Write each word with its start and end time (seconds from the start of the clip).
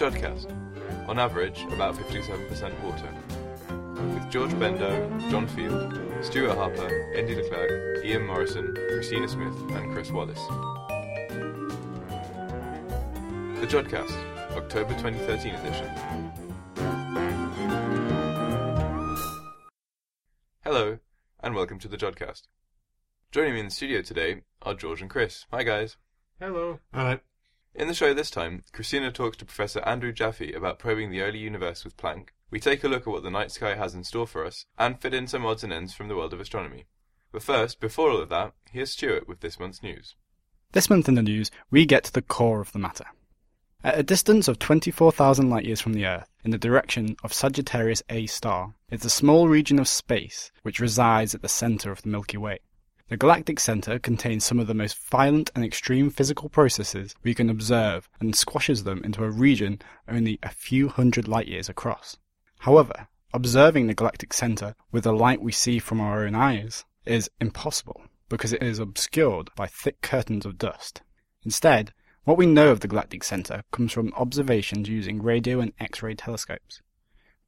Jodcast, 0.00 0.50
on 1.10 1.18
average 1.18 1.60
about 1.64 1.94
57% 1.94 2.80
water, 2.80 3.14
with 4.14 4.30
George 4.30 4.50
Bendo, 4.52 5.30
John 5.30 5.46
Field, 5.46 6.00
Stuart 6.24 6.56
Harper, 6.56 7.12
Andy 7.14 7.34
Leclerc, 7.34 8.02
Ian 8.02 8.26
Morison, 8.26 8.74
Christina 8.88 9.28
Smith, 9.28 9.54
and 9.72 9.92
Chris 9.92 10.10
Wallace. 10.10 10.40
The 13.60 13.66
Jodcast, 13.66 14.16
October 14.56 14.94
2013 14.94 15.54
edition. 15.56 15.90
Hello, 20.64 20.98
and 21.40 21.54
welcome 21.54 21.78
to 21.78 21.88
the 21.88 21.98
Jodcast. 21.98 22.44
Joining 23.32 23.52
me 23.52 23.60
in 23.60 23.66
the 23.66 23.70
studio 23.70 24.00
today 24.00 24.44
are 24.62 24.72
George 24.72 25.02
and 25.02 25.10
Chris. 25.10 25.44
Hi, 25.52 25.62
guys. 25.62 25.98
Hello. 26.38 26.80
Alright. 26.96 27.20
In 27.74 27.86
the 27.86 27.94
show 27.94 28.12
this 28.12 28.30
time, 28.30 28.64
Christina 28.72 29.12
talks 29.12 29.36
to 29.38 29.44
Professor 29.44 29.80
Andrew 29.80 30.12
Jaffe 30.12 30.52
about 30.52 30.80
probing 30.80 31.10
the 31.10 31.22
early 31.22 31.38
universe 31.38 31.84
with 31.84 31.96
Planck. 31.96 32.30
We 32.50 32.58
take 32.58 32.82
a 32.82 32.88
look 32.88 33.02
at 33.02 33.06
what 33.12 33.22
the 33.22 33.30
night 33.30 33.52
sky 33.52 33.76
has 33.76 33.94
in 33.94 34.02
store 34.02 34.26
for 34.26 34.44
us, 34.44 34.66
and 34.76 35.00
fit 35.00 35.14
in 35.14 35.28
some 35.28 35.46
odds 35.46 35.62
and 35.62 35.72
ends 35.72 35.94
from 35.94 36.08
the 36.08 36.16
world 36.16 36.32
of 36.32 36.40
astronomy. 36.40 36.86
But 37.30 37.44
first, 37.44 37.78
before 37.78 38.10
all 38.10 38.20
of 38.20 38.28
that, 38.28 38.54
here's 38.72 38.90
Stuart 38.90 39.28
with 39.28 39.40
this 39.40 39.60
month's 39.60 39.84
news. 39.84 40.16
This 40.72 40.90
month 40.90 41.08
in 41.08 41.14
the 41.14 41.22
news, 41.22 41.50
we 41.70 41.86
get 41.86 42.02
to 42.04 42.12
the 42.12 42.22
core 42.22 42.60
of 42.60 42.72
the 42.72 42.80
matter. 42.80 43.06
At 43.84 43.98
a 43.98 44.02
distance 44.02 44.48
of 44.48 44.58
24,000 44.58 45.48
light 45.48 45.64
years 45.64 45.80
from 45.80 45.92
the 45.92 46.06
Earth, 46.06 46.28
in 46.44 46.50
the 46.50 46.58
direction 46.58 47.16
of 47.22 47.32
Sagittarius 47.32 48.02
A 48.10 48.26
star, 48.26 48.74
is 48.90 49.04
a 49.04 49.10
small 49.10 49.48
region 49.48 49.78
of 49.78 49.88
space 49.88 50.50
which 50.62 50.80
resides 50.80 51.34
at 51.34 51.42
the 51.42 51.48
center 51.48 51.92
of 51.92 52.02
the 52.02 52.08
Milky 52.08 52.36
Way. 52.36 52.58
The 53.10 53.16
galactic 53.16 53.58
center 53.58 53.98
contains 53.98 54.44
some 54.44 54.60
of 54.60 54.68
the 54.68 54.74
most 54.74 54.96
violent 54.96 55.50
and 55.56 55.64
extreme 55.64 56.10
physical 56.10 56.48
processes 56.48 57.16
we 57.24 57.34
can 57.34 57.50
observe 57.50 58.08
and 58.20 58.36
squashes 58.36 58.84
them 58.84 59.02
into 59.02 59.24
a 59.24 59.30
region 59.32 59.82
only 60.06 60.38
a 60.44 60.50
few 60.50 60.88
hundred 60.88 61.26
light 61.26 61.48
years 61.48 61.68
across. 61.68 62.16
However, 62.60 63.08
observing 63.34 63.88
the 63.88 63.94
galactic 63.94 64.32
center 64.32 64.76
with 64.92 65.02
the 65.02 65.12
light 65.12 65.42
we 65.42 65.50
see 65.50 65.80
from 65.80 66.00
our 66.00 66.24
own 66.24 66.36
eyes 66.36 66.84
is 67.04 67.28
impossible 67.40 68.00
because 68.28 68.52
it 68.52 68.62
is 68.62 68.78
obscured 68.78 69.50
by 69.56 69.66
thick 69.66 70.02
curtains 70.02 70.46
of 70.46 70.56
dust. 70.56 71.02
Instead, 71.44 71.92
what 72.22 72.38
we 72.38 72.46
know 72.46 72.70
of 72.70 72.78
the 72.78 72.86
galactic 72.86 73.24
center 73.24 73.64
comes 73.72 73.90
from 73.90 74.14
observations 74.14 74.88
using 74.88 75.20
radio 75.20 75.58
and 75.58 75.72
X-ray 75.80 76.14
telescopes. 76.14 76.80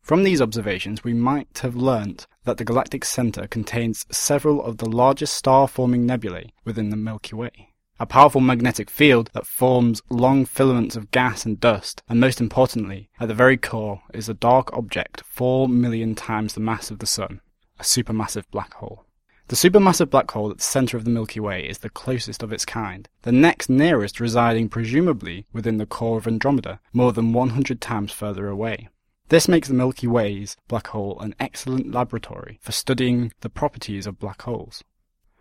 From 0.00 0.24
these 0.24 0.42
observations, 0.42 1.04
we 1.04 1.14
might 1.14 1.60
have 1.60 1.76
learnt 1.76 2.26
that 2.44 2.56
the 2.56 2.64
galactic 2.64 3.04
center 3.04 3.46
contains 3.46 4.06
several 4.10 4.62
of 4.62 4.78
the 4.78 4.88
largest 4.88 5.34
star-forming 5.34 6.04
nebulae 6.04 6.52
within 6.64 6.90
the 6.90 6.96
Milky 6.96 7.36
Way. 7.36 7.68
A 8.00 8.06
powerful 8.06 8.40
magnetic 8.40 8.90
field 8.90 9.30
that 9.32 9.46
forms 9.46 10.02
long 10.10 10.44
filaments 10.44 10.96
of 10.96 11.12
gas 11.12 11.44
and 11.44 11.60
dust, 11.60 12.02
and 12.08 12.18
most 12.18 12.40
importantly, 12.40 13.08
at 13.20 13.28
the 13.28 13.34
very 13.34 13.56
core 13.56 14.02
is 14.12 14.28
a 14.28 14.34
dark 14.34 14.72
object 14.72 15.22
4 15.24 15.68
million 15.68 16.14
times 16.14 16.54
the 16.54 16.60
mass 16.60 16.90
of 16.90 16.98
the 16.98 17.06
Sun, 17.06 17.40
a 17.78 17.84
supermassive 17.84 18.44
black 18.50 18.74
hole. 18.74 19.04
The 19.48 19.56
supermassive 19.56 20.08
black 20.08 20.30
hole 20.30 20.50
at 20.50 20.56
the 20.56 20.62
center 20.64 20.96
of 20.96 21.04
the 21.04 21.10
Milky 21.10 21.38
Way 21.38 21.68
is 21.68 21.78
the 21.78 21.90
closest 21.90 22.42
of 22.42 22.52
its 22.52 22.64
kind, 22.64 23.08
the 23.20 23.32
next 23.32 23.68
nearest 23.68 24.18
residing 24.18 24.68
presumably 24.68 25.46
within 25.52 25.76
the 25.76 25.86
core 25.86 26.16
of 26.16 26.26
Andromeda, 26.26 26.80
more 26.92 27.12
than 27.12 27.32
100 27.32 27.80
times 27.80 28.12
further 28.12 28.48
away. 28.48 28.88
This 29.32 29.48
makes 29.48 29.68
the 29.68 29.72
Milky 29.72 30.06
Way's 30.06 30.58
black 30.68 30.88
hole 30.88 31.18
an 31.20 31.34
excellent 31.40 31.90
laboratory 31.90 32.58
for 32.60 32.70
studying 32.70 33.32
the 33.40 33.48
properties 33.48 34.06
of 34.06 34.18
black 34.18 34.42
holes. 34.42 34.84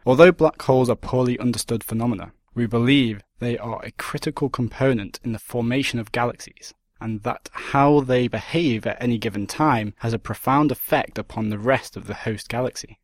Although 0.05 0.31
black 0.31 0.61
holes 0.61 0.89
are 0.89 0.95
poorly 0.95 1.37
understood 1.39 1.83
phenomena, 1.83 2.31
we 2.55 2.67
believe 2.67 3.21
they 3.39 3.57
are 3.57 3.83
a 3.83 3.91
critical 3.91 4.47
component 4.47 5.19
in 5.25 5.33
the 5.33 5.39
formation 5.39 5.99
of 5.99 6.13
galaxies, 6.13 6.73
and 7.01 7.23
that 7.23 7.49
how 7.51 7.99
they 7.99 8.29
behave 8.29 8.87
at 8.87 8.95
any 9.03 9.17
given 9.17 9.45
time 9.45 9.93
has 9.97 10.13
a 10.13 10.17
profound 10.17 10.71
effect 10.71 11.17
upon 11.17 11.49
the 11.49 11.59
rest 11.59 11.97
of 11.97 12.07
the 12.07 12.13
host 12.13 12.47
galaxy. 12.47 12.97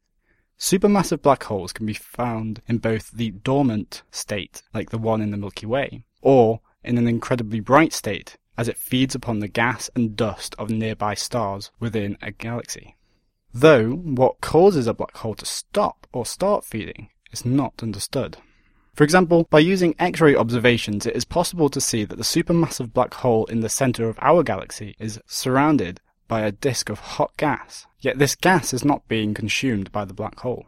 Supermassive 0.57 1.21
black 1.21 1.43
holes 1.43 1.73
can 1.73 1.85
be 1.85 1.95
found 1.95 2.61
in 2.65 2.77
both 2.77 3.11
the 3.11 3.31
dormant 3.31 4.03
state, 4.09 4.63
like 4.73 4.91
the 4.91 4.97
one 4.97 5.19
in 5.19 5.31
the 5.31 5.37
Milky 5.37 5.65
Way, 5.65 6.05
or 6.21 6.61
in 6.81 6.97
an 6.97 7.09
incredibly 7.09 7.59
bright 7.59 7.91
state, 7.91 8.37
as 8.57 8.67
it 8.67 8.77
feeds 8.77 9.15
upon 9.15 9.39
the 9.39 9.47
gas 9.47 9.89
and 9.95 10.15
dust 10.15 10.55
of 10.57 10.69
nearby 10.69 11.13
stars 11.13 11.71
within 11.79 12.17
a 12.21 12.31
galaxy. 12.31 12.95
Though 13.53 13.91
what 13.91 14.41
causes 14.41 14.87
a 14.87 14.93
black 14.93 15.17
hole 15.17 15.35
to 15.35 15.45
stop 15.45 16.07
or 16.11 16.25
start 16.25 16.65
feeding 16.65 17.09
is 17.31 17.45
not 17.45 17.81
understood. 17.81 18.37
For 18.93 19.03
example, 19.03 19.45
by 19.51 19.59
using 19.59 19.93
X-ray 19.99 20.35
observations, 20.35 21.05
it 21.05 21.15
is 21.15 21.23
possible 21.23 21.69
to 21.69 21.79
see 21.79 22.03
that 22.03 22.15
the 22.15 22.23
supermassive 22.23 22.93
black 22.93 23.13
hole 23.13 23.45
in 23.45 23.59
the 23.59 23.69
center 23.69 24.09
of 24.09 24.17
our 24.21 24.41
galaxy 24.41 24.95
is 24.99 25.19
surrounded 25.27 26.01
by 26.27 26.41
a 26.41 26.51
disk 26.51 26.89
of 26.89 26.99
hot 26.99 27.31
gas, 27.37 27.85
yet 27.99 28.17
this 28.17 28.35
gas 28.35 28.73
is 28.73 28.83
not 28.83 29.07
being 29.07 29.33
consumed 29.33 29.91
by 29.91 30.03
the 30.03 30.15
black 30.15 30.39
hole. 30.39 30.65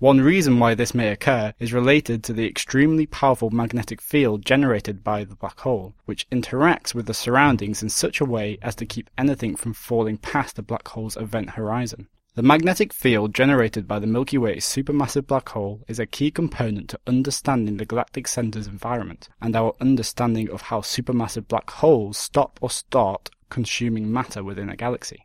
One 0.00 0.20
reason 0.20 0.58
why 0.58 0.74
this 0.74 0.92
may 0.92 1.08
occur 1.08 1.54
is 1.60 1.72
related 1.72 2.24
to 2.24 2.32
the 2.32 2.46
extremely 2.46 3.06
powerful 3.06 3.50
magnetic 3.50 4.00
field 4.00 4.44
generated 4.44 5.04
by 5.04 5.22
the 5.22 5.36
black 5.36 5.60
hole, 5.60 5.94
which 6.04 6.28
interacts 6.30 6.94
with 6.94 7.06
the 7.06 7.14
surroundings 7.14 7.80
in 7.80 7.88
such 7.88 8.20
a 8.20 8.24
way 8.24 8.58
as 8.60 8.74
to 8.76 8.86
keep 8.86 9.08
anything 9.16 9.54
from 9.54 9.72
falling 9.72 10.18
past 10.18 10.56
the 10.56 10.62
black 10.62 10.88
hole's 10.88 11.16
event 11.16 11.50
horizon. 11.50 12.08
The 12.34 12.42
magnetic 12.42 12.92
field 12.92 13.32
generated 13.32 13.86
by 13.86 14.00
the 14.00 14.08
Milky 14.08 14.36
Way's 14.36 14.66
supermassive 14.66 15.28
black 15.28 15.50
hole 15.50 15.84
is 15.86 16.00
a 16.00 16.06
key 16.06 16.32
component 16.32 16.90
to 16.90 17.00
understanding 17.06 17.76
the 17.76 17.84
galactic 17.84 18.26
center's 18.26 18.66
environment 18.66 19.28
and 19.40 19.54
our 19.54 19.76
understanding 19.80 20.50
of 20.50 20.62
how 20.62 20.80
supermassive 20.80 21.46
black 21.46 21.70
holes 21.70 22.18
stop 22.18 22.58
or 22.60 22.68
start 22.68 23.30
consuming 23.48 24.12
matter 24.12 24.42
within 24.42 24.68
a 24.68 24.74
galaxy. 24.74 25.23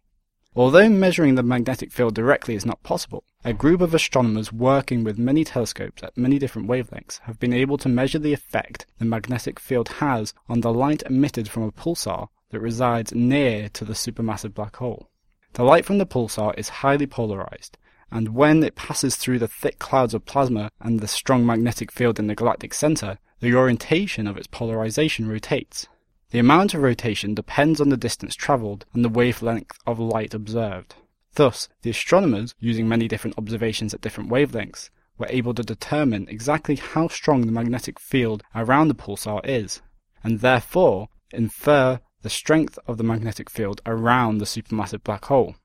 Although 0.56 0.90
measuring 0.90 1.36
the 1.36 1.44
magnetic 1.44 1.92
field 1.92 2.16
directly 2.16 2.56
is 2.56 2.66
not 2.66 2.82
possible, 2.82 3.24
a 3.46 3.54
group 3.54 3.82
of 3.82 3.94
astronomers 3.94 4.52
working 4.52 5.04
with 5.04 5.20
many 5.20 5.44
telescopes 5.44 6.02
at 6.02 6.18
many 6.18 6.40
different 6.40 6.68
wavelengths 6.68 7.20
have 7.26 7.40
been 7.40 7.54
able 7.54 7.78
to 7.78 7.88
measure 7.88 8.18
the 8.18 8.34
effect 8.34 8.88
the 8.98 9.06
magnetic 9.06 9.60
field 9.60 9.90
has 10.00 10.34
on 10.50 10.62
the 10.62 10.74
light 10.74 11.04
emitted 11.04 11.48
from 11.48 11.64
a 11.64 11.72
pulsar 11.72 12.30
that 12.50 12.60
resides 12.60 13.14
near 13.14 13.70
to 13.70 13.86
the 13.86 13.94
supermassive 13.94 14.56
black 14.56 14.78
hole. 14.78 15.08
The 15.54 15.64
light 15.64 15.86
from 15.86 16.00
the 16.00 16.08
pulsar 16.08 16.58
is 16.58 16.70
highly 16.70 17.06
polarized, 17.06 17.78
and 18.12 18.36
when 18.36 18.64
it 18.64 18.76
passes 18.76 19.16
through 19.16 19.40
the 19.40 19.48
thick 19.48 19.78
clouds 19.78 20.16
of 20.16 20.26
plasma 20.26 20.72
and 20.80 21.00
the 21.00 21.08
strong 21.08 21.46
magnetic 21.46 21.92
field 21.92 22.18
in 22.18 22.26
the 22.26 22.36
galactic 22.36 22.74
center, 22.74 23.20
the 23.40 23.54
orientation 23.54 24.26
of 24.26 24.36
its 24.36 24.48
polarization 24.48 25.28
rotates. 25.30 25.88
The 26.32 26.40
amount 26.40 26.76
of 26.76 26.84
rotation 26.84 27.34
depends 27.34 27.82
on 27.82 27.90
the 27.90 27.98
distance 27.98 28.36
traveled 28.36 28.86
and 28.94 29.04
the 29.04 29.10
wavelength 29.10 29.78
of 29.88 29.98
light 30.00 30.36
observed. 30.36 30.94
Thus, 31.34 31.70
the 31.82 31.90
astronomers, 31.90 32.54
using 32.60 32.88
many 32.88 33.08
different 33.08 33.38
observations 33.38 33.96
at 33.96 34.02
different 34.02 34.30
wavelengths, 34.30 34.92
were 35.18 35.26
able 35.30 35.56
to 35.56 35.64
determine 35.64 36.28
exactly 36.30 36.76
how 36.76 37.08
strong 37.08 37.48
the 37.48 37.52
magnetic 37.52 38.00
field 38.00 38.44
around 38.54 38.90
the 38.90 38.96
pulsar 38.96 39.42
is, 39.44 39.82
and 40.24 40.40
therefore 40.40 41.10
infer 41.32 42.00
the 42.22 42.30
strength 42.30 42.78
of 42.86 42.98
the 42.98 43.04
magnetic 43.04 43.50
field 43.50 43.82
around 43.88 44.38
the 44.38 44.46
supermassive 44.46 45.04
black 45.04 45.26
hole. 45.26 45.56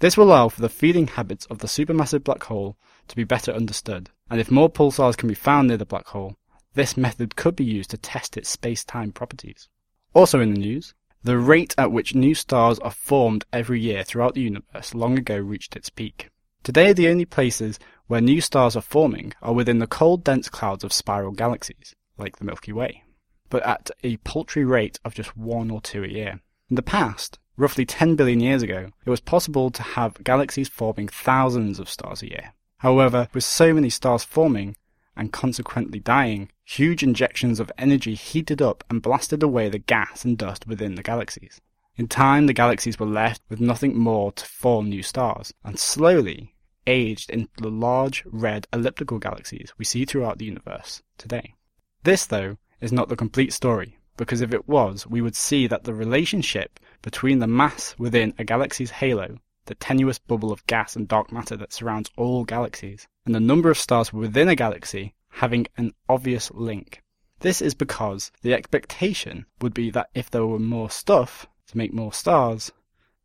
This 0.00 0.18
will 0.18 0.24
allow 0.24 0.50
for 0.50 0.60
the 0.60 0.68
feeding 0.68 1.06
habits 1.06 1.46
of 1.46 1.58
the 1.58 1.66
supermassive 1.66 2.24
black 2.24 2.42
hole 2.44 2.76
to 3.08 3.16
be 3.16 3.24
better 3.24 3.52
understood, 3.52 4.10
and 4.28 4.38
if 4.38 4.50
more 4.50 4.70
pulsars 4.70 5.16
can 5.16 5.28
be 5.28 5.34
found 5.34 5.68
near 5.68 5.78
the 5.78 5.86
black 5.86 6.08
hole, 6.08 6.36
this 6.74 6.96
method 6.96 7.36
could 7.36 7.56
be 7.56 7.64
used 7.64 7.90
to 7.90 7.96
test 7.96 8.36
its 8.36 8.50
space-time 8.50 9.12
properties. 9.12 9.68
Also 10.12 10.40
in 10.40 10.52
the 10.52 10.58
news, 10.58 10.94
the 11.22 11.38
rate 11.38 11.74
at 11.78 11.92
which 11.92 12.14
new 12.14 12.34
stars 12.34 12.78
are 12.80 12.90
formed 12.90 13.44
every 13.52 13.80
year 13.80 14.02
throughout 14.02 14.34
the 14.34 14.40
universe 14.40 14.94
long 14.94 15.18
ago 15.18 15.36
reached 15.36 15.76
its 15.76 15.90
peak. 15.90 16.30
Today, 16.62 16.92
the 16.92 17.08
only 17.08 17.24
places 17.24 17.78
where 18.06 18.20
new 18.20 18.40
stars 18.40 18.74
are 18.74 18.82
forming 18.82 19.32
are 19.40 19.52
within 19.52 19.78
the 19.78 19.86
cold, 19.86 20.24
dense 20.24 20.48
clouds 20.48 20.82
of 20.82 20.92
spiral 20.92 21.32
galaxies, 21.32 21.94
like 22.18 22.36
the 22.36 22.44
Milky 22.44 22.72
Way, 22.72 23.04
but 23.48 23.64
at 23.64 23.90
a 24.02 24.16
paltry 24.18 24.64
rate 24.64 24.98
of 25.04 25.14
just 25.14 25.36
one 25.36 25.70
or 25.70 25.80
two 25.80 26.04
a 26.04 26.08
year. 26.08 26.40
In 26.68 26.76
the 26.76 26.82
past, 26.82 27.38
roughly 27.56 27.86
10 27.86 28.16
billion 28.16 28.40
years 28.40 28.62
ago, 28.62 28.90
it 29.04 29.10
was 29.10 29.20
possible 29.20 29.70
to 29.70 29.82
have 29.82 30.22
galaxies 30.24 30.68
forming 30.68 31.08
thousands 31.08 31.78
of 31.78 31.88
stars 31.88 32.22
a 32.22 32.28
year. 32.28 32.54
However, 32.78 33.28
with 33.32 33.44
so 33.44 33.72
many 33.72 33.90
stars 33.90 34.24
forming, 34.24 34.76
and 35.16 35.32
consequently 35.32 36.00
dying, 36.00 36.50
huge 36.70 37.02
injections 37.02 37.58
of 37.58 37.72
energy 37.76 38.14
heated 38.14 38.62
up 38.62 38.84
and 38.88 39.02
blasted 39.02 39.42
away 39.42 39.68
the 39.68 39.78
gas 39.78 40.24
and 40.24 40.38
dust 40.38 40.68
within 40.68 40.94
the 40.94 41.02
galaxies. 41.02 41.60
In 41.96 42.06
time, 42.06 42.46
the 42.46 42.52
galaxies 42.52 42.98
were 42.98 43.06
left 43.06 43.42
with 43.48 43.60
nothing 43.60 43.98
more 43.98 44.30
to 44.32 44.46
form 44.46 44.88
new 44.88 45.02
stars, 45.02 45.52
and 45.64 45.78
slowly 45.78 46.54
aged 46.86 47.28
into 47.28 47.50
the 47.56 47.70
large 47.70 48.22
red 48.24 48.68
elliptical 48.72 49.18
galaxies 49.18 49.72
we 49.78 49.84
see 49.84 50.04
throughout 50.04 50.38
the 50.38 50.44
universe 50.44 51.02
today. 51.18 51.54
This, 52.04 52.24
though, 52.24 52.56
is 52.80 52.92
not 52.92 53.08
the 53.08 53.16
complete 53.16 53.52
story, 53.52 53.98
because 54.16 54.40
if 54.40 54.54
it 54.54 54.68
was, 54.68 55.08
we 55.08 55.20
would 55.20 55.34
see 55.34 55.66
that 55.66 55.82
the 55.82 55.92
relationship 55.92 56.78
between 57.02 57.40
the 57.40 57.48
mass 57.48 57.96
within 57.98 58.32
a 58.38 58.44
galaxy's 58.44 58.92
halo, 58.92 59.38
the 59.66 59.74
tenuous 59.74 60.20
bubble 60.20 60.52
of 60.52 60.66
gas 60.68 60.94
and 60.94 61.08
dark 61.08 61.32
matter 61.32 61.56
that 61.56 61.72
surrounds 61.72 62.10
all 62.16 62.44
galaxies, 62.44 63.08
and 63.26 63.34
the 63.34 63.40
number 63.40 63.70
of 63.70 63.78
stars 63.78 64.12
within 64.12 64.48
a 64.48 64.54
galaxy 64.54 65.14
having 65.30 65.66
an 65.76 65.92
obvious 66.08 66.50
link. 66.52 67.02
This 67.40 67.62
is 67.62 67.74
because 67.74 68.30
the 68.42 68.52
expectation 68.52 69.46
would 69.62 69.72
be 69.72 69.90
that 69.90 70.10
if 70.14 70.30
there 70.30 70.46
were 70.46 70.58
more 70.58 70.90
stuff 70.90 71.46
to 71.68 71.78
make 71.78 71.92
more 71.92 72.12
stars, 72.12 72.70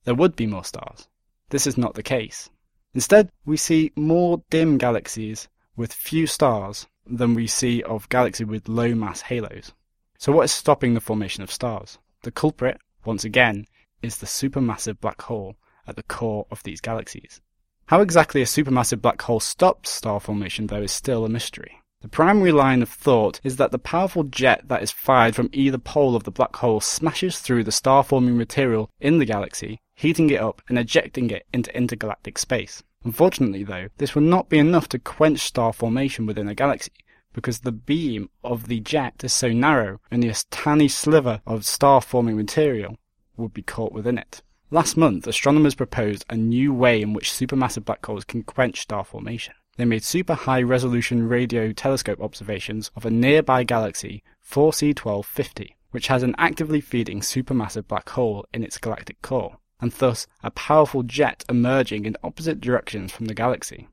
there 0.05 0.15
would 0.15 0.35
be 0.35 0.47
more 0.47 0.63
stars. 0.63 1.07
This 1.49 1.67
is 1.67 1.77
not 1.77 1.95
the 1.95 2.03
case. 2.03 2.49
Instead, 2.93 3.29
we 3.45 3.57
see 3.57 3.91
more 3.95 4.41
dim 4.49 4.77
galaxies 4.77 5.49
with 5.75 5.91
few 5.91 6.27
stars 6.27 6.87
than 7.05 7.33
we 7.33 7.47
see 7.47 7.83
of 7.83 8.07
galaxies 8.09 8.47
with 8.47 8.69
low 8.69 8.95
mass 8.95 9.21
halos. 9.21 9.73
So 10.17 10.31
what 10.31 10.45
is 10.45 10.51
stopping 10.51 10.93
the 10.93 11.01
formation 11.01 11.43
of 11.43 11.51
stars? 11.51 11.97
The 12.21 12.31
culprit, 12.31 12.79
once 13.03 13.25
again, 13.25 13.65
is 14.01 14.17
the 14.17 14.25
supermassive 14.25 14.99
black 15.01 15.21
hole 15.23 15.57
at 15.87 15.97
the 15.97 16.03
core 16.03 16.47
of 16.49 16.63
these 16.63 16.81
galaxies. 16.81 17.41
How 17.87 18.01
exactly 18.01 18.41
a 18.41 18.45
supermassive 18.45 19.01
black 19.01 19.21
hole 19.21 19.39
stops 19.39 19.91
star 19.91 20.19
formation, 20.19 20.67
though, 20.67 20.81
is 20.81 20.91
still 20.91 21.25
a 21.25 21.29
mystery. 21.29 21.81
The 22.05 22.09
primary 22.09 22.51
line 22.51 22.83
of 22.83 22.89
thought 22.89 23.41
is 23.43 23.55
that 23.55 23.71
the 23.71 23.79
powerful 23.79 24.25
jet 24.25 24.67
that 24.67 24.83
is 24.83 24.91
fired 24.91 25.35
from 25.35 25.49
either 25.51 25.79
pole 25.79 26.15
of 26.15 26.23
the 26.23 26.29
black 26.29 26.55
hole 26.57 26.79
smashes 26.79 27.39
through 27.39 27.63
the 27.63 27.71
star 27.71 28.03
forming 28.03 28.37
material 28.37 28.91
in 28.99 29.17
the 29.17 29.25
galaxy, 29.25 29.81
heating 29.95 30.29
it 30.29 30.39
up 30.39 30.61
and 30.69 30.77
ejecting 30.77 31.31
it 31.31 31.47
into 31.51 31.75
intergalactic 31.75 32.37
space. 32.37 32.83
Unfortunately, 33.03 33.63
though, 33.63 33.87
this 33.97 34.13
will 34.13 34.21
not 34.21 34.49
be 34.49 34.59
enough 34.59 34.87
to 34.89 34.99
quench 34.99 35.39
star 35.39 35.73
formation 35.73 36.27
within 36.27 36.47
a 36.47 36.53
galaxy, 36.53 36.91
because 37.33 37.61
the 37.61 37.71
beam 37.71 38.29
of 38.43 38.67
the 38.67 38.81
jet 38.81 39.23
is 39.23 39.33
so 39.33 39.51
narrow, 39.51 39.99
only 40.11 40.29
a 40.29 40.35
tiny 40.51 40.87
sliver 40.87 41.41
of 41.47 41.65
star 41.65 42.01
forming 42.01 42.37
material 42.37 42.99
would 43.35 43.51
be 43.51 43.63
caught 43.63 43.93
within 43.93 44.19
it. 44.19 44.43
Last 44.69 44.95
month, 44.95 45.25
astronomers 45.25 45.73
proposed 45.73 46.23
a 46.29 46.37
new 46.37 46.71
way 46.71 47.01
in 47.01 47.13
which 47.13 47.31
supermassive 47.31 47.83
black 47.85 48.05
holes 48.05 48.25
can 48.25 48.43
quench 48.43 48.79
star 48.81 49.03
formation. 49.03 49.55
They 49.77 49.85
made 49.85 50.03
super 50.03 50.35
high 50.35 50.61
resolution 50.61 51.27
radio 51.27 51.73
telescope 51.73 52.21
observations 52.21 52.91
of 52.95 53.05
a 53.05 53.11
nearby 53.11 53.63
galaxy, 53.63 54.23
4C1250, 54.49 55.71
which 55.91 56.07
has 56.07 56.23
an 56.23 56.35
actively 56.37 56.79
feeding 56.79 57.19
supermassive 57.19 57.87
black 57.87 58.09
hole 58.09 58.45
in 58.53 58.63
its 58.63 58.77
galactic 58.77 59.21
core, 59.21 59.57
and 59.81 59.91
thus 59.91 60.27
a 60.43 60.51
powerful 60.51 61.03
jet 61.03 61.43
emerging 61.49 62.05
in 62.05 62.15
opposite 62.23 62.61
directions 62.61 63.11
from 63.11 63.25
the 63.25 63.33
galaxy. 63.33 63.89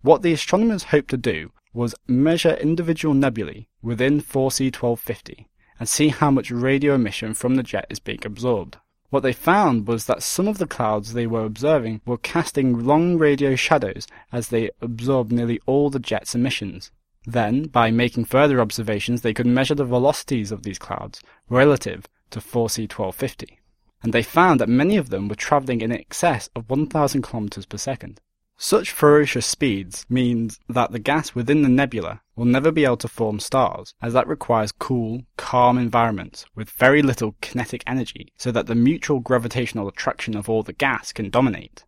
What 0.00 0.22
the 0.22 0.32
astronomers 0.32 0.84
hoped 0.84 1.10
to 1.10 1.16
do 1.18 1.52
was 1.74 1.94
measure 2.06 2.54
individual 2.54 3.14
nebulae 3.14 3.68
within 3.82 4.22
4C1250 4.22 5.46
and 5.78 5.88
see 5.88 6.08
how 6.08 6.30
much 6.30 6.50
radio 6.50 6.94
emission 6.94 7.34
from 7.34 7.56
the 7.56 7.62
jet 7.62 7.86
is 7.90 8.00
being 8.00 8.20
absorbed. 8.24 8.78
What 9.10 9.22
they 9.22 9.32
found 9.32 9.88
was 9.88 10.04
that 10.04 10.22
some 10.22 10.46
of 10.48 10.58
the 10.58 10.66
clouds 10.66 11.14
they 11.14 11.26
were 11.26 11.44
observing 11.44 12.02
were 12.04 12.18
casting 12.18 12.84
long 12.84 13.16
radio 13.16 13.56
shadows 13.56 14.06
as 14.32 14.48
they 14.48 14.70
absorbed 14.82 15.32
nearly 15.32 15.60
all 15.64 15.88
the 15.88 15.98
jet's 15.98 16.34
emissions. 16.34 16.90
Then, 17.24 17.64
by 17.64 17.90
making 17.90 18.26
further 18.26 18.60
observations, 18.60 19.22
they 19.22 19.32
could 19.32 19.46
measure 19.46 19.74
the 19.74 19.84
velocities 19.84 20.52
of 20.52 20.62
these 20.62 20.78
clouds 20.78 21.22
relative 21.48 22.06
to 22.30 22.40
4C1250. 22.40 23.56
And 24.02 24.12
they 24.12 24.22
found 24.22 24.60
that 24.60 24.68
many 24.68 24.96
of 24.96 25.08
them 25.08 25.28
were 25.28 25.34
traveling 25.34 25.80
in 25.80 25.90
excess 25.90 26.50
of 26.54 26.68
1000 26.68 27.22
kilometers 27.22 27.66
per 27.66 27.78
second. 27.78 28.20
Such 28.60 28.90
ferocious 28.90 29.46
speeds 29.46 30.04
means 30.08 30.58
that 30.68 30.90
the 30.90 30.98
gas 30.98 31.32
within 31.32 31.62
the 31.62 31.68
nebula 31.68 32.22
will 32.34 32.44
never 32.44 32.72
be 32.72 32.84
able 32.84 32.96
to 32.96 33.06
form 33.06 33.38
stars, 33.38 33.94
as 34.02 34.14
that 34.14 34.26
requires 34.26 34.72
cool, 34.72 35.22
calm 35.36 35.78
environments 35.78 36.44
with 36.56 36.68
very 36.70 37.00
little 37.00 37.36
kinetic 37.40 37.84
energy 37.86 38.32
so 38.36 38.50
that 38.50 38.66
the 38.66 38.74
mutual 38.74 39.20
gravitational 39.20 39.86
attraction 39.86 40.36
of 40.36 40.48
all 40.48 40.64
the 40.64 40.72
gas 40.72 41.12
can 41.12 41.30
dominate. 41.30 41.84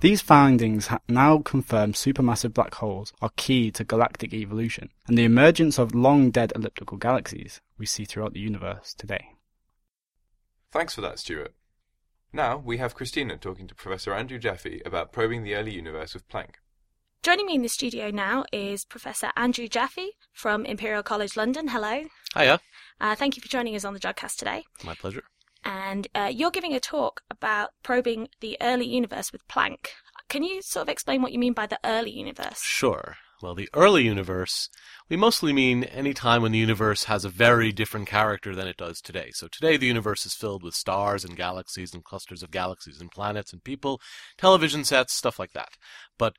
These 0.00 0.22
findings 0.22 0.88
now 1.06 1.38
confirm 1.40 1.92
supermassive 1.92 2.54
black 2.54 2.74
holes 2.76 3.12
are 3.20 3.30
key 3.36 3.70
to 3.72 3.84
galactic 3.84 4.32
evolution 4.32 4.88
and 5.06 5.18
the 5.18 5.24
emergence 5.24 5.78
of 5.78 5.94
long 5.94 6.30
dead 6.30 6.50
elliptical 6.56 6.96
galaxies 6.96 7.60
we 7.76 7.84
see 7.84 8.06
throughout 8.06 8.32
the 8.32 8.40
universe 8.40 8.94
today. 8.94 9.32
Thanks 10.72 10.94
for 10.94 11.02
that, 11.02 11.18
Stuart. 11.18 11.54
Now 12.36 12.58
we 12.58 12.76
have 12.76 12.94
Christina 12.94 13.38
talking 13.38 13.66
to 13.66 13.74
Professor 13.74 14.12
Andrew 14.12 14.38
Jaffe 14.38 14.82
about 14.84 15.10
probing 15.10 15.42
the 15.42 15.54
early 15.54 15.72
universe 15.72 16.12
with 16.12 16.28
Planck. 16.28 16.56
Joining 17.22 17.46
me 17.46 17.54
in 17.54 17.62
the 17.62 17.68
studio 17.70 18.10
now 18.10 18.44
is 18.52 18.84
Professor 18.84 19.30
Andrew 19.36 19.68
Jaffe 19.68 20.10
from 20.34 20.66
Imperial 20.66 21.02
College 21.02 21.34
London. 21.34 21.68
Hello. 21.68 22.02
Hiya. 22.36 22.60
Uh, 23.00 23.14
thank 23.14 23.36
you 23.36 23.40
for 23.40 23.48
joining 23.48 23.74
us 23.74 23.86
on 23.86 23.94
the 23.94 24.00
Jodcast 24.00 24.36
today. 24.36 24.64
My 24.84 24.92
pleasure. 24.92 25.22
And 25.64 26.08
uh, 26.14 26.30
you're 26.30 26.50
giving 26.50 26.74
a 26.74 26.78
talk 26.78 27.22
about 27.30 27.70
probing 27.82 28.28
the 28.40 28.58
early 28.60 28.86
universe 28.86 29.32
with 29.32 29.48
Planck. 29.48 29.86
Can 30.28 30.42
you 30.42 30.60
sort 30.60 30.82
of 30.82 30.88
explain 30.90 31.22
what 31.22 31.32
you 31.32 31.38
mean 31.38 31.54
by 31.54 31.64
the 31.64 31.80
early 31.84 32.10
universe? 32.10 32.60
Sure. 32.60 33.16
Well, 33.42 33.54
the 33.54 33.68
early 33.74 34.04
universe, 34.04 34.70
we 35.10 35.16
mostly 35.16 35.52
mean 35.52 35.84
any 35.84 36.14
time 36.14 36.40
when 36.40 36.52
the 36.52 36.58
universe 36.58 37.04
has 37.04 37.22
a 37.22 37.28
very 37.28 37.70
different 37.70 38.08
character 38.08 38.54
than 38.54 38.66
it 38.66 38.78
does 38.78 39.02
today. 39.02 39.30
So 39.34 39.46
today 39.46 39.76
the 39.76 39.86
universe 39.86 40.24
is 40.24 40.32
filled 40.32 40.62
with 40.62 40.74
stars 40.74 41.22
and 41.22 41.36
galaxies 41.36 41.92
and 41.92 42.02
clusters 42.02 42.42
of 42.42 42.50
galaxies 42.50 42.98
and 42.98 43.10
planets 43.10 43.52
and 43.52 43.62
people, 43.62 44.00
television 44.38 44.84
sets, 44.84 45.12
stuff 45.12 45.38
like 45.38 45.52
that. 45.52 45.68
But 46.16 46.34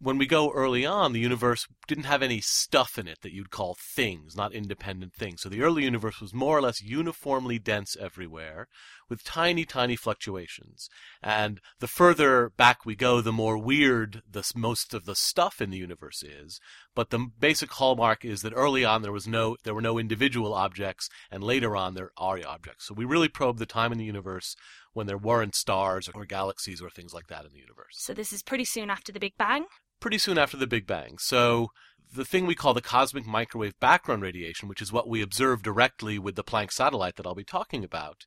when 0.00 0.18
we 0.18 0.26
go 0.26 0.52
early 0.52 0.86
on, 0.86 1.12
the 1.12 1.20
universe 1.20 1.66
didn't 1.86 2.04
have 2.04 2.22
any 2.22 2.40
stuff 2.40 2.98
in 2.98 3.08
it 3.08 3.18
that 3.22 3.32
you'd 3.32 3.50
call 3.50 3.76
things, 3.94 4.36
not 4.36 4.52
independent 4.52 5.14
things. 5.14 5.42
So 5.42 5.48
the 5.48 5.62
early 5.62 5.84
universe 5.84 6.20
was 6.20 6.32
more 6.32 6.56
or 6.56 6.62
less 6.62 6.82
uniformly 6.82 7.58
dense 7.58 7.96
everywhere, 8.00 8.68
with 9.08 9.24
tiny, 9.24 9.64
tiny 9.64 9.96
fluctuations. 9.96 10.88
And 11.22 11.60
the 11.80 11.86
further 11.86 12.50
back 12.56 12.84
we 12.84 12.94
go, 12.94 13.20
the 13.20 13.32
more 13.32 13.58
weird 13.58 14.22
the 14.30 14.48
most 14.54 14.94
of 14.94 15.04
the 15.04 15.16
stuff 15.16 15.60
in 15.60 15.70
the 15.70 15.78
universe 15.78 16.22
is. 16.22 16.60
But 16.94 17.10
the 17.10 17.26
basic 17.38 17.72
hallmark 17.72 18.24
is 18.24 18.42
that 18.42 18.52
early 18.54 18.84
on 18.84 19.02
there 19.02 19.12
was 19.12 19.26
no, 19.26 19.56
there 19.64 19.74
were 19.74 19.82
no 19.82 19.98
individual 19.98 20.54
objects, 20.54 21.08
and 21.30 21.42
later 21.42 21.74
on 21.76 21.94
there 21.94 22.10
are 22.16 22.38
objects. 22.46 22.86
So 22.86 22.94
we 22.94 23.04
really 23.04 23.28
probe 23.28 23.58
the 23.58 23.66
time 23.66 23.90
in 23.90 23.98
the 23.98 24.04
universe 24.04 24.54
when 24.98 25.06
there 25.06 25.16
weren't 25.16 25.54
stars 25.54 26.10
or 26.14 26.26
galaxies 26.26 26.82
or 26.82 26.90
things 26.90 27.14
like 27.14 27.28
that 27.28 27.46
in 27.46 27.52
the 27.52 27.58
universe. 27.58 27.94
So 27.94 28.12
this 28.12 28.32
is 28.32 28.42
pretty 28.42 28.66
soon 28.66 28.90
after 28.90 29.12
the 29.12 29.20
Big 29.20 29.32
Bang? 29.38 29.64
pretty 30.00 30.18
soon 30.18 30.38
after 30.38 30.56
the 30.56 30.66
Big 30.66 30.86
Bang. 30.86 31.18
So 31.18 31.68
the 32.14 32.24
thing 32.24 32.46
we 32.46 32.54
call 32.54 32.74
the 32.74 32.80
cosmic 32.80 33.26
microwave 33.26 33.78
background 33.80 34.22
radiation, 34.22 34.68
which 34.68 34.82
is 34.82 34.92
what 34.92 35.08
we 35.08 35.22
observe 35.22 35.62
directly 35.62 36.18
with 36.18 36.36
the 36.36 36.44
Planck 36.44 36.72
satellite 36.72 37.16
that 37.16 37.26
I'll 37.26 37.34
be 37.34 37.44
talking 37.44 37.84
about, 37.84 38.24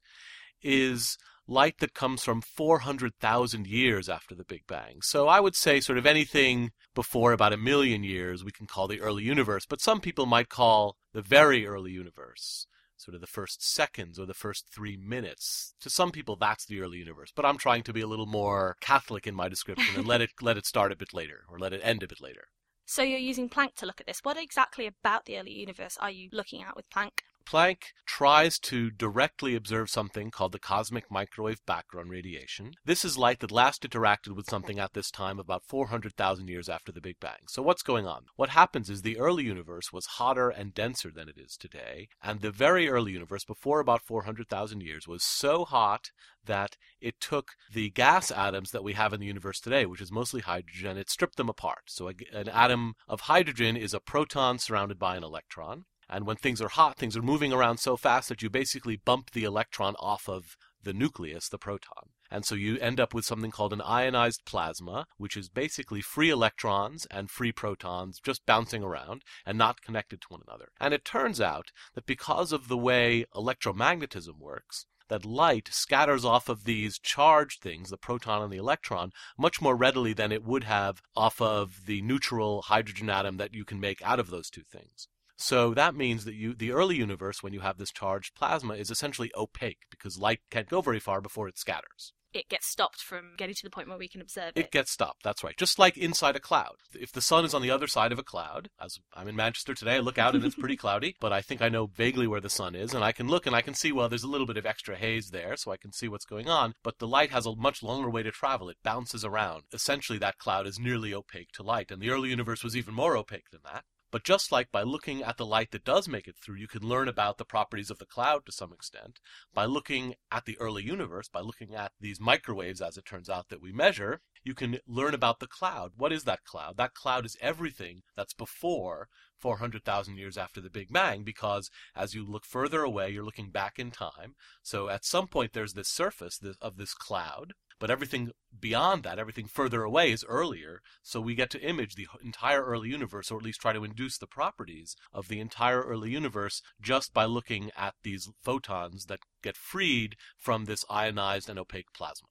is 0.62 1.18
light 1.48 1.80
that 1.80 1.94
comes 1.94 2.24
from 2.24 2.42
400,000 2.42 3.68
years 3.68 4.08
after 4.08 4.36
the 4.36 4.46
Big 4.46 4.62
Bang. 4.68 5.02
So 5.02 5.28
I 5.28 5.40
would 5.40 5.56
say 5.56 5.80
sort 5.80 5.98
of 5.98 6.06
anything 6.06 6.72
before 6.94 7.34
about 7.34 7.54
a 7.54 7.58
million 7.58 8.04
years 8.04 8.44
we 8.44 8.52
can 8.52 8.68
call 8.68 8.88
the 8.88 9.02
early 9.02 9.24
universe, 9.24 9.66
but 9.68 9.82
some 9.82 10.00
people 10.00 10.26
might 10.26 10.50
call 10.50 10.98
the 11.14 11.22
very 11.22 11.66
early 11.66 11.92
universe 11.92 12.68
sort 13.02 13.16
of 13.16 13.22
the 13.22 13.28
first 13.28 13.64
seconds 13.64 14.20
or 14.20 14.26
the 14.26 14.34
first 14.34 14.68
three 14.74 14.98
minutes. 14.98 15.74
To 15.82 15.90
some 15.90 16.12
people, 16.12 16.36
that's 16.36 16.66
the 16.66 16.82
early 16.82 17.00
universe. 17.00 17.32
But 17.36 17.46
I'm 17.46 17.58
trying 17.58 17.84
to 17.84 17.94
be 17.94 18.02
a 18.02 18.08
little 18.08 18.26
more 18.26 18.78
Catholic 18.82 19.28
in 19.28 19.36
my 19.36 19.50
description 19.50 19.96
and 19.96 20.08
let 20.08 20.22
it 20.22 20.32
let 20.42 20.58
it 20.58 20.66
start 20.66 20.92
a 20.92 20.96
bit 20.96 21.14
later 21.14 21.42
or 21.50 21.60
let 21.60 21.74
it 21.74 21.82
end 21.84 22.04
a 22.04 22.08
bit 22.08 22.22
later. 22.22 22.46
So 22.86 23.04
you're 23.04 23.20
using 23.20 23.50
Planck 23.50 23.76
to 23.76 23.86
look 23.86 24.02
at 24.02 24.08
this. 24.08 24.20
What 24.24 24.38
exactly 24.38 24.86
about 24.86 25.26
the 25.26 25.38
early 25.40 25.54
universe 25.54 25.98
are 26.00 26.12
you 26.12 26.30
looking 26.32 26.62
at 26.62 26.76
with 26.76 26.90
Planck? 26.90 27.22
Planck 27.46 27.94
tries 28.06 28.60
to 28.60 28.92
directly 28.92 29.56
observe 29.56 29.90
something 29.90 30.32
called 30.32 30.52
the 30.52 30.60
cosmic 30.60 31.10
microwave 31.10 31.66
background 31.66 32.10
radiation. 32.10 32.74
This 32.86 33.04
is 33.04 33.18
light 33.18 33.40
that 33.40 33.52
last 33.52 33.84
interacted 33.84 34.36
with 34.36 34.50
something 34.50 34.80
at 34.80 34.94
this 34.94 35.12
time 35.12 35.40
about 35.40 35.64
400,000 35.68 36.48
years 36.48 36.70
after 36.70 36.92
the 36.92 37.02
Big 37.02 37.20
Bang. 37.20 37.48
So 37.48 37.62
what's 37.62 37.84
going 37.84 38.08
on? 38.08 38.26
What 38.36 38.50
happens 38.50 38.90
is 38.90 39.02
the 39.02 39.18
early 39.18 39.44
universe 39.44 39.92
was 39.92 40.06
hotter 40.18 40.50
and 40.50 40.74
denser 40.74 41.12
than 41.12 41.30
it 41.30 41.38
is 41.38 41.58
today, 41.58 42.10
and 42.24 42.42
the 42.42 42.52
very 42.52 42.90
early 42.90 43.12
universe 43.12 43.46
before 43.46 43.80
about 43.80 44.02
400,000 44.06 44.82
years 44.82 45.08
was 45.08 45.24
so 45.24 45.66
hot 45.66 46.12
that 46.46 46.78
it 47.00 47.20
took 47.20 47.52
the 47.72 47.90
gas 47.90 48.32
atoms 48.32 48.72
that 48.72 48.84
we 48.84 48.94
have 48.94 49.14
in 49.14 49.20
the 49.20 49.26
universe 49.26 49.60
today, 49.60 49.86
which 49.86 50.02
is 50.02 50.12
mostly 50.12 50.42
hydrogen, 50.42 50.98
it 50.98 51.10
stripped 51.10 51.38
them 51.38 51.50
apart. 51.50 51.84
So 51.88 52.08
an 52.34 52.50
atom 52.50 52.96
of 53.08 53.22
hydrogen 53.22 53.78
is 53.78 53.94
a 53.94 54.00
proton 54.00 54.60
surrounded 54.60 54.98
by 54.98 55.18
an 55.18 55.24
electron. 55.24 55.86
And 56.12 56.26
when 56.28 56.36
things 56.36 56.62
are 56.62 56.68
hot, 56.68 56.98
things 56.98 57.16
are 57.16 57.22
moving 57.22 57.54
around 57.54 57.78
so 57.78 57.96
fast 57.96 58.28
that 58.30 58.42
you 58.42 58.50
basically 58.50 58.98
bump 58.98 59.32
the 59.32 59.46
electron 59.46 59.96
off 59.98 60.28
of 60.28 60.58
the 60.84 60.94
nucleus, 60.94 61.48
the 61.48 61.58
proton. 61.58 62.10
And 62.30 62.46
so 62.46 62.56
you 62.56 62.78
end 62.80 63.00
up 63.00 63.14
with 63.14 63.26
something 63.26 63.52
called 63.52 63.72
an 63.72 63.82
ionized 63.82 64.46
plasma, 64.46 65.06
which 65.18 65.38
is 65.38 65.50
basically 65.50 66.02
free 66.02 66.30
electrons 66.30 67.08
and 67.10 67.30
free 67.30 67.52
protons 67.52 68.20
just 68.22 68.46
bouncing 68.46 68.84
around 68.84 69.24
and 69.46 69.58
not 69.58 69.82
connected 69.82 70.22
to 70.22 70.28
one 70.30 70.42
another. 70.48 70.70
And 70.80 70.94
it 70.94 71.06
turns 71.06 71.40
out 71.40 71.72
that 71.94 72.06
because 72.06 72.52
of 72.52 72.68
the 72.68 72.78
way 72.78 73.26
electromagnetism 73.34 74.38
works, 74.40 74.86
that 75.10 75.26
light 75.26 75.70
scatters 75.72 76.24
off 76.24 76.48
of 76.48 76.64
these 76.64 76.98
charged 76.98 77.62
things, 77.62 77.90
the 77.90 77.98
proton 77.98 78.42
and 78.42 78.52
the 78.52 78.58
electron, 78.58 79.12
much 79.38 79.62
more 79.62 79.76
readily 79.76 80.14
than 80.14 80.32
it 80.32 80.44
would 80.44 80.64
have 80.64 81.02
off 81.18 81.42
of 81.42 81.86
the 81.86 82.02
neutral 82.02 82.62
hydrogen 82.64 83.10
atom 83.10 83.36
that 83.36 83.54
you 83.54 83.66
can 83.66 83.80
make 83.80 84.02
out 84.04 84.22
of 84.22 84.30
those 84.30 84.50
two 84.50 84.64
things. 84.64 85.10
So 85.42 85.74
that 85.74 85.96
means 85.96 86.26
that 86.26 86.36
you, 86.36 86.54
the 86.54 86.72
early 86.72 86.96
universe, 86.96 87.42
when 87.42 87.52
you 87.52 87.62
have 87.62 87.80
this 87.80 87.92
charged 87.92 88.36
plasma, 88.36 88.76
is 88.76 88.92
essentially 88.92 89.32
opaque 89.36 89.80
because 89.90 90.20
light 90.20 90.40
can't 90.52 90.70
go 90.70 90.82
very 90.82 91.00
far 91.00 91.20
before 91.20 91.48
it 91.48 91.58
scatters. 91.58 92.14
it 92.34 92.48
gets 92.48 92.68
stopped 92.68 93.02
from 93.02 93.34
getting 93.38 93.56
to 93.56 93.64
the 93.64 93.70
point 93.72 93.90
where 93.90 93.98
we 93.98 94.08
can 94.08 94.22
observe 94.22 94.54
it. 94.56 94.60
It 94.60 94.72
gets 94.72 94.92
stopped. 94.92 95.24
That's 95.24 95.44
right. 95.44 95.58
Just 95.58 95.80
like 95.80 95.98
inside 95.98 96.36
a 96.36 96.40
cloud. 96.40 96.76
If 96.94 97.12
the 97.12 97.22
sun 97.22 97.44
is 97.44 97.56
on 97.56 97.64
the 97.64 97.72
other 97.72 97.88
side 97.88 98.12
of 98.12 98.20
a 98.20 98.24
cloud, 98.24 98.70
as 98.80 99.00
I'm 99.16 99.28
in 99.28 99.36
Manchester 99.36 99.74
today, 99.74 99.96
I 99.96 100.00
look 100.00 100.20
out 100.20 100.36
and 100.36 100.46
it's 100.46 100.56
pretty 100.56 100.78
cloudy, 100.84 101.16
but 101.20 101.34
I 101.34 101.42
think 101.42 101.62
I 101.62 101.70
know 101.70 101.88
vaguely 101.88 102.28
where 102.28 102.40
the 102.40 102.50
sun 102.50 102.76
is, 102.76 102.94
and 102.94 103.04
I 103.04 103.12
can 103.12 103.28
look 103.28 103.48
and 103.48 103.56
I 103.56 103.62
can 103.62 103.74
see, 103.74 103.92
well, 103.92 104.08
there's 104.08 104.24
a 104.24 104.30
little 104.30 104.48
bit 104.48 104.58
of 104.58 104.66
extra 104.68 104.96
haze 104.96 105.32
there, 105.32 105.58
so 105.58 105.72
I 105.72 105.78
can 105.78 105.92
see 105.92 106.08
what's 106.08 106.24
going 106.24 106.48
on. 106.48 106.74
But 106.84 107.00
the 107.00 107.08
light 107.08 107.32
has 107.32 107.48
a 107.48 107.56
much 107.56 107.82
longer 107.82 108.12
way 108.12 108.22
to 108.24 108.32
travel. 108.32 108.70
It 108.70 108.78
bounces 108.84 109.26
around. 109.26 109.64
Essentially, 109.74 110.20
that 110.20 110.38
cloud 110.38 110.68
is 110.68 110.80
nearly 110.80 111.14
opaque 111.14 111.52
to 111.54 111.64
light, 111.64 111.90
and 111.90 112.00
the 112.02 112.12
early 112.12 112.30
universe 112.30 112.64
was 112.64 112.78
even 112.78 112.94
more 112.94 113.18
opaque 113.18 113.50
than 113.52 113.62
that. 113.66 113.84
But 114.12 114.24
just 114.24 114.52
like 114.52 114.72
by 114.72 114.84
looking 114.84 115.24
at 115.24 115.38
the 115.38 115.46
light 115.46 115.72
that 115.72 115.86
does 115.86 116.08
make 116.08 116.28
it 116.28 116.36
through, 116.36 116.58
you 116.58 116.68
can 116.68 116.84
learn 116.84 117.08
about 117.08 117.38
the 117.38 117.46
properties 117.46 117.90
of 117.90 117.98
the 117.98 118.06
cloud 118.06 118.46
to 118.46 118.52
some 118.52 118.74
extent. 118.74 119.20
By 119.54 119.66
looking 119.66 120.16
at 120.32 120.46
the 120.46 120.58
early 120.60 120.84
universe, 120.84 121.30
by 121.30 121.40
looking 121.40 121.74
at 121.74 121.94
these 122.00 122.20
microwaves, 122.20 122.82
as 122.82 122.98
it 122.98 123.06
turns 123.06 123.30
out, 123.30 123.48
that 123.50 123.62
we 123.62 123.72
measure, 123.72 124.22
you 124.44 124.54
can 124.54 124.80
learn 124.86 125.14
about 125.14 125.40
the 125.40 125.48
cloud. 125.48 125.94
What 125.96 126.12
is 126.12 126.26
that 126.26 126.44
cloud? 126.44 126.76
That 126.78 126.94
cloud 126.94 127.26
is 127.26 127.38
everything 127.42 128.02
that's 128.16 128.34
before 128.34 129.08
400,000 129.38 130.18
years 130.18 130.38
after 130.38 130.60
the 130.60 130.70
Big 130.70 130.92
Bang, 130.92 131.24
because 131.24 131.70
as 131.96 132.14
you 132.14 132.26
look 132.26 132.46
further 132.46 132.82
away, 132.84 133.10
you're 133.10 133.24
looking 133.24 133.50
back 133.50 133.80
in 133.80 133.92
time. 133.92 134.36
So 134.62 134.90
at 134.90 135.06
some 135.06 135.28
point, 135.28 135.54
there's 135.54 135.74
this 135.74 135.90
surface 135.90 136.40
of 136.62 136.78
this 136.78 136.94
cloud, 136.94 137.54
but 137.82 137.90
everything 137.90 138.32
beyond 138.60 139.02
that, 139.02 139.18
everything 139.18 139.48
further 139.48 139.82
away 139.82 140.12
is 140.12 140.24
earlier. 140.30 140.82
So 141.02 141.20
we 141.20 141.34
get 141.34 141.50
to 141.50 141.62
image 141.62 141.96
the 141.96 142.08
entire 142.24 142.64
early 142.64 142.90
universe, 142.90 143.32
or 143.32 143.40
at 143.40 143.44
least 143.44 143.60
try 143.60 143.74
to 143.74 143.84
induce 143.84 144.20
the 144.20 144.28
properties 144.28 144.96
of 145.12 145.30
the 145.30 145.40
entire 145.40 145.82
early 145.82 146.12
universe 146.12 146.62
just 146.80 147.12
by 147.12 147.26
looking 147.26 147.72
at 147.76 147.96
these 148.04 148.30
photons 148.44 149.06
that 149.08 149.22
get 149.42 149.58
freed 149.58 150.16
from 150.38 150.66
this 150.66 150.86
ionized 150.92 151.50
and 151.50 151.58
opaque 151.58 151.92
plasma 151.92 152.28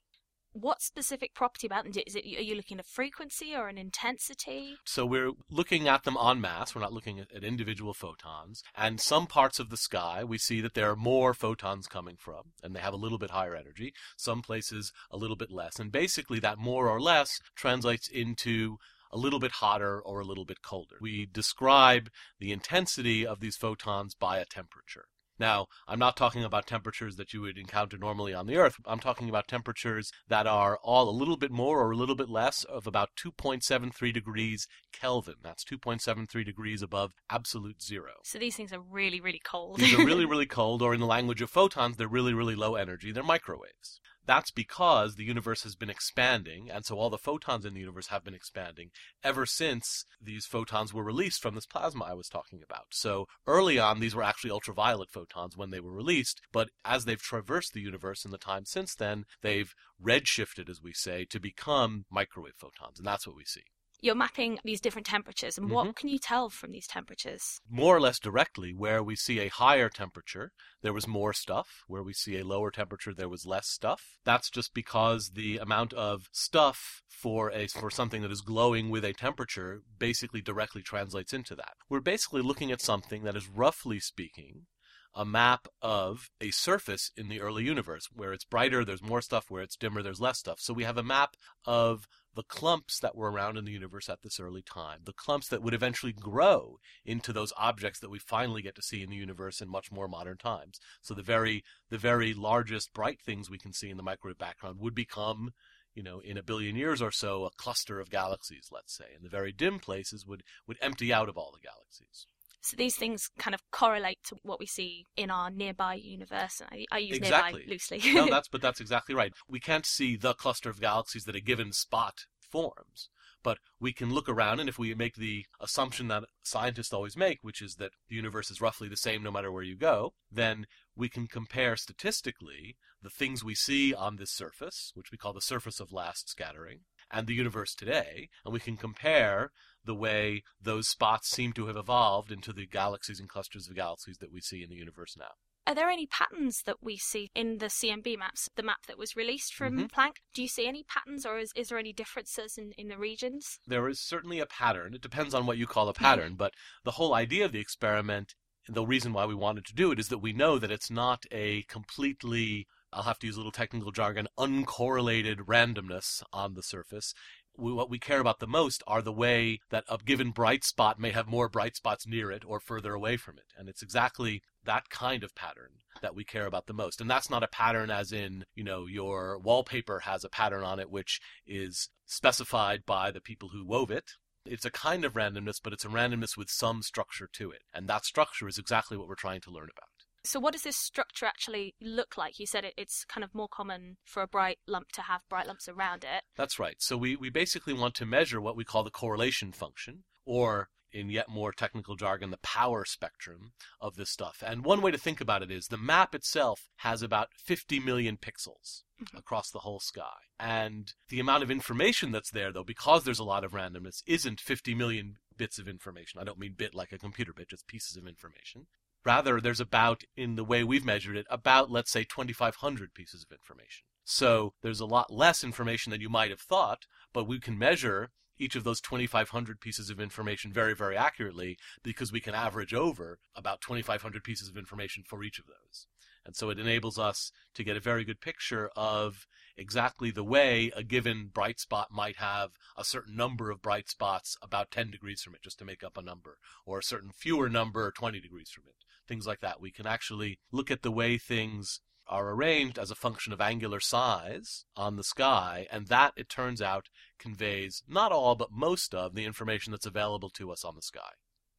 what 0.53 0.83
specific 0.83 1.35
property 1.35 1.67
about 1.67 1.85
them? 1.85 1.93
Is 2.07 2.15
it 2.15 2.25
are 2.25 2.43
you 2.43 2.55
looking 2.55 2.79
at 2.79 2.87
frequency 2.87 3.55
or 3.55 3.69
an 3.69 3.79
intensity? 3.79 4.77
So 4.85 5.07
we're 5.07 5.33
looking 5.51 5.89
at 5.89 6.05
them 6.05 6.17
en 6.17 6.41
masse. 6.41 6.75
We're 6.75 6.81
not 6.81 6.93
looking 6.93 7.21
at, 7.21 7.33
at, 7.35 7.45
individual 7.45 7.95
photons. 7.95 8.63
And 8.77 9.01
some 9.01 9.27
parts 9.27 9.59
of 9.59 9.71
the 9.71 9.77
sky 9.77 10.25
we 10.25 10.39
see 10.39 10.61
that 10.61 10.75
there 10.75 10.91
are 10.91 10.97
more 10.97 11.35
photons 11.35 11.87
coming 11.87 12.17
from, 12.19 12.53
and 12.63 12.75
they 12.75 12.81
have 12.81 12.95
a 12.95 12.99
little 12.99 13.19
bit 13.19 13.31
higher 13.31 13.55
energy. 13.55 13.93
Some 14.17 14.43
places 14.43 14.93
a 15.11 15.17
little 15.17 15.37
bit 15.37 15.51
less. 15.51 15.79
And 15.79 15.93
basically, 15.93 16.41
that 16.41 16.59
more 16.59 16.89
or 16.89 17.01
less 17.01 17.41
translates 17.55 18.09
into 18.09 18.79
a 19.13 19.19
little 19.19 19.41
bit 19.41 19.53
hotter 19.53 20.01
or 20.01 20.21
a 20.21 20.25
little 20.25 20.45
bit 20.45 20.63
colder. 20.63 20.97
We 21.01 21.27
describe 21.27 22.11
the 22.39 22.53
intensity 22.53 23.27
of 23.27 23.41
these 23.41 23.57
photons 23.57 24.15
by 24.15 24.39
a 24.39 24.45
temperature. 24.45 25.07
Now, 25.41 25.69
I'm 25.89 25.99
not 25.99 26.19
talking 26.19 26.45
about 26.45 26.67
temperatures 26.67 27.17
that 27.17 27.33
you 27.33 27.41
would 27.41 27.57
encounter 27.57 27.97
normally 27.97 28.35
on 28.35 28.47
the 28.47 28.59
Earth. 28.59 28.77
I'm 28.85 29.01
talking 29.01 29.31
about 29.31 29.49
temperatures 29.49 30.13
that 30.29 30.47
are 30.47 30.79
all 30.85 31.09
a 31.09 31.17
little 31.17 31.39
bit 31.39 31.51
more 31.51 31.81
or 31.81 31.93
a 31.93 31.97
little 31.97 32.15
bit 32.15 32.29
less 32.29 32.63
of 32.65 32.87
about 32.87 33.09
2.73 33.17 34.13
degrees 34.13 34.69
Kelvin. 34.93 35.37
That's 35.43 35.65
2.73 35.65 36.45
degrees 36.45 36.83
above 36.83 37.15
absolute 37.31 37.83
zero. 37.83 38.13
So 38.23 38.39
these 38.39 38.55
things 38.55 38.71
are 38.71 38.81
really, 38.81 39.19
really 39.19 39.41
cold. 39.43 39.79
these 39.79 39.95
are 39.95 40.05
really, 40.05 40.27
really 40.27 40.45
cold, 40.45 40.83
or 40.83 40.93
in 40.93 41.01
the 41.01 41.07
language 41.07 41.41
of 41.41 41.49
photons, 41.49 41.97
they're 41.97 42.07
really, 42.07 42.35
really 42.35 42.55
low 42.55 42.75
energy. 42.75 43.11
They're 43.11 43.23
microwaves. 43.23 43.99
That's 44.31 44.53
because 44.53 45.17
the 45.17 45.25
universe 45.25 45.65
has 45.65 45.75
been 45.75 45.91
expanding, 45.91 46.71
and 46.71 46.85
so 46.85 46.95
all 46.95 47.11
the 47.11 47.19
photons 47.19 47.65
in 47.65 47.75
the 47.75 47.81
universe 47.81 48.07
have 48.11 48.23
been 48.23 48.33
expanding 48.33 48.93
ever 49.25 49.45
since 49.45 50.05
these 50.23 50.47
photons 50.47 50.95
were 50.95 51.03
released 51.03 51.43
from 51.43 51.57
this 51.57 51.67
plasma 51.67 52.05
I 52.05 52.15
was 52.15 52.29
talking 52.29 52.63
about. 52.63 52.87
So 52.93 53.27
early 53.49 53.77
on, 53.81 53.99
these 53.99 54.15
were 54.15 54.23
actually 54.23 54.53
ultraviolet 54.53 55.11
photons 55.11 55.57
when 55.57 55.71
they 55.71 55.81
were 55.81 55.91
released, 55.91 56.41
but 56.53 56.69
as 56.85 57.07
they've 57.07 57.21
traversed 57.21 57.73
the 57.73 57.81
universe 57.81 58.25
in 58.25 58.31
the 58.31 58.39
time 58.39 58.67
since 58.67 58.95
then, 58.95 59.25
they've 59.43 59.75
redshifted, 60.01 60.71
as 60.71 60.81
we 60.81 60.93
say, 60.93 61.25
to 61.25 61.41
become 61.41 62.05
microwave 62.09 62.55
photons, 62.57 62.99
and 62.99 63.07
that's 63.09 63.27
what 63.27 63.35
we 63.35 63.45
see 63.45 63.65
you're 64.01 64.15
mapping 64.15 64.59
these 64.65 64.81
different 64.81 65.07
temperatures, 65.07 65.57
and 65.57 65.67
mm-hmm. 65.67 65.75
what 65.75 65.97
can 65.97 66.09
you 66.09 66.19
tell 66.19 66.49
from 66.49 66.73
these 66.73 66.87
temperatures? 66.87 67.61
More 67.69 67.97
or 67.97 68.01
less 68.01 68.19
directly, 68.19 68.73
where 68.75 69.03
we 69.03 69.17
see 69.17 69.41
a 69.41 69.49
higher 69.49 69.89
temperature, 69.89 70.53
there 70.83 70.93
was 70.93 71.07
more 71.07 71.33
stuff. 71.33 71.83
Where 71.87 72.03
we 72.03 72.13
see 72.13 72.39
a 72.39 72.45
lower 72.45 72.71
temperature, 72.71 73.15
there 73.15 73.29
was 73.29 73.47
less 73.47 73.69
stuff. 73.69 74.19
That's 74.25 74.51
just 74.51 74.75
because 74.75 75.33
the 75.35 75.59
amount 75.59 75.93
of 75.93 76.29
stuff 76.33 77.03
for 77.09 77.51
a 77.53 77.67
for 77.67 77.91
something 77.91 78.23
that 78.23 78.33
is 78.33 78.41
glowing 78.41 78.91
with 78.91 79.05
a 79.05 79.13
temperature 79.13 79.83
basically 79.99 80.41
directly 80.41 80.83
translates 80.83 81.33
into 81.33 81.55
that. 81.57 81.75
We're 81.89 82.01
basically 82.01 82.43
looking 82.43 82.73
at 82.73 82.81
something 82.81 83.25
that 83.25 83.37
is 83.37 83.49
roughly 83.49 84.01
speaking 84.01 84.67
a 85.15 85.25
map 85.25 85.69
of 85.83 86.31
a 86.41 86.51
surface 86.51 87.11
in 87.17 87.29
the 87.29 87.41
early 87.41 87.65
universe. 87.65 88.09
Where 88.13 88.33
it's 88.33 88.45
brighter, 88.45 88.85
there's 88.85 89.03
more 89.03 89.23
stuff. 89.23 89.47
Where 89.51 89.63
it's 89.63 89.77
dimmer, 89.77 90.03
there's 90.03 90.21
less 90.21 90.39
stuff. 90.39 90.61
So 90.61 90.73
we 90.73 90.85
have 90.85 90.99
a 90.99 91.03
map 91.03 91.37
of 91.65 92.07
the 92.35 92.43
clumps 92.45 93.01
that 93.01 93.17
were 93.17 93.31
around 93.31 93.57
in 93.57 93.65
the 93.65 93.73
universe 93.73 94.09
at 94.09 94.23
this 94.23 94.39
early 94.39 94.63
time, 94.63 95.01
the 95.05 95.13
clumps 95.13 95.49
that 95.49 95.63
would 95.63 95.75
eventually 95.75 96.13
grow 96.13 96.79
into 97.05 97.33
those 97.33 97.53
objects 97.57 97.99
that 97.99 98.11
we 98.11 98.21
finally 98.21 98.63
get 98.63 98.77
to 98.77 98.83
see 98.83 99.03
in 99.03 99.11
the 99.11 99.17
universe 99.17 99.61
in 99.61 99.69
much 99.69 99.91
more 99.91 100.07
modern 100.07 100.37
times. 100.37 100.79
So 101.03 101.13
the 101.13 101.23
very 101.23 101.65
the 101.89 101.99
very 101.99 102.33
largest 102.33 102.93
bright 102.93 103.21
things 103.21 103.51
we 103.51 103.59
can 103.59 103.73
see 103.73 103.91
in 103.91 103.97
the 103.97 104.03
microwave 104.03 104.39
background 104.39 104.79
would 104.79 104.95
become 104.95 105.51
you 105.95 106.03
know, 106.05 106.21
in 106.21 106.39
a 106.39 106.43
billion 106.43 106.77
years 106.77 107.03
or 107.03 107.11
so, 107.11 107.45
a 107.45 107.51
cluster 107.51 107.99
of 107.99 108.11
galaxies, 108.11 108.69
let's 108.71 108.97
say, 108.97 109.07
and 109.15 109.25
the 109.25 109.29
very 109.29 109.53
dim 109.53 109.79
places 109.79 110.25
would, 110.25 110.43
would 110.67 110.79
empty 110.81 111.13
out 111.13 111.29
of 111.29 111.37
all 111.37 111.53
the 111.53 111.67
galaxies. 111.67 112.27
So 112.63 112.77
these 112.77 112.97
things 112.97 113.31
kind 113.39 113.55
of 113.55 113.61
correlate 113.71 114.19
to 114.25 114.37
what 114.43 114.59
we 114.59 114.67
see 114.67 115.07
in 115.17 115.31
our 115.31 115.51
nearby 115.51 115.95
universe. 115.95 116.61
I, 116.71 116.85
I 116.93 116.99
use 116.99 117.17
exactly. 117.17 117.61
nearby 117.61 117.71
loosely. 117.71 118.01
no, 118.15 118.29
that's 118.29 118.49
but 118.53 118.61
that's 118.61 118.81
exactly 118.81 119.15
right. 119.15 119.33
We 119.49 119.61
can't 119.61 119.87
see 119.87 120.17
the 120.17 120.35
cluster 120.35 120.69
of 120.69 120.81
galaxies 120.81 121.25
that 121.25 121.37
a 121.37 121.41
given 121.41 121.73
spot 121.73 122.27
forms, 122.51 123.09
but 123.43 123.59
we 123.79 123.93
can 123.93 124.13
look 124.13 124.29
around, 124.29 124.61
and 124.61 124.69
if 124.69 124.79
we 124.79 124.95
make 124.95 125.17
the 125.17 125.47
assumption 125.61 126.09
that 126.09 126.25
scientists 126.43 126.93
always 126.93 127.17
make, 127.17 127.39
which 127.43 127.63
is 127.63 127.77
that 127.77 127.93
the 128.09 128.17
universe 128.17 128.51
is 128.51 128.61
roughly 128.61 128.89
the 128.89 128.97
same 128.97 129.23
no 129.23 129.31
matter 129.31 129.51
where 129.51 129.63
you 129.63 129.77
go, 129.77 130.13
then 130.31 130.67
we 130.95 131.09
can 131.09 131.27
compare 131.27 131.77
statistically 131.77 132.77
the 133.03 133.11
things 133.11 133.43
we 133.43 133.55
see 133.55 133.95
on 133.95 134.17
this 134.17 134.31
surface, 134.31 134.93
which 134.95 135.11
we 135.11 135.17
call 135.17 135.33
the 135.33 135.41
surface 135.41 135.81
of 135.81 135.93
last 135.93 136.29
scattering, 136.29 136.81
and 137.11 137.27
the 137.27 137.35
universe 137.35 137.75
today, 137.75 138.29
and 138.45 138.53
we 138.53 138.61
can 138.61 138.77
compare 138.77 139.51
the 139.85 139.95
way 139.95 140.43
those 140.61 140.89
spots 140.89 141.31
seem 141.31 141.53
to 141.55 141.67
have 141.67 141.77
evolved 141.77 142.31
into 142.31 142.53
the 142.53 142.67
galaxies 142.67 143.21
and 143.21 143.29
clusters 143.29 143.69
of 143.69 143.75
galaxies 143.75 144.19
that 144.19 144.33
we 144.33 144.41
see 144.41 144.63
in 144.63 144.71
the 144.71 144.77
universe 144.77 145.17
now. 145.19 145.33
Are 145.67 145.75
there 145.75 145.91
any 145.91 146.07
patterns 146.07 146.63
that 146.67 146.83
we 146.83 146.97
see 146.97 147.31
in 147.35 147.59
the 147.59 147.67
CMB 147.67 148.19
maps, 148.19 148.49
the 148.57 148.63
map 148.63 148.87
that 148.87 148.99
was 148.99 149.15
released 149.15 149.55
from 149.55 149.77
mm-hmm. 149.77 149.87
Planck? 149.87 150.17
Do 150.35 150.43
you 150.43 150.49
see 150.49 150.67
any 150.67 150.85
patterns 150.85 151.27
or 151.27 151.39
is, 151.39 151.53
is 151.55 151.69
there 151.69 151.79
any 151.79 151.93
differences 151.93 152.59
in, 152.59 152.73
in 152.77 152.89
the 152.89 152.99
regions? 152.99 153.61
There 153.67 153.89
is 153.89 154.01
certainly 154.01 154.41
a 154.41 154.47
pattern. 154.47 154.95
It 154.95 155.03
depends 155.03 155.35
on 155.35 155.47
what 155.47 155.59
you 155.59 155.67
call 155.67 155.89
a 155.89 155.95
pattern, 155.95 156.35
but 156.35 156.55
the 156.85 156.93
whole 156.93 157.15
idea 157.15 157.45
of 157.45 157.53
the 157.53 157.61
experiment, 157.61 158.35
the 158.69 158.85
reason 158.85 159.13
why 159.13 159.27
we 159.27 159.35
wanted 159.35 159.65
to 159.67 159.75
do 159.75 159.93
it, 159.93 160.01
is 160.01 160.09
that 160.09 160.19
we 160.19 160.33
know 160.33 160.59
that 160.59 160.73
it's 160.73 160.91
not 160.91 161.25
a 161.31 161.63
completely 161.65 162.67
I'll 162.93 163.05
have 163.05 163.21
to 163.21 163.27
use 163.29 163.37
a 163.37 163.39
little 163.39 163.53
technical 163.53 163.93
jargon, 163.93 164.27
uncorrelated 164.37 165.47
randomness 165.47 166.25
on 166.33 166.55
the 166.55 166.63
surface 166.63 167.15
we, 167.57 167.73
what 167.73 167.91
we 167.91 167.99
care 167.99 168.21
about 168.21 168.41
the 168.41 168.47
most 168.47 168.83
are 168.87 169.03
the 169.03 169.13
way 169.13 169.61
that 169.71 169.85
a 169.89 169.99
given 170.05 170.31
bright 170.31 170.65
spot 170.65 170.99
may 170.99 171.11
have 171.11 171.27
more 171.27 171.49
bright 171.49 171.77
spots 171.77 172.07
near 172.07 172.31
it 172.31 172.45
or 172.47 172.61
further 172.61 172.95
away 172.95 173.17
from 173.17 173.39
it. 173.39 173.53
And 173.57 173.69
it's 173.69 173.83
exactly 173.83 174.43
that 174.65 174.89
kind 174.91 175.23
of 175.25 175.35
pattern 175.35 175.71
that 176.03 176.15
we 176.15 176.25
care 176.25 176.47
about 176.47 176.67
the 176.67 176.73
most. 176.73 177.01
And 177.01 177.11
that's 177.11 177.31
not 177.31 177.43
a 177.43 177.49
pattern 177.49 177.91
as 177.91 178.13
in, 178.13 178.45
you 178.55 178.65
know, 178.65 178.87
your 178.87 179.39
wallpaper 179.39 180.01
has 180.01 180.25
a 180.25 180.29
pattern 180.29 180.65
on 180.65 180.79
it 180.79 180.91
which 180.91 181.21
is 181.47 181.89
specified 182.07 182.85
by 182.87 183.11
the 183.11 183.21
people 183.21 183.51
who 183.51 183.67
wove 183.67 183.91
it. 183.91 184.13
It's 184.47 184.65
a 184.65 184.71
kind 184.71 185.05
of 185.05 185.13
randomness, 185.13 185.61
but 185.63 185.73
it's 185.73 185.85
a 185.85 185.89
randomness 185.89 186.37
with 186.37 186.49
some 186.49 186.83
structure 186.83 187.29
to 187.35 187.51
it. 187.51 187.61
And 187.75 187.89
that 187.89 188.05
structure 188.05 188.49
is 188.49 188.59
exactly 188.59 188.97
what 188.97 189.07
we're 189.07 189.15
trying 189.15 189.43
to 189.43 189.51
learn 189.51 189.69
about. 189.77 189.90
So, 190.25 190.39
what 190.39 190.53
does 190.53 190.63
this 190.63 190.77
structure 190.77 191.27
actually 191.27 191.75
look 191.81 192.17
like? 192.17 192.39
You 192.39 192.47
said 192.47 192.65
it, 192.65 192.75
it's 192.77 193.05
kind 193.05 193.25
of 193.25 193.35
more 193.35 193.49
common 193.49 193.97
for 194.05 194.23
a 194.23 194.29
bright 194.29 194.59
lump 194.67 194.93
to 194.93 195.03
have 195.03 195.29
bright 195.29 195.47
lumps 195.47 195.69
around 195.69 196.05
it. 196.05 196.25
That's 196.37 196.59
right. 196.59 196.77
So, 196.79 196.97
we, 196.97 197.17
we 197.17 197.31
basically 197.31 197.73
want 197.73 197.95
to 197.97 198.07
measure 198.07 198.41
what 198.41 198.57
we 198.57 198.65
call 198.65 198.85
the 198.85 198.91
correlation 198.91 199.53
function, 199.53 200.05
or 200.25 200.69
in 200.93 201.11
yet 201.11 201.29
more 201.29 201.53
technical 201.53 201.97
jargon, 201.97 202.31
the 202.31 202.39
power 202.39 202.85
spectrum 202.85 203.53
of 203.81 203.97
this 203.97 204.11
stuff. 204.11 204.43
And 204.45 204.65
one 204.65 204.83
way 204.83 204.91
to 204.91 204.99
think 204.99 205.21
about 205.21 205.43
it 205.43 205.51
is 205.51 205.67
the 205.67 205.79
map 205.79 206.15
itself 206.15 206.69
has 206.79 207.03
about 207.03 207.29
50 207.35 207.81
million 207.81 208.17
pixels 208.17 208.83
mm-hmm. 209.01 209.17
across 209.17 209.51
the 209.51 209.61
whole 209.61 209.81
sky. 209.81 210.19
And 210.39 210.93
the 211.09 211.21
amount 211.21 211.43
of 211.43 211.51
information 211.51 212.13
that's 212.13 212.31
there, 212.31 212.53
though, 212.53 212.65
because 212.65 213.05
there's 213.05 213.19
a 213.19 213.25
lot 213.25 213.45
of 213.45 213.53
randomness, 213.53 214.03
isn't 214.07 214.41
50 214.41 214.75
million 214.75 215.17
bits 215.37 215.59
of 215.59 215.69
information. 215.69 216.21
I 216.21 216.25
don't 216.25 216.39
mean 216.39 216.55
bit 216.57 216.75
like 216.75 216.93
a 216.93 216.99
computer 216.99 217.33
bit, 217.33 217.49
just 217.49 217.67
pieces 217.67 217.97
of 217.97 218.07
information. 218.07 218.67
Rather, 219.05 219.41
there's 219.41 219.61
about, 219.61 220.03
in 220.17 220.37
the 220.37 220.45
way 220.45 220.63
we've 220.63 220.85
measured 220.85 221.17
it, 221.17 221.27
about, 221.31 221.71
let's 221.71 221.91
say, 221.91 222.05
2,500 222.05 222.95
pieces 222.95 223.25
of 223.25 223.35
information. 223.35 223.85
So 224.05 224.55
there's 224.63 224.81
a 224.81 224.87
lot 224.87 225.13
less 225.13 225.45
information 225.45 225.91
than 225.91 226.01
you 226.01 226.09
might 226.09 226.31
have 226.31 226.41
thought, 226.41 226.87
but 227.13 227.29
we 227.29 227.39
can 227.39 227.59
measure 227.59 228.11
each 228.39 228.57
of 228.57 228.65
those 228.65 228.81
2,500 228.81 229.61
pieces 229.61 229.91
of 229.91 230.01
information 230.01 230.53
very, 230.53 230.75
very 230.75 230.97
accurately 230.97 231.59
because 231.83 232.11
we 232.11 232.21
can 232.21 232.35
average 232.35 232.75
over 232.75 233.19
about 233.37 233.61
2,500 233.61 234.25
pieces 234.25 234.49
of 234.49 234.57
information 234.57 235.05
for 235.07 235.23
each 235.23 235.39
of 235.39 235.47
those. 235.47 235.87
And 236.31 236.37
so 236.37 236.49
it 236.49 236.61
enables 236.61 236.97
us 236.97 237.33
to 237.55 237.65
get 237.65 237.77
a 237.77 237.81
very 237.81 238.05
good 238.05 238.21
picture 238.21 238.71
of 238.77 239.27
exactly 239.57 240.13
the 240.13 240.23
way 240.23 240.71
a 240.77 240.85
given 240.85 241.27
bright 241.27 241.59
spot 241.59 241.89
might 241.91 242.19
have 242.19 242.51
a 242.77 242.85
certain 242.85 243.17
number 243.17 243.51
of 243.51 243.61
bright 243.61 243.89
spots 243.89 244.37
about 244.41 244.71
10 244.71 244.93
degrees 244.93 245.23
from 245.23 245.35
it, 245.35 245.43
just 245.43 245.59
to 245.59 245.65
make 245.65 245.83
up 245.83 245.99
a 245.99 246.03
number, 246.03 246.39
or 246.65 246.79
a 246.79 246.85
certain 246.85 247.11
fewer 247.11 247.49
number 247.49 247.91
20 247.91 248.21
degrees 248.21 248.49
from 248.49 248.63
it. 248.69 248.77
Things 249.09 249.27
like 249.27 249.41
that. 249.41 249.61
We 249.61 249.73
can 249.73 249.89
actually 249.89 250.39
look 250.53 250.71
at 250.71 250.83
the 250.83 250.93
way 250.93 251.19
things 251.19 251.81
are 252.07 252.31
arranged 252.31 252.79
as 252.79 252.93
a 252.93 252.95
function 252.95 253.33
of 253.33 253.41
angular 253.41 253.81
size 253.81 254.67
on 254.77 254.95
the 254.95 255.03
sky, 255.03 255.67
and 255.73 255.89
that, 255.89 256.13
it 256.17 256.29
turns 256.29 256.63
out, 256.63 256.91
conveys 257.19 257.83
not 257.89 258.13
all 258.13 258.37
but 258.37 258.53
most 258.53 258.95
of 258.95 259.17
the 259.17 259.25
information 259.25 259.73
that's 259.73 259.85
available 259.85 260.31
to 260.31 260.53
us 260.53 260.65
on 260.65 260.77
the 260.77 260.83
sky 260.83 261.11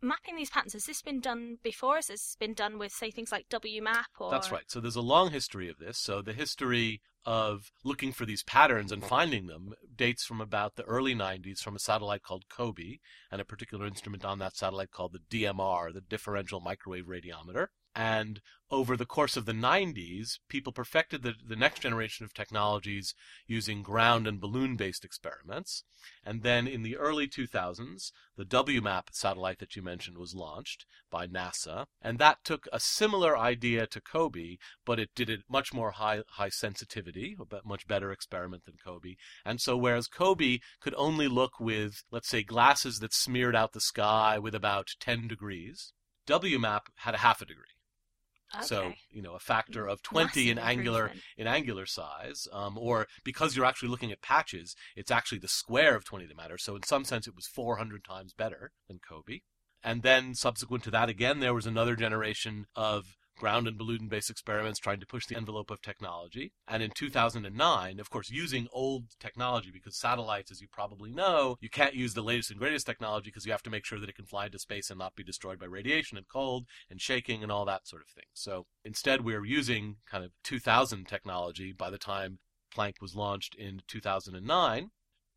mapping 0.01 0.35
these 0.35 0.49
patterns 0.49 0.73
has 0.73 0.85
this 0.85 1.01
been 1.01 1.19
done 1.19 1.57
before? 1.63 1.97
Has 1.97 2.07
this 2.07 2.35
been 2.39 2.53
done 2.53 2.77
with 2.77 2.91
say 2.91 3.11
things 3.11 3.31
like 3.31 3.47
wmap 3.49 4.05
or 4.19 4.31
that's 4.31 4.51
right. 4.51 4.69
So 4.69 4.79
there's 4.79 4.95
a 4.95 5.01
long 5.01 5.31
history 5.31 5.69
of 5.69 5.77
this. 5.77 5.97
So 5.97 6.21
the 6.21 6.33
history 6.33 7.01
of 7.25 7.71
looking 7.83 8.11
for 8.11 8.25
these 8.25 8.43
patterns 8.43 8.91
and 8.91 9.03
finding 9.03 9.45
them 9.45 9.73
dates 9.95 10.25
from 10.25 10.41
about 10.41 10.75
the 10.75 10.83
early 10.83 11.13
90s 11.13 11.59
from 11.59 11.75
a 11.75 11.79
satellite 11.79 12.23
called 12.23 12.45
COBE 12.49 12.99
and 13.31 13.39
a 13.39 13.45
particular 13.45 13.85
instrument 13.85 14.25
on 14.25 14.39
that 14.39 14.55
satellite 14.55 14.91
called 14.91 15.13
the 15.13 15.43
DMR, 15.43 15.93
the 15.93 16.01
Differential 16.01 16.59
Microwave 16.59 17.05
Radiometer. 17.05 17.67
And 17.95 18.41
over 18.71 18.95
the 18.95 19.05
course 19.05 19.35
of 19.35 19.45
the 19.45 19.51
90s, 19.51 20.39
people 20.47 20.71
perfected 20.71 21.23
the, 21.23 21.33
the 21.45 21.57
next 21.57 21.81
generation 21.81 22.23
of 22.23 22.33
technologies 22.33 23.13
using 23.45 23.83
ground 23.83 24.25
and 24.25 24.39
balloon 24.39 24.77
based 24.77 25.03
experiments. 25.03 25.83
And 26.23 26.41
then 26.41 26.67
in 26.67 26.81
the 26.81 26.95
early 26.95 27.27
2000s, 27.27 28.13
the 28.37 28.45
WMAP 28.45 29.09
satellite 29.11 29.59
that 29.59 29.75
you 29.75 29.81
mentioned 29.81 30.17
was 30.17 30.33
launched 30.33 30.85
by 31.09 31.27
NASA. 31.27 31.85
And 32.01 32.17
that 32.19 32.45
took 32.45 32.65
a 32.71 32.79
similar 32.79 33.37
idea 33.37 33.87
to 33.87 33.99
COBE, 33.99 34.57
but 34.85 34.99
it 34.99 35.09
did 35.15 35.29
it 35.29 35.41
much 35.49 35.73
more 35.73 35.91
high, 35.91 36.21
high 36.29 36.49
sensitivity, 36.49 37.35
a 37.39 37.67
much 37.67 37.87
better 37.87 38.11
experiment 38.13 38.63
than 38.63 38.77
COBE. 38.81 39.17
And 39.43 39.59
so 39.59 39.75
whereas 39.75 40.07
COBE 40.07 40.61
could 40.79 40.95
only 40.95 41.27
look 41.27 41.59
with, 41.59 42.03
let's 42.09 42.29
say, 42.29 42.41
glasses 42.41 42.99
that 42.99 43.13
smeared 43.13 43.55
out 43.55 43.73
the 43.73 43.81
sky 43.81 44.39
with 44.39 44.55
about 44.55 44.91
10 45.01 45.27
degrees, 45.27 45.91
WMAP 46.25 46.81
had 46.99 47.15
a 47.15 47.19
half 47.19 47.41
a 47.41 47.45
degree. 47.45 47.65
Okay. 48.55 48.65
So 48.65 48.93
you 49.09 49.21
know 49.21 49.33
a 49.35 49.39
factor 49.39 49.87
of 49.87 50.01
20 50.01 50.49
in 50.49 50.57
angular 50.57 51.11
in 51.37 51.47
angular 51.47 51.85
size, 51.85 52.47
um, 52.51 52.77
or 52.77 53.07
because 53.23 53.55
you're 53.55 53.65
actually 53.65 53.89
looking 53.89 54.11
at 54.11 54.21
patches, 54.21 54.75
it's 54.95 55.11
actually 55.11 55.39
the 55.39 55.47
square 55.47 55.95
of 55.95 56.05
20 56.05 56.25
that 56.25 56.37
matters. 56.37 56.63
So 56.63 56.75
in 56.75 56.83
some 56.83 57.05
sense, 57.05 57.27
it 57.27 57.35
was 57.35 57.47
400 57.47 58.03
times 58.03 58.33
better 58.33 58.71
than 58.87 58.99
COBE. 58.99 59.41
And 59.83 60.03
then 60.03 60.35
subsequent 60.35 60.83
to 60.83 60.91
that, 60.91 61.09
again, 61.09 61.39
there 61.39 61.53
was 61.53 61.65
another 61.65 61.95
generation 61.95 62.65
of 62.75 63.17
ground 63.41 63.67
and 63.67 63.77
balloon 63.77 64.07
based 64.07 64.29
experiments 64.29 64.79
trying 64.79 64.99
to 64.99 65.05
push 65.05 65.25
the 65.25 65.35
envelope 65.35 65.71
of 65.71 65.81
technology. 65.81 66.53
And 66.67 66.83
in 66.83 66.91
2009, 66.91 67.99
of 67.99 68.09
course, 68.09 68.29
using 68.29 68.67
old 68.71 69.05
technology 69.19 69.71
because 69.71 69.97
satellites, 69.97 70.51
as 70.51 70.61
you 70.61 70.67
probably 70.71 71.11
know, 71.11 71.57
you 71.59 71.69
can't 71.69 71.95
use 71.95 72.13
the 72.13 72.21
latest 72.21 72.51
and 72.51 72.59
greatest 72.59 72.85
technology 72.85 73.29
because 73.29 73.45
you 73.45 73.51
have 73.51 73.63
to 73.63 73.71
make 73.71 73.83
sure 73.83 73.99
that 73.99 74.09
it 74.09 74.15
can 74.15 74.25
fly 74.25 74.45
into 74.45 74.59
space 74.59 74.91
and 74.91 74.99
not 74.99 75.15
be 75.15 75.23
destroyed 75.23 75.59
by 75.59 75.65
radiation 75.65 76.17
and 76.17 76.27
cold 76.27 76.65
and 76.89 77.01
shaking 77.01 77.41
and 77.41 77.51
all 77.51 77.65
that 77.65 77.87
sort 77.87 78.03
of 78.03 78.09
thing. 78.09 78.25
So 78.33 78.67
instead, 78.85 79.25
we're 79.25 79.43
using 79.43 79.95
kind 80.09 80.23
of 80.23 80.31
2000 80.43 81.07
technology 81.07 81.73
by 81.73 81.89
the 81.89 81.97
time 81.97 82.37
Planck 82.71 83.01
was 83.01 83.15
launched 83.15 83.55
in 83.55 83.81
2009 83.87 84.91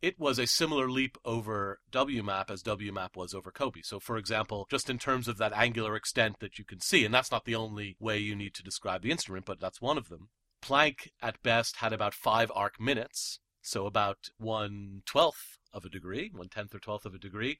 it 0.04 0.20
was 0.20 0.38
a 0.38 0.46
similar 0.46 0.90
leap 0.90 1.16
over 1.25 1.80
WMAP 1.90 2.50
as 2.50 2.62
WMAP 2.62 3.16
was 3.16 3.32
over 3.32 3.50
COBE. 3.50 3.78
So, 3.84 3.99
for 3.99 4.18
example, 4.18 4.66
just 4.70 4.90
in 4.90 4.99
terms 4.99 5.28
of 5.28 5.38
that 5.38 5.54
angular 5.54 5.96
extent 5.96 6.40
that 6.40 6.58
you 6.58 6.64
can 6.64 6.80
see, 6.80 7.06
and 7.06 7.14
that's 7.14 7.32
not 7.32 7.46
the 7.46 7.54
only 7.54 7.96
way 7.99 8.18
you 8.18 8.37
need 8.37 8.52
to 8.56 8.62
describe 8.62 9.00
the 9.00 9.11
instrument, 9.11 9.46
but 9.46 9.61
that's 9.61 9.80
one 9.80 9.96
of 9.96 10.11
them. 10.11 10.28
Planck, 10.62 11.08
at 11.23 11.42
best, 11.42 11.76
had 11.76 11.94
about 11.94 12.12
five 12.12 12.52
arc 12.54 12.78
minutes, 12.78 13.40
so 13.62 13.87
about 13.87 14.28
one 14.37 15.00
twelfth 15.06 15.58
of 15.73 15.87
a 15.87 15.88
degree, 15.88 16.30
one 16.34 16.50
tenth 16.50 16.75
or 16.75 16.80
twelfth 16.80 17.06
of 17.06 17.14
a 17.14 17.18
degree. 17.18 17.56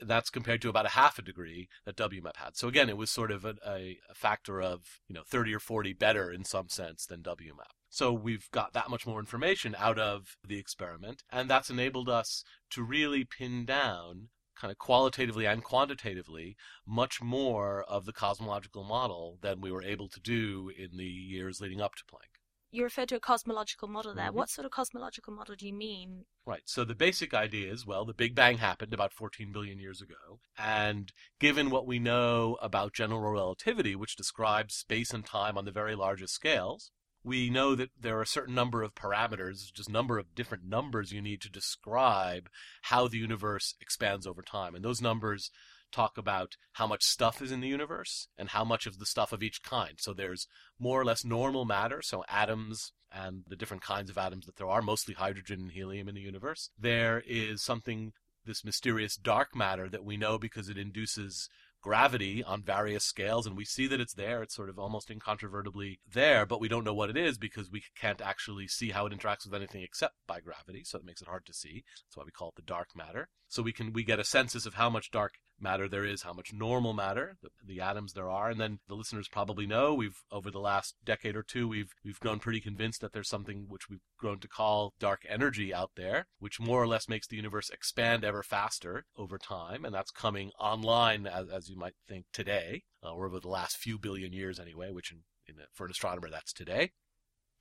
That's 0.00 0.30
compared 0.30 0.62
to 0.62 0.68
about 0.68 0.86
a 0.86 0.96
half 1.00 1.20
a 1.20 1.22
degree 1.22 1.68
that 1.84 1.96
WMAP 1.96 2.36
had. 2.38 2.56
So 2.56 2.66
again, 2.66 2.88
it 2.88 2.96
was 2.96 3.10
sort 3.10 3.30
of 3.30 3.44
a, 3.44 3.54
a, 3.64 3.98
factor 4.12 4.60
of 4.60 5.00
you 5.06 5.14
know 5.14 5.22
30 5.24 5.54
or 5.54 5.60
40 5.60 5.92
better 5.92 6.32
in 6.32 6.44
some 6.44 6.68
sense 6.68 7.06
than 7.06 7.22
WMAP. 7.22 7.83
So 7.94 8.12
we've 8.12 8.50
got 8.50 8.72
that 8.72 8.90
much 8.90 9.06
more 9.06 9.20
information 9.20 9.76
out 9.78 10.00
of 10.00 10.36
the 10.44 10.58
experiment, 10.58 11.22
and 11.30 11.48
that's 11.48 11.70
enabled 11.70 12.08
us 12.08 12.42
to 12.70 12.82
really 12.82 13.22
pin 13.24 13.64
down 13.64 14.30
kind 14.60 14.72
of 14.72 14.78
qualitatively 14.78 15.46
and 15.46 15.62
quantitatively 15.62 16.56
much 16.84 17.22
more 17.22 17.84
of 17.84 18.04
the 18.04 18.12
cosmological 18.12 18.82
model 18.82 19.38
than 19.42 19.60
we 19.60 19.70
were 19.70 19.84
able 19.84 20.08
to 20.08 20.18
do 20.18 20.72
in 20.76 20.96
the 20.96 21.04
years 21.04 21.60
leading 21.60 21.80
up 21.80 21.94
to 21.94 22.02
Planck. 22.04 22.40
You 22.72 22.82
referred 22.82 23.10
to 23.10 23.14
a 23.14 23.20
cosmological 23.20 23.86
model 23.86 24.12
there. 24.12 24.26
Mm-hmm. 24.26 24.38
What 24.38 24.50
sort 24.50 24.64
of 24.64 24.72
cosmological 24.72 25.32
model 25.32 25.54
do 25.54 25.64
you 25.64 25.72
mean? 25.72 26.24
Right. 26.44 26.62
So 26.64 26.82
the 26.84 26.96
basic 26.96 27.32
idea 27.32 27.72
is 27.72 27.86
well, 27.86 28.04
the 28.04 28.12
Big 28.12 28.34
Bang 28.34 28.58
happened 28.58 28.92
about 28.92 29.12
14 29.12 29.52
billion 29.52 29.78
years 29.78 30.02
ago. 30.02 30.40
And 30.58 31.12
given 31.38 31.70
what 31.70 31.86
we 31.86 32.00
know 32.00 32.58
about 32.60 32.92
general 32.92 33.20
relativity, 33.20 33.94
which 33.94 34.16
describes 34.16 34.74
space 34.74 35.12
and 35.12 35.24
time 35.24 35.56
on 35.56 35.64
the 35.64 35.70
very 35.70 35.94
largest 35.94 36.34
scales, 36.34 36.90
we 37.24 37.48
know 37.48 37.74
that 37.74 37.90
there 37.98 38.18
are 38.18 38.22
a 38.22 38.26
certain 38.26 38.54
number 38.54 38.82
of 38.82 38.94
parameters, 38.94 39.72
just 39.72 39.88
number 39.88 40.18
of 40.18 40.34
different 40.34 40.64
numbers 40.64 41.12
you 41.12 41.22
need 41.22 41.40
to 41.40 41.50
describe 41.50 42.48
how 42.82 43.08
the 43.08 43.18
universe 43.18 43.74
expands 43.80 44.26
over 44.26 44.42
time. 44.42 44.74
And 44.74 44.84
those 44.84 45.00
numbers 45.00 45.50
talk 45.90 46.18
about 46.18 46.56
how 46.74 46.86
much 46.86 47.04
stuff 47.04 47.40
is 47.40 47.50
in 47.50 47.60
the 47.60 47.68
universe 47.68 48.28
and 48.36 48.50
how 48.50 48.64
much 48.64 48.86
of 48.86 48.98
the 48.98 49.06
stuff 49.06 49.32
of 49.32 49.42
each 49.42 49.62
kind. 49.62 49.94
So 49.98 50.12
there's 50.12 50.46
more 50.78 51.00
or 51.00 51.04
less 51.04 51.24
normal 51.24 51.64
matter, 51.64 52.02
so 52.02 52.24
atoms 52.28 52.92
and 53.10 53.44
the 53.48 53.56
different 53.56 53.82
kinds 53.82 54.10
of 54.10 54.18
atoms 54.18 54.44
that 54.44 54.56
there 54.56 54.68
are, 54.68 54.82
mostly 54.82 55.14
hydrogen 55.14 55.60
and 55.60 55.72
helium 55.72 56.08
in 56.08 56.16
the 56.16 56.20
universe. 56.20 56.70
There 56.78 57.22
is 57.26 57.62
something, 57.62 58.12
this 58.44 58.64
mysterious 58.64 59.16
dark 59.16 59.54
matter 59.54 59.88
that 59.88 60.04
we 60.04 60.16
know 60.16 60.36
because 60.36 60.68
it 60.68 60.76
induces 60.76 61.48
gravity 61.84 62.42
on 62.42 62.62
various 62.62 63.04
scales, 63.04 63.46
and 63.46 63.54
we 63.54 63.64
see 63.66 63.86
that 63.86 64.00
it's 64.00 64.14
there. 64.14 64.42
It's 64.42 64.54
sort 64.54 64.70
of 64.70 64.78
almost 64.78 65.10
incontrovertibly 65.10 66.00
there, 66.10 66.46
but 66.46 66.58
we 66.58 66.66
don't 66.66 66.82
know 66.82 66.94
what 66.94 67.10
it 67.10 67.16
is 67.16 67.36
because 67.36 67.70
we 67.70 67.82
can't 67.94 68.22
actually 68.22 68.66
see 68.68 68.88
how 68.88 69.04
it 69.04 69.12
interacts 69.12 69.44
with 69.44 69.54
anything 69.54 69.82
except 69.82 70.14
by 70.26 70.40
gravity, 70.40 70.82
so 70.82 70.98
it 70.98 71.04
makes 71.04 71.20
it 71.20 71.28
hard 71.28 71.44
to 71.44 71.52
see. 71.52 71.84
That's 72.06 72.16
why 72.16 72.24
we 72.24 72.30
call 72.30 72.48
it 72.48 72.54
the 72.56 72.62
dark 72.62 72.96
matter. 72.96 73.28
So 73.48 73.62
we 73.62 73.72
can 73.72 73.92
we 73.92 74.02
get 74.02 74.18
a 74.18 74.24
census 74.24 74.64
of 74.64 74.74
how 74.74 74.88
much 74.88 75.10
dark 75.10 75.34
matter 75.60 75.88
there 75.88 76.04
is, 76.04 76.22
how 76.22 76.32
much 76.32 76.52
normal 76.52 76.92
matter, 76.92 77.36
the, 77.42 77.48
the, 77.64 77.80
atoms 77.80 78.12
there 78.12 78.30
are, 78.30 78.50
and 78.50 78.60
then 78.60 78.78
the 78.88 78.94
listeners 78.94 79.28
probably 79.28 79.66
know 79.66 79.94
we've 79.94 80.22
over 80.30 80.50
the 80.50 80.60
last 80.60 80.94
decade 81.04 81.36
or 81.36 81.42
two 81.42 81.68
we've 81.68 81.92
we've 82.04 82.20
grown 82.20 82.38
pretty 82.38 82.60
convinced 82.60 83.00
that 83.00 83.12
there's 83.12 83.28
something 83.28 83.66
which 83.68 83.88
we've 83.88 84.00
grown 84.18 84.38
to 84.38 84.48
call 84.48 84.94
dark 84.98 85.24
energy 85.28 85.72
out 85.72 85.90
there, 85.96 86.26
which 86.38 86.60
more 86.60 86.82
or 86.82 86.86
less 86.86 87.08
makes 87.08 87.26
the 87.26 87.36
universe 87.36 87.70
expand 87.70 88.24
ever 88.24 88.42
faster 88.42 89.04
over 89.16 89.38
time, 89.38 89.84
and 89.84 89.94
that's 89.94 90.10
coming 90.10 90.50
online 90.58 91.26
as, 91.26 91.48
as 91.48 91.68
you 91.68 91.76
might 91.76 91.94
think 92.08 92.26
today, 92.32 92.82
uh, 93.02 93.12
or 93.12 93.26
over 93.26 93.40
the 93.40 93.48
last 93.48 93.76
few 93.76 93.98
billion 93.98 94.32
years 94.32 94.58
anyway, 94.58 94.90
which 94.90 95.12
in, 95.12 95.18
in, 95.46 95.56
for 95.72 95.84
an 95.84 95.90
astronomer 95.90 96.30
that's 96.30 96.52
today. 96.52 96.90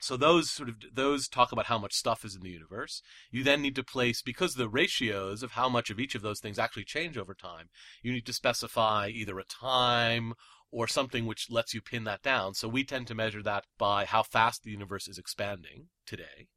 So 0.03 0.17
those 0.17 0.51
sort 0.51 0.67
of 0.67 0.75
those 0.93 1.29
talk 1.29 1.53
about 1.53 1.67
how 1.67 1.77
much 1.77 1.93
stuff 1.93 2.25
is 2.25 2.35
in 2.35 2.41
the 2.41 2.49
universe. 2.49 3.01
You 3.31 3.41
then 3.41 3.61
need 3.61 3.75
to 3.77 3.83
place 3.83 4.21
because 4.21 4.55
the 4.55 4.67
ratios 4.67 5.41
of 5.43 5.51
how 5.51 5.69
much 5.69 5.89
of 5.89 5.97
each 5.97 6.13
of 6.13 6.21
those 6.21 6.41
things 6.41 6.59
actually 6.59 6.83
change 6.83 7.17
over 7.17 7.33
time. 7.33 7.69
You 8.01 8.11
need 8.11 8.25
to 8.25 8.33
specify 8.33 9.07
either 9.07 9.39
a 9.39 9.45
time 9.45 10.33
or 10.71 10.89
something 10.89 11.25
which 11.25 11.49
lets 11.49 11.73
you 11.73 11.81
pin 11.81 12.03
that 12.03 12.21
down. 12.21 12.53
So 12.53 12.67
we 12.67 12.83
tend 12.83 13.07
to 13.07 13.15
measure 13.15 13.41
that 13.43 13.63
by 13.77 14.03
how 14.03 14.23
fast 14.23 14.63
the 14.63 14.71
universe 14.71 15.07
is 15.07 15.17
expanding 15.17 15.87
today. 16.05 16.47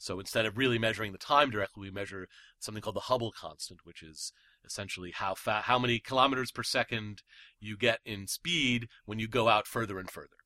So 0.00 0.18
instead 0.18 0.44
of 0.44 0.58
really 0.58 0.80
measuring 0.80 1.12
the 1.12 1.18
time 1.18 1.50
directly, 1.50 1.82
we 1.82 1.90
measure 1.92 2.26
something 2.58 2.82
called 2.82 2.96
the 2.96 3.00
Hubble 3.00 3.30
constant, 3.30 3.78
which 3.84 4.02
is 4.02 4.32
essentially 4.66 5.12
how 5.12 5.34
fa- 5.34 5.62
how 5.66 5.78
many 5.78 6.00
kilometers 6.00 6.50
per 6.50 6.64
second 6.64 7.22
you 7.60 7.76
get 7.76 8.00
in 8.04 8.26
speed 8.26 8.88
when 9.04 9.20
you 9.20 9.28
go 9.28 9.48
out 9.48 9.68
further 9.68 10.00
and 10.00 10.10
further. 10.10 10.38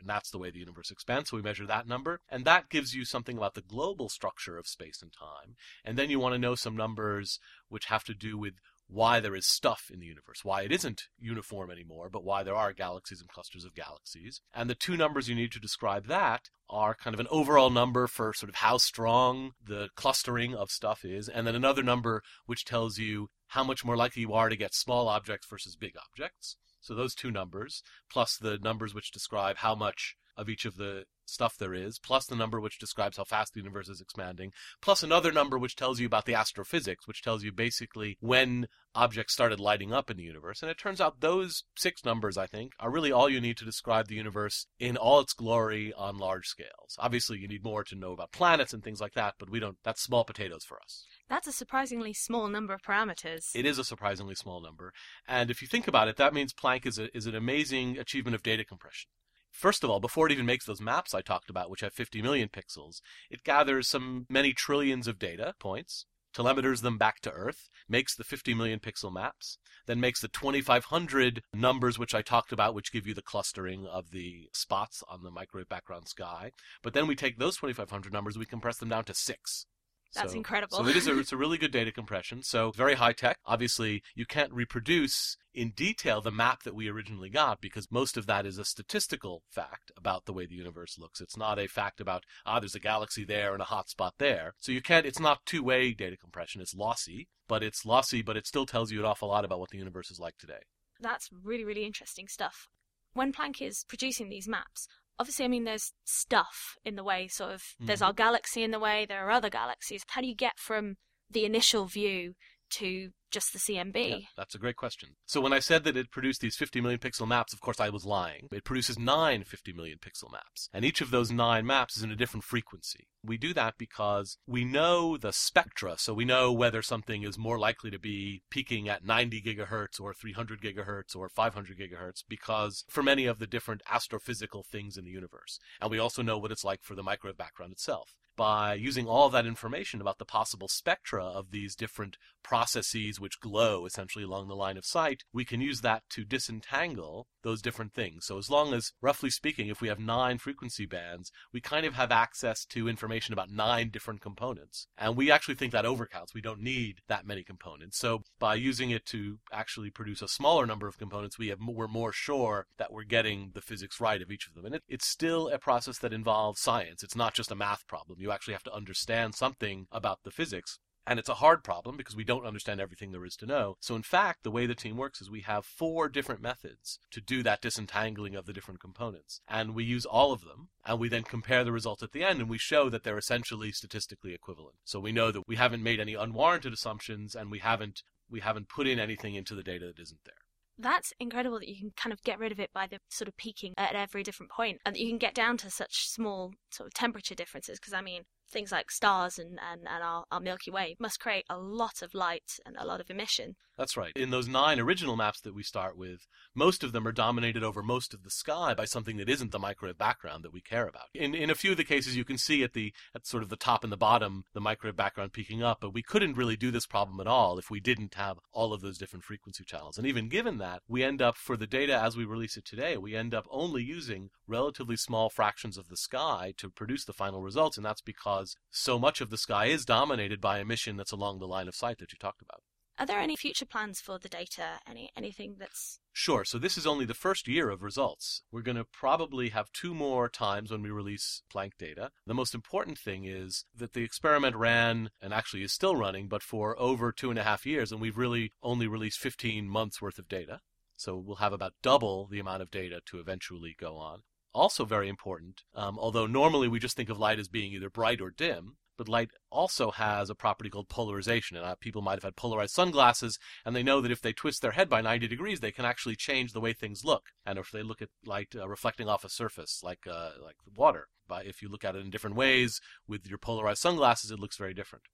And 0.00 0.08
that's 0.08 0.30
the 0.30 0.38
way 0.38 0.50
the 0.50 0.58
universe 0.58 0.90
expands. 0.90 1.30
So 1.30 1.36
we 1.36 1.42
measure 1.42 1.66
that 1.66 1.86
number. 1.86 2.20
And 2.30 2.44
that 2.44 2.70
gives 2.70 2.94
you 2.94 3.04
something 3.04 3.36
about 3.36 3.54
the 3.54 3.62
global 3.62 4.08
structure 4.08 4.58
of 4.58 4.66
space 4.66 5.02
and 5.02 5.12
time. 5.12 5.56
And 5.84 5.98
then 5.98 6.10
you 6.10 6.18
want 6.18 6.34
to 6.34 6.38
know 6.38 6.54
some 6.54 6.76
numbers 6.76 7.38
which 7.68 7.86
have 7.86 8.04
to 8.04 8.14
do 8.14 8.38
with 8.38 8.54
why 8.92 9.20
there 9.20 9.36
is 9.36 9.46
stuff 9.46 9.88
in 9.92 10.00
the 10.00 10.06
universe, 10.06 10.44
why 10.44 10.62
it 10.62 10.72
isn't 10.72 11.04
uniform 11.18 11.70
anymore, 11.70 12.10
but 12.10 12.24
why 12.24 12.42
there 12.42 12.56
are 12.56 12.72
galaxies 12.72 13.20
and 13.20 13.28
clusters 13.28 13.64
of 13.64 13.74
galaxies. 13.74 14.40
And 14.52 14.68
the 14.68 14.74
two 14.74 14.96
numbers 14.96 15.28
you 15.28 15.34
need 15.34 15.52
to 15.52 15.60
describe 15.60 16.06
that 16.08 16.50
are 16.68 16.94
kind 16.94 17.14
of 17.14 17.20
an 17.20 17.28
overall 17.30 17.70
number 17.70 18.06
for 18.06 18.32
sort 18.32 18.48
of 18.48 18.56
how 18.56 18.78
strong 18.78 19.52
the 19.64 19.88
clustering 19.94 20.54
of 20.54 20.70
stuff 20.70 21.04
is, 21.04 21.28
and 21.28 21.46
then 21.46 21.54
another 21.54 21.82
number 21.82 22.22
which 22.46 22.64
tells 22.64 22.98
you 22.98 23.28
how 23.48 23.62
much 23.62 23.84
more 23.84 23.96
likely 23.96 24.22
you 24.22 24.32
are 24.32 24.48
to 24.48 24.56
get 24.56 24.74
small 24.74 25.08
objects 25.08 25.46
versus 25.48 25.76
big 25.76 25.94
objects. 25.96 26.56
So 26.80 26.94
those 26.94 27.14
two 27.14 27.30
numbers, 27.30 27.82
plus 28.10 28.36
the 28.36 28.58
numbers 28.58 28.94
which 28.94 29.10
describe 29.10 29.58
how 29.58 29.74
much 29.74 30.16
of 30.36 30.48
each 30.48 30.64
of 30.64 30.76
the 30.76 31.04
stuff 31.26 31.56
there 31.58 31.74
is, 31.74 31.98
plus 31.98 32.26
the 32.26 32.34
number 32.34 32.60
which 32.60 32.78
describes 32.78 33.16
how 33.16 33.24
fast 33.24 33.52
the 33.52 33.60
universe 33.60 33.88
is 33.88 34.00
expanding, 34.00 34.52
plus 34.80 35.02
another 35.02 35.30
number 35.30 35.58
which 35.58 35.76
tells 35.76 36.00
you 36.00 36.06
about 36.06 36.24
the 36.24 36.34
astrophysics, 36.34 37.06
which 37.06 37.22
tells 37.22 37.44
you 37.44 37.52
basically 37.52 38.16
when 38.20 38.66
objects 38.94 39.32
started 39.32 39.60
lighting 39.60 39.92
up 39.92 40.10
in 40.10 40.16
the 40.16 40.22
universe. 40.22 40.62
And 40.62 40.70
it 40.70 40.78
turns 40.78 41.00
out 41.00 41.20
those 41.20 41.62
six 41.76 42.04
numbers, 42.04 42.36
I 42.36 42.46
think, 42.46 42.72
are 42.80 42.90
really 42.90 43.12
all 43.12 43.28
you 43.28 43.40
need 43.40 43.56
to 43.58 43.64
describe 43.64 44.08
the 44.08 44.16
universe 44.16 44.66
in 44.78 44.96
all 44.96 45.20
its 45.20 45.32
glory 45.32 45.92
on 45.96 46.18
large 46.18 46.46
scales. 46.46 46.96
Obviously, 46.98 47.38
you 47.38 47.46
need 47.46 47.62
more 47.62 47.84
to 47.84 47.94
know 47.94 48.12
about 48.12 48.32
planets 48.32 48.72
and 48.72 48.82
things 48.82 49.00
like 49.00 49.14
that, 49.14 49.34
but 49.38 49.50
we 49.50 49.60
don't, 49.60 49.76
that's 49.84 50.02
small 50.02 50.24
potatoes 50.24 50.64
for 50.64 50.78
us. 50.82 51.04
That's 51.30 51.46
a 51.46 51.52
surprisingly 51.52 52.12
small 52.12 52.48
number 52.48 52.74
of 52.74 52.82
parameters. 52.82 53.52
It 53.54 53.64
is 53.64 53.78
a 53.78 53.84
surprisingly 53.84 54.34
small 54.34 54.60
number. 54.60 54.92
And 55.28 55.48
if 55.48 55.62
you 55.62 55.68
think 55.68 55.86
about 55.86 56.08
it, 56.08 56.16
that 56.16 56.34
means 56.34 56.52
Planck 56.52 56.84
is, 56.84 56.98
a, 56.98 57.16
is 57.16 57.26
an 57.26 57.36
amazing 57.36 57.96
achievement 57.96 58.34
of 58.34 58.42
data 58.42 58.64
compression. 58.64 59.10
First 59.52 59.84
of 59.84 59.90
all, 59.90 60.00
before 60.00 60.26
it 60.26 60.32
even 60.32 60.44
makes 60.44 60.64
those 60.64 60.80
maps 60.80 61.14
I 61.14 61.20
talked 61.20 61.48
about, 61.48 61.70
which 61.70 61.82
have 61.82 61.92
50 61.92 62.20
million 62.20 62.48
pixels, 62.48 63.00
it 63.30 63.44
gathers 63.44 63.86
some 63.86 64.26
many 64.28 64.52
trillions 64.52 65.06
of 65.06 65.20
data 65.20 65.54
points, 65.60 66.04
telemeters 66.34 66.80
them 66.80 66.98
back 66.98 67.20
to 67.20 67.30
Earth, 67.30 67.68
makes 67.88 68.16
the 68.16 68.24
50 68.24 68.52
million 68.54 68.80
pixel 68.80 69.12
maps, 69.12 69.58
then 69.86 70.00
makes 70.00 70.20
the 70.20 70.28
2500 70.28 71.44
numbers 71.54 71.96
which 71.96 72.14
I 72.14 72.22
talked 72.22 72.50
about, 72.50 72.74
which 72.74 72.92
give 72.92 73.06
you 73.06 73.14
the 73.14 73.22
clustering 73.22 73.86
of 73.86 74.10
the 74.10 74.48
spots 74.52 75.04
on 75.08 75.22
the 75.22 75.30
microwave 75.30 75.68
background 75.68 76.08
sky. 76.08 76.50
But 76.82 76.92
then 76.92 77.06
we 77.06 77.14
take 77.14 77.38
those 77.38 77.56
2500 77.56 78.12
numbers, 78.12 78.36
we 78.36 78.46
compress 78.46 78.78
them 78.78 78.88
down 78.88 79.04
to 79.04 79.14
six. 79.14 79.66
That's 80.14 80.32
so, 80.32 80.36
incredible. 80.36 80.78
So 80.78 80.86
it 80.86 80.96
is 80.96 81.06
a, 81.06 81.18
it's 81.18 81.32
a 81.32 81.36
really 81.36 81.58
good 81.58 81.70
data 81.70 81.92
compression. 81.92 82.42
So 82.42 82.72
very 82.72 82.94
high 82.94 83.12
tech. 83.12 83.38
Obviously, 83.46 84.02
you 84.14 84.26
can't 84.26 84.52
reproduce 84.52 85.36
in 85.54 85.70
detail 85.70 86.20
the 86.20 86.30
map 86.30 86.62
that 86.62 86.74
we 86.74 86.88
originally 86.88 87.30
got 87.30 87.60
because 87.60 87.90
most 87.90 88.16
of 88.16 88.26
that 88.26 88.46
is 88.46 88.58
a 88.58 88.64
statistical 88.64 89.42
fact 89.50 89.90
about 89.96 90.24
the 90.24 90.32
way 90.32 90.46
the 90.46 90.54
universe 90.54 90.98
looks. 90.98 91.20
It's 91.20 91.36
not 91.36 91.58
a 91.58 91.68
fact 91.68 92.00
about 92.00 92.24
ah 92.44 92.60
there's 92.60 92.74
a 92.74 92.80
galaxy 92.80 93.24
there 93.24 93.52
and 93.52 93.62
a 93.62 93.66
hot 93.66 93.88
spot 93.88 94.14
there. 94.18 94.54
So 94.58 94.72
you 94.72 94.82
can't. 94.82 95.06
It's 95.06 95.20
not 95.20 95.46
two-way 95.46 95.92
data 95.92 96.16
compression. 96.16 96.60
It's 96.60 96.74
lossy, 96.74 97.28
but 97.48 97.62
it's 97.62 97.86
lossy, 97.86 98.22
but 98.22 98.36
it 98.36 98.46
still 98.46 98.66
tells 98.66 98.90
you 98.90 99.00
an 99.00 99.06
awful 99.06 99.28
lot 99.28 99.44
about 99.44 99.60
what 99.60 99.70
the 99.70 99.78
universe 99.78 100.10
is 100.10 100.20
like 100.20 100.38
today. 100.38 100.62
That's 101.00 101.30
really 101.42 101.64
really 101.64 101.84
interesting 101.84 102.28
stuff. 102.28 102.68
When 103.12 103.32
Planck 103.32 103.60
is 103.60 103.84
producing 103.88 104.28
these 104.28 104.46
maps, 104.46 104.86
obviously, 105.20 105.44
I 105.44 105.48
mean, 105.48 105.64
there's 105.64 105.92
stuff 106.04 106.74
in 106.82 106.96
the 106.96 107.04
way, 107.04 107.28
sort 107.28 107.52
of, 107.52 107.60
mm-hmm. 107.60 107.86
there's 107.86 108.02
our 108.02 108.14
galaxy 108.14 108.62
in 108.62 108.70
the 108.70 108.78
way, 108.80 109.04
there 109.06 109.26
are 109.26 109.30
other 109.30 109.50
galaxies. 109.50 110.02
How 110.08 110.22
do 110.22 110.26
you 110.26 110.34
get 110.34 110.58
from 110.58 110.96
the 111.30 111.44
initial 111.44 111.84
view 111.84 112.32
to 112.70 113.10
just 113.30 113.52
the 113.52 113.58
CMB? 113.58 114.10
Yeah, 114.10 114.26
that's 114.36 114.54
a 114.54 114.58
great 114.58 114.76
question. 114.76 115.10
So 115.26 115.40
when 115.40 115.52
I 115.52 115.58
said 115.58 115.84
that 115.84 115.96
it 115.96 116.10
produced 116.10 116.40
these 116.40 116.56
50 116.56 116.80
million 116.80 117.00
pixel 117.00 117.26
maps, 117.26 117.52
of 117.52 117.60
course 117.60 117.80
I 117.80 117.88
was 117.88 118.04
lying. 118.04 118.48
It 118.52 118.64
produces 118.64 118.98
nine 118.98 119.44
50 119.44 119.72
million 119.72 119.98
pixel 119.98 120.30
maps, 120.30 120.68
and 120.72 120.84
each 120.84 121.00
of 121.00 121.10
those 121.10 121.30
nine 121.30 121.66
maps 121.66 121.96
is 121.96 122.02
in 122.02 122.10
a 122.10 122.16
different 122.16 122.44
frequency. 122.44 123.06
We 123.24 123.36
do 123.36 123.52
that 123.54 123.74
because 123.78 124.38
we 124.46 124.64
know 124.64 125.16
the 125.16 125.32
spectra, 125.32 125.96
so 125.98 126.14
we 126.14 126.24
know 126.24 126.52
whether 126.52 126.82
something 126.82 127.22
is 127.22 127.38
more 127.38 127.58
likely 127.58 127.90
to 127.90 127.98
be 127.98 128.42
peaking 128.50 128.88
at 128.88 129.04
90 129.04 129.42
gigahertz 129.42 130.00
or 130.00 130.14
300 130.14 130.60
gigahertz 130.62 131.14
or 131.14 131.28
500 131.28 131.78
gigahertz 131.78 132.22
because 132.28 132.84
for 132.88 133.02
many 133.02 133.26
of 133.26 133.38
the 133.38 133.46
different 133.46 133.82
astrophysical 133.90 134.64
things 134.64 134.96
in 134.96 135.04
the 135.04 135.10
universe. 135.10 135.58
And 135.80 135.90
we 135.90 135.98
also 135.98 136.22
know 136.22 136.38
what 136.38 136.52
it's 136.52 136.64
like 136.64 136.82
for 136.82 136.94
the 136.94 137.02
microwave 137.02 137.36
background 137.36 137.72
itself 137.72 138.14
by 138.36 138.72
using 138.72 139.06
all 139.06 139.28
that 139.28 139.44
information 139.44 140.00
about 140.00 140.16
the 140.16 140.24
possible 140.24 140.66
spectra 140.66 141.22
of 141.22 141.50
these 141.50 141.74
different 141.74 142.16
processes 142.42 143.19
which 143.20 143.40
glow 143.40 143.86
essentially 143.86 144.24
along 144.24 144.48
the 144.48 144.56
line 144.56 144.76
of 144.76 144.84
sight, 144.84 145.22
we 145.32 145.44
can 145.44 145.60
use 145.60 145.80
that 145.82 146.02
to 146.10 146.24
disentangle 146.24 147.26
those 147.42 147.62
different 147.62 147.94
things. 147.94 148.26
So 148.26 148.38
as 148.38 148.50
long 148.50 148.74
as, 148.74 148.92
roughly 149.00 149.30
speaking, 149.30 149.68
if 149.68 149.80
we 149.80 149.88
have 149.88 149.98
nine 149.98 150.38
frequency 150.38 150.86
bands, 150.86 151.30
we 151.52 151.60
kind 151.60 151.86
of 151.86 151.94
have 151.94 152.12
access 152.12 152.64
to 152.66 152.88
information 152.88 153.32
about 153.32 153.50
nine 153.50 153.90
different 153.90 154.20
components. 154.20 154.86
And 154.98 155.16
we 155.16 155.30
actually 155.30 155.54
think 155.54 155.72
that 155.72 155.84
overcounts. 155.84 156.34
We 156.34 156.40
don't 156.40 156.60
need 156.60 157.00
that 157.08 157.26
many 157.26 157.42
components. 157.42 157.98
So 157.98 158.22
by 158.38 158.56
using 158.56 158.90
it 158.90 159.06
to 159.06 159.38
actually 159.52 159.90
produce 159.90 160.22
a 160.22 160.28
smaller 160.28 160.66
number 160.66 160.86
of 160.86 160.98
components, 160.98 161.38
we 161.38 161.48
have, 161.48 161.58
we're 161.66 161.88
more 161.88 162.12
sure 162.12 162.66
that 162.78 162.92
we're 162.92 163.04
getting 163.04 163.52
the 163.54 163.62
physics 163.62 164.00
right 164.00 164.20
of 164.20 164.30
each 164.30 164.46
of 164.46 164.54
them. 164.54 164.66
And 164.66 164.74
it, 164.74 164.82
it's 164.88 165.06
still 165.06 165.48
a 165.48 165.58
process 165.58 165.98
that 165.98 166.12
involves 166.12 166.60
science. 166.60 167.02
It's 167.02 167.16
not 167.16 167.34
just 167.34 167.50
a 167.50 167.56
math 167.56 167.86
problem. 167.86 168.20
You 168.20 168.32
actually 168.32 168.54
have 168.54 168.62
to 168.64 168.74
understand 168.74 169.34
something 169.34 169.86
about 169.90 170.20
the 170.24 170.30
physics. 170.30 170.78
And 171.10 171.18
it's 171.18 171.28
a 171.28 171.34
hard 171.34 171.64
problem 171.64 171.96
because 171.96 172.14
we 172.14 172.22
don't 172.22 172.46
understand 172.46 172.80
everything 172.80 173.10
there 173.10 173.24
is 173.24 173.34
to 173.38 173.46
know. 173.46 173.76
So, 173.80 173.96
in 173.96 174.02
fact, 174.02 174.44
the 174.44 174.50
way 174.50 174.66
the 174.66 174.76
team 174.76 174.96
works 174.96 175.20
is 175.20 175.28
we 175.28 175.40
have 175.40 175.66
four 175.66 176.08
different 176.08 176.40
methods 176.40 177.00
to 177.10 177.20
do 177.20 177.42
that 177.42 177.60
disentangling 177.60 178.36
of 178.36 178.46
the 178.46 178.52
different 178.52 178.78
components. 178.78 179.40
And 179.48 179.74
we 179.74 179.82
use 179.82 180.06
all 180.06 180.30
of 180.30 180.42
them, 180.42 180.68
and 180.86 181.00
we 181.00 181.08
then 181.08 181.24
compare 181.24 181.64
the 181.64 181.72
results 181.72 182.04
at 182.04 182.12
the 182.12 182.22
end, 182.22 182.40
and 182.40 182.48
we 182.48 182.58
show 182.58 182.88
that 182.90 183.02
they're 183.02 183.18
essentially 183.18 183.72
statistically 183.72 184.34
equivalent. 184.34 184.76
So, 184.84 185.00
we 185.00 185.10
know 185.10 185.32
that 185.32 185.48
we 185.48 185.56
haven't 185.56 185.82
made 185.82 185.98
any 185.98 186.14
unwarranted 186.14 186.72
assumptions, 186.72 187.34
and 187.34 187.50
we 187.50 187.58
haven't 187.58 188.04
we 188.30 188.38
haven't 188.38 188.68
put 188.68 188.86
in 188.86 189.00
anything 189.00 189.34
into 189.34 189.56
the 189.56 189.64
data 189.64 189.86
that 189.86 190.00
isn't 190.00 190.20
there 190.24 190.34
that's 190.78 191.12
incredible 191.20 191.58
that 191.58 191.68
you 191.68 191.76
can 191.76 191.90
kind 191.94 192.12
of 192.12 192.22
get 192.22 192.38
rid 192.38 192.52
of 192.52 192.60
it 192.60 192.70
by 192.72 192.86
the 192.86 192.98
sort 193.10 193.28
of 193.28 193.36
peaking 193.36 193.74
at 193.76 193.94
every 193.94 194.22
different 194.22 194.50
point 194.50 194.80
and 194.86 194.94
that 194.94 195.00
you 195.00 195.08
can 195.08 195.18
get 195.18 195.34
down 195.34 195.56
to 195.56 195.68
such 195.68 196.08
small 196.08 196.52
sort 196.70 196.86
of 196.86 196.94
temperature 196.94 197.34
differences 197.34 197.78
because 197.78 197.92
i 197.92 198.00
mean 198.00 198.22
things 198.50 198.72
like 198.72 198.90
stars 198.90 199.38
and, 199.38 199.58
and, 199.70 199.82
and 199.86 200.02
our, 200.02 200.24
our 200.30 200.40
Milky 200.40 200.70
Way 200.70 200.96
must 200.98 201.20
create 201.20 201.44
a 201.48 201.58
lot 201.58 202.02
of 202.02 202.14
light 202.14 202.58
and 202.66 202.76
a 202.78 202.86
lot 202.86 203.00
of 203.00 203.10
emission. 203.10 203.56
That's 203.80 203.96
right. 203.96 204.12
In 204.14 204.28
those 204.28 204.46
nine 204.46 204.78
original 204.78 205.16
maps 205.16 205.40
that 205.40 205.54
we 205.54 205.62
start 205.62 205.96
with, 205.96 206.26
most 206.54 206.84
of 206.84 206.92
them 206.92 207.08
are 207.08 207.12
dominated 207.12 207.64
over 207.64 207.82
most 207.82 208.12
of 208.12 208.24
the 208.24 208.30
sky 208.30 208.74
by 208.74 208.84
something 208.84 209.16
that 209.16 209.30
isn't 209.30 209.52
the 209.52 209.58
microwave 209.58 209.96
background 209.96 210.44
that 210.44 210.52
we 210.52 210.60
care 210.60 210.86
about. 210.86 211.04
In, 211.14 211.34
in 211.34 211.48
a 211.48 211.54
few 211.54 211.70
of 211.70 211.78
the 211.78 211.84
cases, 211.84 212.14
you 212.14 212.22
can 212.22 212.36
see 212.36 212.62
at 212.62 212.74
the 212.74 212.92
at 213.14 213.26
sort 213.26 213.42
of 213.42 213.48
the 213.48 213.56
top 213.56 213.82
and 213.82 213.90
the 213.90 213.96
bottom 213.96 214.44
the 214.52 214.60
microwave 214.60 214.96
background 214.96 215.32
peaking 215.32 215.62
up, 215.62 215.78
but 215.80 215.94
we 215.94 216.02
couldn't 216.02 216.36
really 216.36 216.58
do 216.58 216.70
this 216.70 216.84
problem 216.84 217.20
at 217.20 217.26
all 217.26 217.58
if 217.58 217.70
we 217.70 217.80
didn't 217.80 218.16
have 218.16 218.38
all 218.52 218.74
of 218.74 218.82
those 218.82 218.98
different 218.98 219.24
frequency 219.24 219.64
channels. 219.64 219.96
And 219.96 220.06
even 220.06 220.28
given 220.28 220.58
that, 220.58 220.82
we 220.86 221.02
end 221.02 221.22
up, 221.22 221.38
for 221.38 221.56
the 221.56 221.66
data 221.66 221.98
as 221.98 222.18
we 222.18 222.26
release 222.26 222.58
it 222.58 222.66
today, 222.66 222.98
we 222.98 223.16
end 223.16 223.32
up 223.32 223.46
only 223.50 223.82
using 223.82 224.28
relatively 224.46 224.98
small 224.98 225.30
fractions 225.30 225.78
of 225.78 225.88
the 225.88 225.96
sky 225.96 226.52
to 226.58 226.68
produce 226.68 227.06
the 227.06 227.14
final 227.14 227.40
results, 227.40 227.78
and 227.78 227.86
that's 227.86 228.02
because 228.02 228.56
so 228.70 228.98
much 228.98 229.22
of 229.22 229.30
the 229.30 229.38
sky 229.38 229.68
is 229.68 229.86
dominated 229.86 230.38
by 230.38 230.58
emission 230.58 230.98
that's 230.98 231.12
along 231.12 231.38
the 231.38 231.48
line 231.48 231.66
of 231.66 231.74
sight 231.74 231.96
that 231.96 232.12
you 232.12 232.18
talked 232.20 232.42
about. 232.42 232.60
Are 233.00 233.06
there 233.06 233.18
any 233.18 233.34
future 233.34 233.64
plans 233.64 233.98
for 233.98 234.18
the 234.18 234.28
data? 234.28 234.78
Any 234.86 235.10
anything 235.16 235.56
that's 235.58 236.00
Sure. 236.12 236.44
So 236.44 236.58
this 236.58 236.76
is 236.76 236.86
only 236.86 237.06
the 237.06 237.14
first 237.14 237.48
year 237.48 237.70
of 237.70 237.82
results. 237.82 238.42
We're 238.52 238.60
going 238.60 238.76
to 238.76 238.84
probably 238.84 239.48
have 239.48 239.72
two 239.72 239.94
more 239.94 240.28
times 240.28 240.70
when 240.70 240.82
we 240.82 240.90
release 240.90 241.40
Planck 241.50 241.78
data. 241.78 242.10
The 242.26 242.34
most 242.34 242.54
important 242.54 242.98
thing 242.98 243.24
is 243.24 243.64
that 243.74 243.94
the 243.94 244.02
experiment 244.02 244.54
ran 244.54 245.08
and 245.22 245.32
actually 245.32 245.62
is 245.62 245.72
still 245.72 245.96
running, 245.96 246.28
but 246.28 246.42
for 246.42 246.78
over 246.78 247.10
two 247.10 247.30
and 247.30 247.38
a 247.38 247.42
half 247.42 247.64
years, 247.64 247.90
and 247.90 248.02
we've 248.02 248.18
really 248.18 248.52
only 248.62 248.86
released 248.86 249.18
15 249.18 249.66
months 249.66 250.02
worth 250.02 250.18
of 250.18 250.28
data. 250.28 250.60
So 250.94 251.16
we'll 251.16 251.36
have 251.36 251.54
about 251.54 251.72
double 251.80 252.26
the 252.26 252.38
amount 252.38 252.60
of 252.60 252.70
data 252.70 253.00
to 253.06 253.18
eventually 253.18 253.74
go 253.80 253.96
on 253.96 254.24
also 254.52 254.84
very 254.84 255.08
important. 255.08 255.62
Um, 255.76 255.96
although 255.96 256.26
normally 256.26 256.66
we 256.66 256.80
just 256.80 256.96
think 256.96 257.08
of 257.08 257.20
light 257.20 257.38
as 257.38 257.46
being 257.46 257.72
either 257.72 257.88
bright 257.88 258.20
or 258.20 258.30
dim, 258.30 258.76
but 259.00 259.08
light 259.08 259.30
also 259.48 259.92
has 259.92 260.28
a 260.28 260.34
property 260.34 260.68
called 260.68 260.90
polarization. 260.90 261.56
And 261.56 261.64
uh, 261.64 261.74
people 261.80 262.02
might 262.02 262.16
have 262.16 262.22
had 262.22 262.36
polarized 262.36 262.74
sunglasses, 262.74 263.38
and 263.64 263.74
they 263.74 263.82
know 263.82 264.02
that 264.02 264.10
if 264.10 264.20
they 264.20 264.34
twist 264.34 264.60
their 264.60 264.72
head 264.72 264.90
by 264.90 265.00
90 265.00 265.26
degrees, 265.26 265.60
they 265.60 265.72
can 265.72 265.86
actually 265.86 266.16
change 266.16 266.52
the 266.52 266.60
way 266.60 266.74
things 266.74 267.02
look. 267.02 267.30
And 267.46 267.58
if 267.58 267.70
they 267.70 267.82
look 267.82 268.02
at 268.02 268.10
light 268.26 268.48
uh, 268.54 268.68
reflecting 268.68 269.08
off 269.08 269.24
a 269.24 269.30
surface, 269.30 269.80
like 269.82 270.00
uh, 270.06 270.32
like 270.44 270.56
water, 270.76 271.08
but 271.26 271.46
if 271.46 271.62
you 271.62 271.70
look 271.70 271.82
at 271.82 271.96
it 271.96 272.02
in 272.04 272.10
different 272.10 272.36
ways 272.36 272.78
with 273.08 273.26
your 273.26 273.38
polarized 273.38 273.80
sunglasses, 273.80 274.30
it 274.30 274.38
looks 274.38 274.58
very 274.58 274.74
different. 274.74 275.06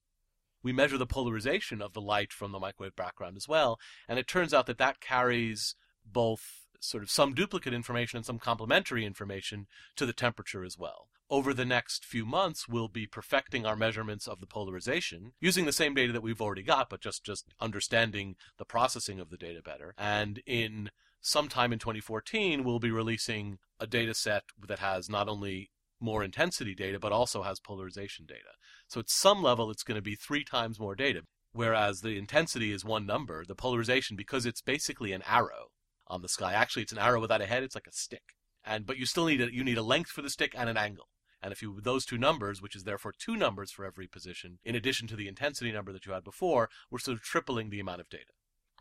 We 0.65 0.73
measure 0.73 0.99
the 0.99 1.07
polarization 1.07 1.81
of 1.81 1.93
the 1.93 2.01
light 2.01 2.33
from 2.33 2.51
the 2.51 2.59
microwave 2.59 2.97
background 2.97 3.37
as 3.37 3.47
well, 3.47 3.79
and 4.09 4.19
it 4.19 4.27
turns 4.27 4.53
out 4.53 4.67
that 4.67 4.79
that 4.79 4.99
carries 4.99 5.77
both 6.05 6.66
sort 6.81 7.03
of 7.03 7.11
some 7.11 7.35
duplicate 7.35 7.75
information 7.75 8.19
and 8.19 8.27
some 8.27 8.39
complementary 8.39 9.05
information 9.05 9.67
to 9.97 10.07
the 10.07 10.13
temperature 10.13 10.65
as 10.65 10.79
well. 10.79 11.09
Over 11.29 11.53
the 11.53 11.65
next 11.65 12.05
few 12.05 12.25
months, 12.25 12.69
we'll 12.69 12.89
be 12.89 13.07
perfecting 13.07 13.67
our 13.67 13.75
measurements 13.75 14.29
of 14.29 14.41
the 14.41 14.47
polarization 14.47 15.33
using 15.41 15.67
the 15.67 15.73
same 15.73 15.95
data 15.95 16.13
that 16.13 16.23
we've 16.23 16.41
already 16.41 16.63
got, 16.63 16.89
but 16.89 17.01
just, 17.01 17.25
just 17.25 17.47
understanding 17.61 18.37
the 18.59 18.65
processing 18.65 19.19
of 19.19 19.31
the 19.31 19.37
data 19.37 19.61
better. 19.63 19.95
And 19.99 20.41
in 20.47 20.91
sometime 21.21 21.73
in 21.73 21.81
2014, 21.81 22.63
we'll 22.63 22.79
be 22.79 22.91
releasing 22.91 23.59
a 23.81 23.87
data 23.87 24.15
set 24.15 24.45
that 24.69 24.79
has 24.79 25.11
not 25.11 25.29
only 25.29 25.71
more 26.01 26.23
intensity 26.23 26.75
data, 26.75 26.99
but 26.99 27.13
also 27.13 27.43
has 27.43 27.59
polarization 27.59 28.27
data. 28.27 28.55
So 28.87 29.01
at 29.01 29.11
some 29.11 29.43
level, 29.43 29.71
it's 29.71 29.83
going 29.83 29.97
to 29.97 30.03
be 30.03 30.15
three 30.15 30.45
times 30.45 30.79
more 30.79 30.95
data. 30.95 31.23
Whereas 31.53 32.03
the 32.03 32.19
intensity 32.19 32.71
is 32.71 32.85
one 32.85 33.07
number, 33.07 33.45
the 33.45 33.55
polarization, 33.55 34.15
because 34.15 34.45
it's 34.45 34.61
basically 34.61 35.13
an 35.13 35.23
arrow, 35.27 35.69
on 36.09 36.23
the 36.23 36.29
sky. 36.29 36.53
Actually, 36.53 36.83
it's 36.83 36.93
an 36.93 36.99
arrow 36.99 37.21
without 37.21 37.41
a 37.41 37.47
head. 37.47 37.63
It's 37.63 37.75
like 37.75 37.87
a 37.87 37.93
stick. 37.93 38.35
And 38.65 38.87
but 38.87 38.99
you 38.99 39.07
still 39.07 39.27
need 39.27 39.41
a, 39.41 39.53
you 39.53 39.63
need 39.63 39.79
a 39.79 39.83
length 39.83 40.11
for 40.11 40.23
the 40.23 40.31
stick 40.31 40.55
and 40.57 40.69
an 40.69 40.77
angle. 40.77 41.09
And 41.43 41.53
if 41.53 41.63
you 41.63 41.81
those 41.81 42.05
two 42.05 42.19
numbers, 42.19 42.61
which 42.61 42.75
is 42.75 42.85
therefore 42.85 43.13
two 43.17 43.37
numbers 43.37 43.71
for 43.71 43.85
every 43.85 44.09
position, 44.09 44.59
in 44.65 44.75
addition 44.75 45.07
to 45.09 45.17
the 45.17 45.29
intensity 45.29 45.71
number 45.71 45.93
that 45.93 46.07
you 46.07 46.13
had 46.13 46.25
before, 46.25 46.69
we're 46.91 46.99
sort 46.99 47.17
of 47.17 47.23
tripling 47.23 47.71
the 47.71 47.81
amount 47.81 48.01
of 48.01 48.09
data. 48.09 48.33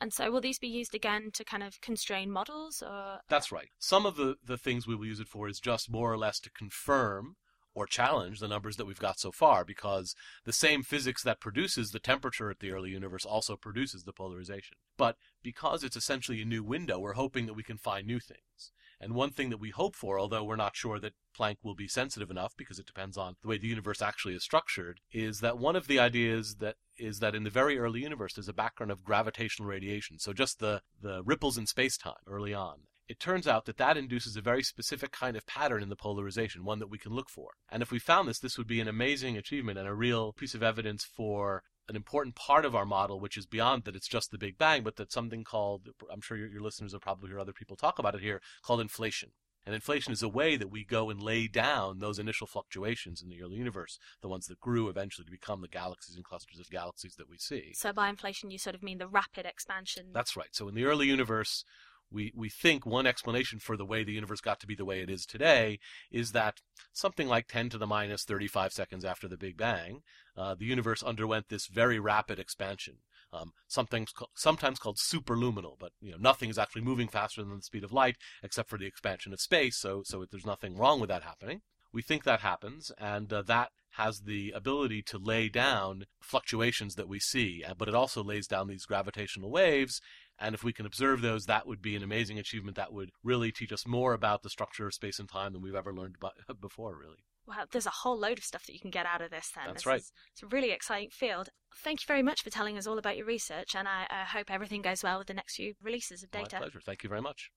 And 0.01 0.11
so, 0.11 0.29
will 0.29 0.41
these 0.41 0.59
be 0.59 0.67
used 0.67 0.93
again 0.93 1.29
to 1.33 1.43
kind 1.43 1.63
of 1.63 1.79
constrain 1.79 2.31
models, 2.31 2.83
or 2.85 3.19
That's 3.29 3.51
right. 3.51 3.69
Some 3.79 4.05
of 4.05 4.17
the, 4.17 4.35
the 4.43 4.57
things 4.57 4.88
we 4.88 4.95
will 4.95 5.05
use 5.05 5.19
it 5.19 5.27
for 5.27 5.47
is 5.47 5.59
just 5.59 5.89
more 5.89 6.11
or 6.11 6.17
less 6.17 6.39
to 6.41 6.49
confirm 6.49 7.35
or 7.75 7.85
challenge 7.85 8.39
the 8.39 8.47
numbers 8.47 8.77
that 8.77 8.85
we've 8.85 8.99
got 8.99 9.19
so 9.19 9.31
far 9.31 9.65
because 9.65 10.15
the 10.45 10.53
same 10.53 10.81
physics 10.81 11.21
that 11.23 11.41
produces 11.41 11.91
the 11.91 11.99
temperature 11.99 12.49
at 12.49 12.59
the 12.59 12.71
early 12.71 12.89
universe 12.89 13.25
also 13.25 13.55
produces 13.55 14.03
the 14.03 14.13
polarization. 14.13 14.77
But 14.97 15.17
because 15.43 15.83
it's 15.83 15.97
essentially 15.97 16.41
a 16.41 16.45
new 16.45 16.63
window, 16.63 16.97
we're 16.97 17.13
hoping 17.13 17.45
that 17.45 17.53
we 17.53 17.63
can 17.63 17.77
find 17.77 18.07
new 18.07 18.19
things. 18.19 18.71
And 18.99 19.13
one 19.13 19.31
thing 19.31 19.49
that 19.49 19.59
we 19.59 19.71
hope 19.71 19.93
for, 19.93 20.17
although 20.17 20.45
we're 20.45 20.55
not 20.55 20.77
sure 20.77 20.99
that 20.99 21.13
Planck 21.38 21.57
will 21.61 21.75
be 21.75 21.88
sensitive 21.88 22.31
enough 22.31 22.53
because 22.55 22.79
it 22.79 22.85
depends 22.85 23.17
on 23.17 23.35
the 23.41 23.49
way 23.49 23.57
the 23.57 23.67
universe 23.67 24.01
actually 24.01 24.35
is 24.35 24.43
structured, 24.43 25.01
is 25.11 25.41
that 25.41 25.57
one 25.57 25.75
of 25.75 25.88
the 25.88 25.99
ideas 25.99 26.55
that 26.59 26.75
is 26.97 27.19
that 27.19 27.35
in 27.35 27.43
the 27.43 27.49
very 27.49 27.77
early 27.77 28.01
universe 28.01 28.33
there's 28.33 28.47
a 28.47 28.53
background 28.53 28.91
of 28.91 29.03
gravitational 29.03 29.67
radiation. 29.67 30.17
So 30.17 30.31
just 30.31 30.59
the, 30.59 30.81
the 31.01 31.21
ripples 31.23 31.57
in 31.57 31.67
space-time 31.67 32.23
early 32.25 32.53
on 32.53 32.83
it 33.07 33.19
turns 33.19 33.47
out 33.47 33.65
that 33.65 33.77
that 33.77 33.97
induces 33.97 34.35
a 34.35 34.41
very 34.41 34.63
specific 34.63 35.11
kind 35.11 35.37
of 35.37 35.45
pattern 35.45 35.83
in 35.83 35.89
the 35.89 35.95
polarization, 35.95 36.65
one 36.65 36.79
that 36.79 36.89
we 36.89 36.97
can 36.97 37.13
look 37.13 37.29
for. 37.29 37.51
And 37.69 37.83
if 37.83 37.91
we 37.91 37.99
found 37.99 38.27
this, 38.27 38.39
this 38.39 38.57
would 38.57 38.67
be 38.67 38.79
an 38.79 38.87
amazing 38.87 39.37
achievement 39.37 39.77
and 39.77 39.87
a 39.87 39.93
real 39.93 40.33
piece 40.33 40.55
of 40.55 40.63
evidence 40.63 41.03
for 41.03 41.63
an 41.87 41.95
important 41.95 42.35
part 42.35 42.65
of 42.65 42.75
our 42.75 42.85
model, 42.85 43.19
which 43.19 43.37
is 43.37 43.45
beyond 43.45 43.83
that 43.83 43.95
it's 43.95 44.07
just 44.07 44.31
the 44.31 44.37
Big 44.37 44.57
Bang, 44.57 44.83
but 44.83 44.95
that 44.95 45.11
something 45.11 45.43
called, 45.43 45.89
I'm 46.11 46.21
sure 46.21 46.37
your, 46.37 46.49
your 46.49 46.61
listeners 46.61 46.93
will 46.93 46.99
probably 46.99 47.29
hear 47.29 47.39
other 47.39 47.53
people 47.53 47.75
talk 47.75 47.99
about 47.99 48.15
it 48.15 48.21
here, 48.21 48.41
called 48.63 48.81
inflation. 48.81 49.29
And 49.65 49.73
inflation 49.73 50.13
is 50.13 50.21
a 50.21 50.29
way 50.29 50.57
that 50.57 50.69
we 50.69 50.85
go 50.85 51.09
and 51.09 51.19
lay 51.21 51.47
down 51.47 51.97
those 51.97 52.19
initial 52.19 52.45
fluctuations 52.45 53.21
in 53.21 53.29
the 53.29 53.41
early 53.41 53.57
universe, 53.57 53.97
the 54.21 54.27
ones 54.27 54.45
that 54.45 54.59
grew 54.59 54.89
eventually 54.89 55.25
to 55.25 55.31
become 55.31 55.61
the 55.61 55.67
galaxies 55.67 56.15
and 56.15 56.23
clusters 56.23 56.59
of 56.59 56.69
galaxies 56.69 57.15
that 57.15 57.29
we 57.29 57.37
see. 57.37 57.73
so 57.73 57.91
by 57.91 58.07
inflation 58.07 58.51
you 58.51 58.59
sort 58.59 58.75
of 58.75 58.83
mean 58.83 58.99
the 58.99 59.07
rapid 59.07 59.45
expansion? 59.45 60.07
That's 60.13 60.37
right. 60.37 60.49
So 60.51 60.67
in 60.67 60.75
the 60.75 60.85
early 60.85 61.07
universe, 61.07 61.65
we, 62.11 62.31
we 62.35 62.49
think 62.49 62.85
one 62.85 63.07
explanation 63.07 63.59
for 63.59 63.75
the 63.75 63.85
way 63.85 64.03
the 64.03 64.13
universe 64.13 64.41
got 64.41 64.59
to 64.61 64.67
be 64.67 64.75
the 64.75 64.85
way 64.85 65.01
it 65.01 65.09
is 65.09 65.25
today 65.25 65.79
is 66.11 66.31
that 66.31 66.61
something 66.93 67.27
like 67.27 67.47
10 67.47 67.69
to 67.69 67.77
the 67.77 67.87
minus 67.87 68.23
35 68.23 68.71
seconds 68.71 69.03
after 69.03 69.27
the 69.27 69.37
Big 69.37 69.57
Bang, 69.57 70.01
uh, 70.37 70.55
the 70.55 70.65
universe 70.65 71.03
underwent 71.03 71.49
this 71.49 71.67
very 71.67 71.99
rapid 71.99 72.39
expansion. 72.39 72.95
Um, 73.33 73.51
sometimes, 73.67 74.13
sometimes 74.35 74.79
called 74.79 74.97
superluminal, 74.97 75.77
but 75.77 75.91
you 75.99 76.11
know 76.11 76.17
nothing 76.17 76.49
is 76.49 76.57
actually 76.57 76.83
moving 76.83 77.09
faster 77.09 77.43
than 77.43 77.57
the 77.57 77.63
speed 77.63 77.83
of 77.83 77.91
light 77.91 78.15
except 78.41 78.69
for 78.69 78.77
the 78.77 78.85
expansion 78.85 79.33
of 79.33 79.41
space. 79.41 79.77
So, 79.77 80.03
so 80.05 80.25
there's 80.29 80.45
nothing 80.45 80.77
wrong 80.77 81.01
with 81.01 81.09
that 81.09 81.23
happening. 81.23 81.61
We 81.91 82.01
think 82.01 82.23
that 82.23 82.41
happens, 82.41 82.91
and 82.97 83.31
uh, 83.31 83.41
that 83.43 83.71
has 83.95 84.21
the 84.21 84.51
ability 84.51 85.01
to 85.01 85.17
lay 85.17 85.47
down 85.47 86.05
fluctuations 86.21 86.95
that 86.95 87.07
we 87.07 87.19
see, 87.19 87.63
uh, 87.65 87.73
but 87.73 87.87
it 87.87 87.95
also 87.95 88.23
lays 88.23 88.47
down 88.47 88.67
these 88.67 88.85
gravitational 88.85 89.49
waves. 89.49 90.01
And 90.37 90.53
if 90.53 90.63
we 90.63 90.73
can 90.73 90.85
observe 90.85 91.21
those, 91.21 91.45
that 91.45 91.65
would 91.65 91.81
be 91.81 91.95
an 91.95 92.03
amazing 92.03 92.37
achievement 92.37 92.75
that 92.75 92.91
would 92.91 93.11
really 93.23 93.51
teach 93.51 93.71
us 93.71 93.87
more 93.87 94.13
about 94.13 94.43
the 94.43 94.49
structure 94.49 94.85
of 94.85 94.93
space 94.93 95.17
and 95.17 95.29
time 95.29 95.53
than 95.53 95.61
we've 95.61 95.75
ever 95.75 95.93
learned 95.93 96.17
before, 96.61 96.97
really. 96.97 97.23
Wow, 97.47 97.65
there's 97.71 97.85
a 97.85 97.91
whole 97.91 98.17
load 98.17 98.39
of 98.39 98.43
stuff 98.43 98.65
that 98.65 98.73
you 98.73 98.79
can 98.79 98.89
get 98.89 99.05
out 99.05 99.21
of 99.21 99.29
this 99.29 99.51
then. 99.55 99.65
That's 99.67 99.83
This 99.83 99.85
right. 99.85 99.99
is- 99.99 100.11
it's 100.33 100.43
a 100.43 100.47
really 100.47 100.71
exciting 100.71 101.09
field. 101.11 101.49
Thank 101.77 102.01
you 102.01 102.05
very 102.07 102.23
much 102.23 102.41
for 102.41 102.49
telling 102.49 102.77
us 102.77 102.87
all 102.87 102.97
about 102.97 103.17
your 103.17 103.25
research, 103.27 103.75
and 103.75 103.87
I 103.87 104.07
uh, 104.09 104.25
hope 104.25 104.49
everything 104.49 104.81
goes 104.81 105.03
well 105.03 105.19
with 105.19 105.27
the 105.27 105.33
next 105.33 105.55
few 105.55 105.75
releases 105.81 106.23
of 106.23 106.31
data. 106.31 106.43
My 106.43 106.47
data. 106.47 106.57
pleasure. 106.57 106.81
Thank 106.81 107.03
you 107.03 107.09
very 107.09 107.21
much. 107.21 107.51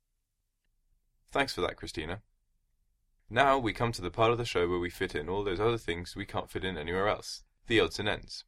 Thanks 1.32 1.54
for 1.54 1.60
that, 1.62 1.76
Christina. 1.76 2.22
Now 3.30 3.58
we 3.58 3.72
come 3.72 3.92
to 3.92 4.02
the 4.02 4.10
part 4.10 4.32
of 4.32 4.38
the 4.38 4.44
show 4.44 4.68
where 4.68 4.78
we 4.78 4.90
fit 4.90 5.14
in 5.14 5.28
all 5.28 5.44
those 5.44 5.60
other 5.60 5.78
things 5.78 6.16
we 6.16 6.24
can't 6.24 6.50
fit 6.50 6.64
in 6.64 6.78
anywhere 6.78 7.08
else 7.08 7.42
the 7.66 7.80
odds 7.80 7.98
and 7.98 8.08
ends. 8.08 8.44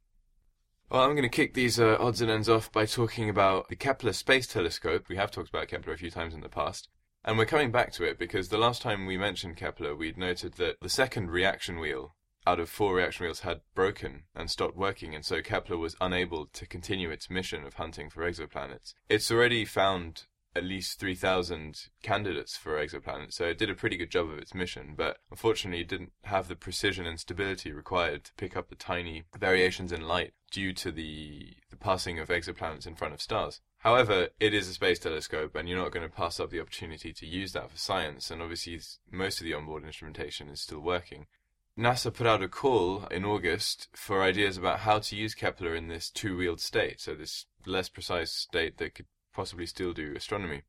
Well, 0.90 1.02
I'm 1.02 1.12
going 1.12 1.22
to 1.22 1.28
kick 1.28 1.54
these 1.54 1.78
uh, 1.78 1.96
odds 2.00 2.20
and 2.20 2.28
ends 2.28 2.48
off 2.48 2.72
by 2.72 2.84
talking 2.84 3.30
about 3.30 3.68
the 3.68 3.76
Kepler 3.76 4.12
Space 4.12 4.48
Telescope. 4.48 5.04
We 5.08 5.14
have 5.14 5.30
talked 5.30 5.48
about 5.48 5.68
Kepler 5.68 5.92
a 5.92 5.98
few 5.98 6.10
times 6.10 6.34
in 6.34 6.40
the 6.40 6.48
past. 6.48 6.88
And 7.24 7.38
we're 7.38 7.44
coming 7.44 7.70
back 7.70 7.92
to 7.92 8.02
it 8.02 8.18
because 8.18 8.48
the 8.48 8.58
last 8.58 8.82
time 8.82 9.06
we 9.06 9.16
mentioned 9.16 9.56
Kepler, 9.56 9.94
we'd 9.94 10.18
noted 10.18 10.54
that 10.54 10.80
the 10.82 10.88
second 10.88 11.30
reaction 11.30 11.78
wheel 11.78 12.16
out 12.44 12.58
of 12.58 12.68
four 12.68 12.96
reaction 12.96 13.24
wheels 13.24 13.40
had 13.40 13.60
broken 13.72 14.24
and 14.34 14.50
stopped 14.50 14.76
working, 14.76 15.14
and 15.14 15.24
so 15.24 15.40
Kepler 15.42 15.76
was 15.76 15.94
unable 16.00 16.46
to 16.46 16.66
continue 16.66 17.10
its 17.10 17.30
mission 17.30 17.62
of 17.64 17.74
hunting 17.74 18.10
for 18.10 18.28
exoplanets. 18.28 18.94
It's 19.08 19.30
already 19.30 19.64
found 19.64 20.24
at 20.54 20.64
least 20.64 20.98
3,000 20.98 21.88
candidates 22.02 22.56
for 22.56 22.72
exoplanets, 22.72 23.34
so 23.34 23.44
it 23.44 23.58
did 23.58 23.70
a 23.70 23.74
pretty 23.74 23.96
good 23.96 24.10
job 24.10 24.28
of 24.28 24.38
its 24.38 24.54
mission, 24.54 24.94
but 24.96 25.18
unfortunately 25.30 25.80
it 25.80 25.88
didn't 25.88 26.12
have 26.24 26.48
the 26.48 26.56
precision 26.56 27.06
and 27.06 27.20
stability 27.20 27.72
required 27.72 28.24
to 28.24 28.34
pick 28.34 28.56
up 28.56 28.68
the 28.68 28.74
tiny 28.74 29.24
variations 29.38 29.92
in 29.92 30.08
light 30.08 30.32
due 30.50 30.72
to 30.72 30.90
the, 30.90 31.54
the 31.70 31.76
passing 31.76 32.18
of 32.18 32.28
exoplanets 32.28 32.86
in 32.86 32.94
front 32.94 33.14
of 33.14 33.22
stars. 33.22 33.60
However, 33.78 34.28
it 34.38 34.52
is 34.52 34.68
a 34.68 34.74
space 34.74 34.98
telescope, 34.98 35.54
and 35.54 35.68
you're 35.68 35.78
not 35.78 35.92
going 35.92 36.06
to 36.06 36.14
pass 36.14 36.38
up 36.38 36.50
the 36.50 36.60
opportunity 36.60 37.12
to 37.12 37.26
use 37.26 37.52
that 37.52 37.70
for 37.70 37.78
science, 37.78 38.30
and 38.30 38.42
obviously 38.42 38.78
most 39.10 39.40
of 39.40 39.44
the 39.44 39.54
onboard 39.54 39.84
instrumentation 39.84 40.48
is 40.48 40.60
still 40.60 40.80
working. 40.80 41.26
NASA 41.78 42.12
put 42.12 42.26
out 42.26 42.42
a 42.42 42.48
call 42.48 43.06
in 43.06 43.24
August 43.24 43.88
for 43.94 44.22
ideas 44.22 44.58
about 44.58 44.80
how 44.80 44.98
to 44.98 45.16
use 45.16 45.34
Kepler 45.34 45.74
in 45.74 45.88
this 45.88 46.10
two-wheeled 46.10 46.60
state, 46.60 47.00
so 47.00 47.14
this 47.14 47.46
less 47.64 47.88
precise 47.88 48.32
state 48.32 48.76
that 48.78 48.94
could 48.94 49.06
possibly 49.32 49.66
still 49.66 49.92
do 49.92 50.14
astronomy. 50.16 50.62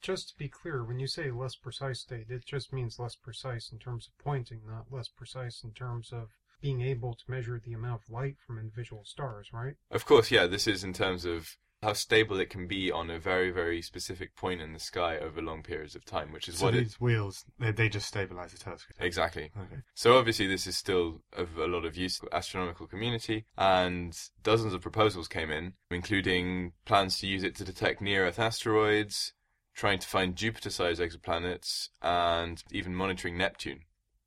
Just 0.00 0.30
to 0.30 0.38
be 0.38 0.48
clear, 0.48 0.82
when 0.82 0.98
you 0.98 1.06
say 1.06 1.30
less 1.30 1.56
precise 1.56 2.00
state, 2.00 2.30
it 2.30 2.44
just 2.46 2.72
means 2.72 2.98
less 2.98 3.14
precise 3.14 3.70
in 3.70 3.78
terms 3.78 4.08
of 4.08 4.24
pointing, 4.24 4.62
not 4.66 4.86
less 4.90 5.08
precise 5.08 5.62
in 5.62 5.72
terms 5.72 6.10
of 6.12 6.30
being 6.62 6.80
able 6.80 7.14
to 7.14 7.30
measure 7.30 7.60
the 7.62 7.72
amount 7.72 8.02
of 8.02 8.10
light 8.10 8.36
from 8.46 8.58
individual 8.58 9.04
stars, 9.04 9.48
right? 9.52 9.74
Of 9.90 10.06
course, 10.06 10.30
yeah, 10.30 10.46
this 10.46 10.66
is 10.66 10.84
in 10.84 10.92
terms 10.92 11.24
of 11.24 11.56
how 11.82 11.94
stable 11.94 12.38
it 12.38 12.50
can 12.50 12.66
be 12.66 12.92
on 12.92 13.10
a 13.10 13.18
very, 13.18 13.50
very 13.50 13.80
specific 13.80 14.36
point 14.36 14.60
in 14.60 14.72
the 14.72 14.78
sky 14.78 15.16
over 15.16 15.40
long 15.40 15.62
periods 15.62 15.94
of 15.94 16.04
time, 16.04 16.30
which 16.32 16.48
is 16.48 16.58
So 16.58 16.66
what 16.66 16.74
it 16.74 16.80
these 16.80 17.00
wheels, 17.00 17.44
they, 17.58 17.72
they 17.72 17.88
just 17.88 18.06
stabilize 18.06 18.52
the 18.52 18.58
telescope. 18.58 18.96
exactly. 19.00 19.50
Okay. 19.56 19.80
So 19.94 20.18
obviously 20.18 20.46
this 20.46 20.66
is 20.66 20.76
still 20.76 21.22
of 21.32 21.56
a 21.56 21.66
lot 21.66 21.84
of 21.86 21.96
use 21.96 22.18
to 22.18 22.26
the 22.26 22.36
astronomical 22.36 22.86
community 22.86 23.46
and 23.56 24.16
dozens 24.42 24.74
of 24.74 24.82
proposals 24.82 25.26
came 25.28 25.50
in, 25.50 25.72
including 25.90 26.72
plans 26.84 27.18
to 27.20 27.26
use 27.26 27.42
it 27.42 27.54
to 27.56 27.64
detect 27.64 28.02
near-Earth 28.02 28.38
asteroids, 28.38 29.32
trying 29.74 29.98
to 29.98 30.06
find 30.06 30.36
Jupiter-sized 30.36 31.00
exoplanets, 31.00 31.88
and 32.02 32.62
even 32.70 32.94
monitoring 32.94 33.38
Neptune. 33.38 33.80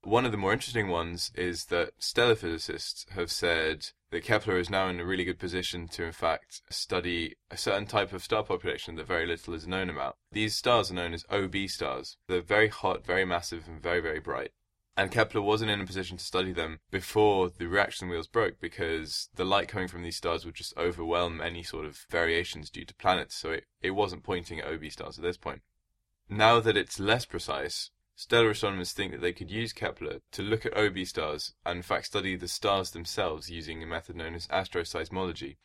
One 0.03 0.25
of 0.25 0.31
the 0.31 0.37
more 0.37 0.51
interesting 0.51 0.87
ones 0.89 1.31
is 1.35 1.65
that 1.65 1.91
stellar 1.99 2.35
physicists 2.35 3.05
have 3.11 3.31
said 3.31 3.89
that 4.13 4.23
Kepler 4.23 4.59
is 4.59 4.69
now 4.69 4.89
in 4.89 4.99
a 4.99 5.05
really 5.05 5.23
good 5.23 5.39
position 5.39 5.87
to, 5.87 6.03
in 6.03 6.11
fact, 6.11 6.61
study 6.69 7.33
a 7.49 7.57
certain 7.57 7.87
type 7.87 8.13
of 8.13 8.23
star 8.23 8.43
population 8.43 8.93
that 8.95 9.07
very 9.07 9.25
little 9.25 9.55
is 9.55 9.65
known 9.65 9.89
about. 9.89 10.17
These 10.31 10.55
stars 10.55 10.91
are 10.91 10.93
known 10.93 11.15
as 11.15 11.25
OB 11.31 11.55
stars. 11.65 12.17
They're 12.27 12.41
very 12.41 12.67
hot, 12.67 13.03
very 13.03 13.25
massive, 13.25 13.67
and 13.67 13.81
very, 13.81 14.01
very 14.01 14.19
bright. 14.19 14.51
And 14.95 15.11
Kepler 15.11 15.41
wasn't 15.41 15.71
in 15.71 15.81
a 15.81 15.85
position 15.87 16.17
to 16.17 16.23
study 16.23 16.53
them 16.53 16.79
before 16.91 17.49
the 17.49 17.65
reaction 17.65 18.07
wheels 18.07 18.27
broke 18.27 18.59
because 18.61 19.29
the 19.33 19.45
light 19.45 19.67
coming 19.67 19.87
from 19.87 20.03
these 20.03 20.17
stars 20.17 20.45
would 20.45 20.53
just 20.53 20.77
overwhelm 20.77 21.41
any 21.41 21.63
sort 21.63 21.85
of 21.85 22.05
variations 22.11 22.69
due 22.69 22.85
to 22.85 22.93
planets, 22.93 23.35
so 23.35 23.49
it, 23.49 23.65
it 23.81 23.91
wasn't 23.91 24.21
pointing 24.21 24.59
at 24.59 24.67
OB 24.67 24.91
stars 24.91 25.17
at 25.17 25.23
this 25.23 25.37
point. 25.37 25.63
Now 26.29 26.59
that 26.59 26.77
it's 26.77 26.99
less 26.99 27.25
precise, 27.25 27.89
stellar 28.15 28.51
astronomers 28.51 28.91
think 28.91 29.11
that 29.11 29.21
they 29.21 29.33
could 29.33 29.51
use 29.51 29.73
Kepler 29.73 30.21
to 30.31 30.41
look 30.41 30.65
at 30.65 30.77
OB 30.77 31.05
stars 31.05 31.53
and 31.65 31.77
in 31.77 31.83
fact 31.83 32.07
study 32.07 32.35
the 32.35 32.47
stars 32.47 32.91
themselves 32.91 33.49
using 33.49 33.81
a 33.81 33.87
method 33.87 34.15
known 34.15 34.35
as 34.35 34.47
astroseismology. 34.47 35.57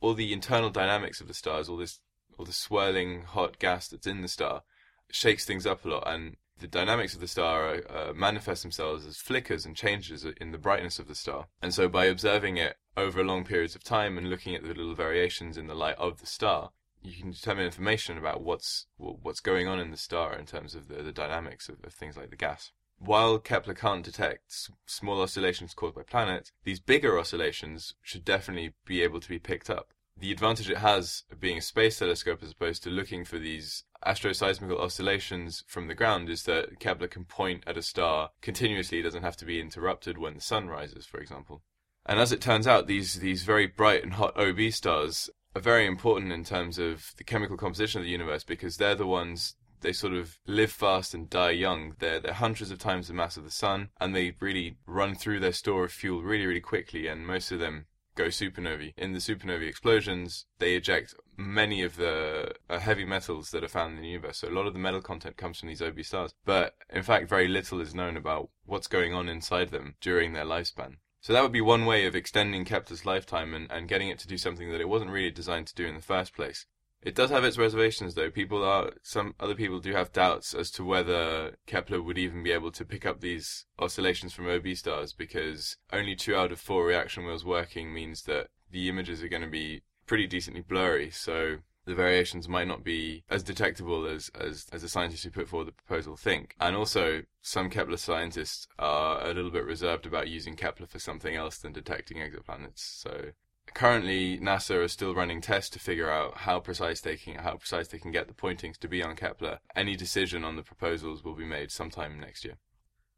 All 0.00 0.14
the 0.14 0.32
internal 0.32 0.70
dynamics 0.70 1.20
of 1.20 1.28
the 1.28 1.34
stars, 1.34 1.68
all 1.68 1.78
this 1.78 2.00
all 2.36 2.44
the 2.44 2.52
swirling 2.52 3.22
hot 3.22 3.58
gas 3.58 3.88
that's 3.88 4.06
in 4.06 4.20
the 4.20 4.28
star, 4.28 4.62
shakes 5.10 5.44
things 5.44 5.66
up 5.66 5.84
a 5.84 5.88
lot 5.88 6.02
and 6.06 6.36
the 6.58 6.66
dynamics 6.68 7.14
of 7.14 7.20
the 7.20 7.28
star 7.28 7.82
uh, 7.90 8.12
manifest 8.14 8.62
themselves 8.62 9.06
as 9.06 9.16
flickers 9.16 9.66
and 9.66 9.76
changes 9.76 10.24
in 10.40 10.52
the 10.52 10.58
brightness 10.58 10.98
of 10.98 11.08
the 11.08 11.14
star. 11.14 11.46
And 11.60 11.74
so 11.74 11.88
by 11.88 12.04
observing 12.06 12.56
it 12.56 12.76
over 12.96 13.24
long 13.24 13.44
periods 13.44 13.74
of 13.74 13.82
time 13.82 14.16
and 14.16 14.30
looking 14.30 14.54
at 14.54 14.62
the 14.62 14.68
little 14.68 14.94
variations 14.94 15.56
in 15.56 15.66
the 15.66 15.74
light 15.74 15.96
of 15.98 16.20
the 16.20 16.26
star, 16.26 16.70
you 17.04 17.12
can 17.12 17.30
determine 17.30 17.66
information 17.66 18.16
about 18.16 18.42
what's 18.42 18.86
what's 18.96 19.40
going 19.40 19.68
on 19.68 19.78
in 19.78 19.90
the 19.90 19.96
star 19.96 20.34
in 20.36 20.46
terms 20.46 20.74
of 20.74 20.88
the, 20.88 21.02
the 21.02 21.12
dynamics 21.12 21.68
of, 21.68 21.76
of 21.84 21.92
things 21.92 22.16
like 22.16 22.30
the 22.30 22.36
gas. 22.36 22.72
While 22.98 23.38
Kepler 23.38 23.74
can't 23.74 24.04
detect 24.04 24.70
small 24.86 25.20
oscillations 25.20 25.74
caused 25.74 25.96
by 25.96 26.02
planets, 26.02 26.52
these 26.64 26.80
bigger 26.80 27.18
oscillations 27.18 27.94
should 28.02 28.24
definitely 28.24 28.74
be 28.86 29.02
able 29.02 29.20
to 29.20 29.28
be 29.28 29.38
picked 29.38 29.68
up. 29.68 29.88
The 30.16 30.32
advantage 30.32 30.70
it 30.70 30.78
has 30.78 31.24
of 31.30 31.40
being 31.40 31.58
a 31.58 31.62
space 31.62 31.98
telescope 31.98 32.42
as 32.42 32.52
opposed 32.52 32.84
to 32.84 32.90
looking 32.90 33.24
for 33.24 33.38
these 33.38 33.84
astroseismical 34.06 34.78
oscillations 34.78 35.64
from 35.66 35.88
the 35.88 35.94
ground 35.94 36.30
is 36.30 36.44
that 36.44 36.78
Kepler 36.78 37.08
can 37.08 37.24
point 37.24 37.64
at 37.66 37.76
a 37.76 37.82
star 37.82 38.30
continuously, 38.40 39.00
it 39.00 39.02
doesn't 39.02 39.24
have 39.24 39.36
to 39.38 39.44
be 39.44 39.60
interrupted 39.60 40.16
when 40.16 40.34
the 40.34 40.40
sun 40.40 40.68
rises, 40.68 41.04
for 41.04 41.18
example. 41.18 41.62
And 42.06 42.20
as 42.20 42.32
it 42.32 42.40
turns 42.40 42.66
out, 42.66 42.86
these, 42.86 43.14
these 43.14 43.42
very 43.42 43.66
bright 43.66 44.04
and 44.04 44.14
hot 44.14 44.38
OB 44.38 44.70
stars 44.70 45.30
are 45.54 45.60
very 45.60 45.86
important 45.86 46.32
in 46.32 46.44
terms 46.44 46.78
of 46.78 47.12
the 47.16 47.24
chemical 47.24 47.56
composition 47.56 48.00
of 48.00 48.04
the 48.04 48.10
universe 48.10 48.44
because 48.44 48.76
they're 48.76 48.94
the 48.94 49.06
ones 49.06 49.54
they 49.84 49.92
sort 49.92 50.14
of 50.14 50.38
live 50.46 50.72
fast 50.72 51.14
and 51.14 51.28
die 51.28 51.50
young. 51.50 51.94
They're, 51.98 52.18
they're 52.18 52.32
hundreds 52.32 52.70
of 52.70 52.78
times 52.78 53.06
the 53.06 53.14
mass 53.14 53.36
of 53.36 53.44
the 53.44 53.50
sun, 53.50 53.90
and 54.00 54.16
they 54.16 54.34
really 54.40 54.78
run 54.86 55.14
through 55.14 55.40
their 55.40 55.52
store 55.52 55.84
of 55.84 55.92
fuel 55.92 56.22
really, 56.22 56.46
really 56.46 56.60
quickly, 56.60 57.06
and 57.06 57.26
most 57.26 57.52
of 57.52 57.60
them 57.60 57.86
go 58.14 58.24
supernovae. 58.24 58.94
In 58.96 59.12
the 59.12 59.18
supernovae 59.18 59.68
explosions, 59.68 60.46
they 60.58 60.74
eject 60.74 61.14
many 61.36 61.82
of 61.82 61.96
the 61.96 62.52
uh, 62.70 62.78
heavy 62.78 63.04
metals 63.04 63.50
that 63.50 63.64
are 63.64 63.68
found 63.68 63.96
in 63.96 64.02
the 64.02 64.08
universe. 64.08 64.38
So 64.38 64.48
a 64.48 64.50
lot 64.54 64.66
of 64.66 64.72
the 64.72 64.78
metal 64.78 65.02
content 65.02 65.36
comes 65.36 65.58
from 65.58 65.68
these 65.68 65.82
OB 65.82 66.02
stars. 66.02 66.34
But 66.44 66.74
in 66.90 67.02
fact, 67.02 67.28
very 67.28 67.48
little 67.48 67.80
is 67.80 67.94
known 67.94 68.16
about 68.16 68.50
what's 68.64 68.86
going 68.86 69.12
on 69.12 69.28
inside 69.28 69.70
them 69.70 69.96
during 70.00 70.32
their 70.32 70.44
lifespan. 70.44 70.96
So 71.24 71.32
that 71.32 71.42
would 71.42 71.52
be 71.52 71.62
one 71.62 71.86
way 71.86 72.04
of 72.04 72.14
extending 72.14 72.66
Kepler's 72.66 73.06
lifetime 73.06 73.54
and, 73.54 73.72
and 73.72 73.88
getting 73.88 74.10
it 74.10 74.18
to 74.18 74.28
do 74.28 74.36
something 74.36 74.70
that 74.70 74.82
it 74.82 74.90
wasn't 74.90 75.10
really 75.10 75.30
designed 75.30 75.66
to 75.68 75.74
do 75.74 75.86
in 75.86 75.94
the 75.94 76.02
first 76.02 76.34
place. 76.34 76.66
It 77.00 77.14
does 77.14 77.30
have 77.30 77.44
its 77.44 77.56
reservations, 77.56 78.12
though. 78.12 78.30
People 78.30 78.62
are 78.62 78.90
some 79.02 79.34
other 79.40 79.54
people 79.54 79.80
do 79.80 79.94
have 79.94 80.12
doubts 80.12 80.52
as 80.52 80.70
to 80.72 80.84
whether 80.84 81.56
Kepler 81.66 82.02
would 82.02 82.18
even 82.18 82.42
be 82.42 82.52
able 82.52 82.70
to 82.72 82.84
pick 82.84 83.06
up 83.06 83.22
these 83.22 83.64
oscillations 83.78 84.34
from 84.34 84.50
OB 84.50 84.76
stars 84.76 85.14
because 85.14 85.78
only 85.90 86.14
two 86.14 86.36
out 86.36 86.52
of 86.52 86.60
four 86.60 86.84
reaction 86.84 87.24
wheels 87.24 87.42
working 87.42 87.94
means 87.94 88.24
that 88.24 88.48
the 88.70 88.90
images 88.90 89.22
are 89.22 89.28
going 89.28 89.40
to 89.40 89.48
be 89.48 89.82
pretty 90.06 90.26
decently 90.26 90.60
blurry. 90.60 91.08
So 91.08 91.60
the 91.84 91.94
variations 91.94 92.48
might 92.48 92.68
not 92.68 92.84
be 92.84 93.24
as 93.28 93.42
detectable 93.42 94.06
as, 94.06 94.30
as, 94.38 94.66
as 94.72 94.82
the 94.82 94.88
scientists 94.88 95.24
who 95.24 95.30
put 95.30 95.48
forward 95.48 95.68
the 95.68 95.72
proposal 95.72 96.16
think. 96.16 96.54
And 96.60 96.74
also, 96.76 97.22
some 97.42 97.70
Kepler 97.70 97.96
scientists 97.96 98.66
are 98.78 99.22
a 99.22 99.34
little 99.34 99.50
bit 99.50 99.64
reserved 99.64 100.06
about 100.06 100.28
using 100.28 100.56
Kepler 100.56 100.86
for 100.86 100.98
something 100.98 101.34
else 101.34 101.58
than 101.58 101.72
detecting 101.72 102.18
exoplanets. 102.18 103.00
So 103.00 103.32
currently 103.72 104.38
NASA 104.38 104.84
is 104.84 104.92
still 104.92 105.14
running 105.14 105.40
tests 105.40 105.70
to 105.70 105.78
figure 105.78 106.10
out 106.10 106.38
how 106.38 106.60
precise 106.60 107.00
they 107.00 107.16
can 107.16 107.36
how 107.36 107.56
precise 107.56 107.88
they 107.88 107.98
can 107.98 108.12
get 108.12 108.28
the 108.28 108.34
pointings 108.34 108.78
to 108.78 108.88
be 108.88 109.02
on 109.02 109.16
Kepler. 109.16 109.58
Any 109.74 109.96
decision 109.96 110.44
on 110.44 110.56
the 110.56 110.62
proposals 110.62 111.24
will 111.24 111.34
be 111.34 111.46
made 111.46 111.70
sometime 111.70 112.20
next 112.20 112.44
year. 112.44 112.58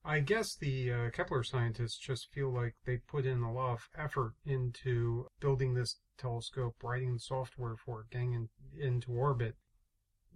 I 0.04 0.20
guess 0.20 0.54
the 0.54 0.92
uh, 0.92 1.10
Kepler 1.10 1.42
scientists 1.42 1.98
just 1.98 2.30
feel 2.32 2.48
like 2.52 2.76
they 2.84 2.98
put 2.98 3.26
in 3.26 3.42
a 3.42 3.52
lot 3.52 3.72
of 3.72 3.88
effort 3.98 4.34
into 4.44 5.26
building 5.40 5.74
this 5.74 5.96
telescope, 6.16 6.82
writing 6.82 7.14
the 7.14 7.20
software 7.20 7.76
for 7.76 8.02
it, 8.02 8.10
getting 8.10 8.32
in, 8.32 8.48
into 8.78 9.12
orbit. 9.12 9.56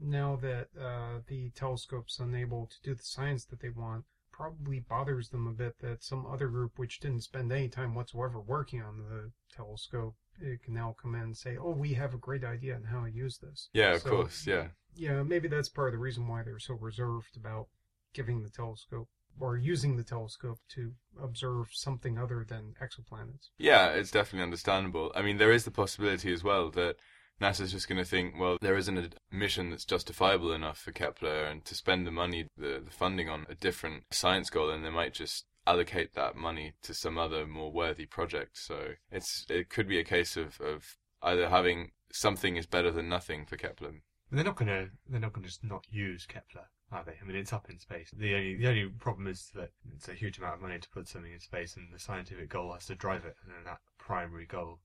Now 0.00 0.36
that 0.36 0.68
uh, 0.80 1.20
the 1.26 1.50
telescope's 1.50 2.18
unable 2.18 2.66
to 2.66 2.76
do 2.82 2.94
the 2.94 3.02
science 3.02 3.44
that 3.46 3.60
they 3.60 3.68
want, 3.68 4.04
probably 4.32 4.80
bothers 4.80 5.28
them 5.28 5.46
a 5.46 5.52
bit 5.52 5.78
that 5.80 6.02
some 6.02 6.24
other 6.26 6.48
group 6.48 6.78
which 6.78 7.00
didn't 7.00 7.20
spend 7.22 7.52
any 7.52 7.68
time 7.68 7.94
whatsoever 7.94 8.40
working 8.40 8.80
on 8.82 8.98
the 8.98 9.30
telescope 9.54 10.16
it 10.40 10.62
can 10.62 10.72
now 10.74 10.96
come 11.00 11.14
in 11.14 11.20
and 11.22 11.36
say, 11.36 11.56
"Oh, 11.58 11.72
we 11.72 11.92
have 11.94 12.14
a 12.14 12.18
great 12.18 12.44
idea 12.44 12.74
on 12.74 12.84
how 12.84 13.04
to 13.04 13.10
use 13.10 13.38
this." 13.38 13.68
Yeah, 13.74 13.94
of 13.94 14.00
So, 14.02 14.10
course, 14.10 14.46
yeah. 14.46 14.68
Yeah, 14.94 15.22
maybe 15.22 15.48
that's 15.48 15.68
part 15.68 15.88
of 15.88 15.92
the 15.92 15.98
reason 15.98 16.26
why 16.26 16.42
they're 16.42 16.58
so 16.58 16.74
reserved 16.74 17.36
about 17.36 17.68
giving 18.12 18.42
the 18.42 18.50
telescope 18.50 19.08
or 19.38 19.56
using 19.56 19.96
the 19.96 20.04
telescope 20.04 20.58
to 20.70 20.92
observe 21.22 21.68
something 21.72 22.18
other 22.18 22.44
than 22.48 22.74
exoplanets. 22.82 23.48
Yeah, 23.58 23.88
it's 23.88 24.10
definitely 24.10 24.44
understandable. 24.44 25.12
I 25.14 25.22
mean, 25.22 25.38
there 25.38 25.52
is 25.52 25.64
the 25.64 25.70
possibility 25.70 26.32
as 26.32 26.44
well 26.44 26.70
that 26.70 26.96
NASA's 27.40 27.72
just 27.72 27.88
going 27.88 27.98
to 27.98 28.04
think, 28.04 28.34
well, 28.38 28.58
there 28.60 28.76
isn't 28.76 28.98
a 28.98 29.10
mission 29.30 29.70
that's 29.70 29.84
justifiable 29.84 30.52
enough 30.52 30.78
for 30.78 30.92
Kepler 30.92 31.44
and 31.44 31.64
to 31.64 31.74
spend 31.74 32.06
the 32.06 32.10
money, 32.10 32.46
the, 32.56 32.82
the 32.84 32.90
funding 32.90 33.28
on 33.28 33.46
a 33.48 33.54
different 33.54 34.04
science 34.10 34.50
goal, 34.50 34.70
and 34.70 34.84
they 34.84 34.90
might 34.90 35.14
just 35.14 35.46
allocate 35.66 36.14
that 36.14 36.36
money 36.36 36.74
to 36.82 36.92
some 36.92 37.16
other 37.16 37.46
more 37.46 37.72
worthy 37.72 38.06
project. 38.06 38.58
So 38.58 38.94
it's 39.10 39.46
it 39.48 39.70
could 39.70 39.88
be 39.88 39.98
a 39.98 40.04
case 40.04 40.36
of, 40.36 40.60
of 40.60 40.96
either 41.22 41.48
having 41.48 41.92
something 42.12 42.56
is 42.56 42.66
better 42.66 42.90
than 42.90 43.08
nothing 43.08 43.46
for 43.46 43.56
Kepler. 43.56 44.02
They're 44.30 44.44
not 44.44 44.56
gonna. 44.56 44.88
They're 45.08 45.20
not 45.20 45.32
gonna 45.32 45.46
just 45.46 45.64
not 45.64 45.86
use 45.90 46.26
Kepler, 46.26 46.68
are 46.92 47.05
they? 47.05 47.14
I 47.20 47.24
mean, 47.24 47.37
it's 47.37 47.53
up 47.53 47.70
in 47.70 47.79
space. 47.79 48.11
The 48.16 48.35
only 48.35 48.57
the 48.57 48.68
only 48.68 48.88
problem 48.88 49.26
is 49.26 49.50
that 49.55 49.70
it's 49.94 50.09
a 50.09 50.14
huge 50.14 50.38
amount 50.38 50.57
of 50.57 50.62
money 50.62 50.79
to 50.79 50.88
put 50.90 51.09
something 51.09 51.33
in 51.33 51.40
space, 51.40 51.76
and 51.76 51.92
the 51.92 51.98
scientific 51.98 52.48
goal 52.48 52.72
has 52.72 52.87
to 52.87 52.94
drive 52.94 53.24
it, 53.24 53.37
and 53.44 53.55
then 53.55 53.64
that 53.64 53.81
primary 53.98 54.46
goal 54.46 54.81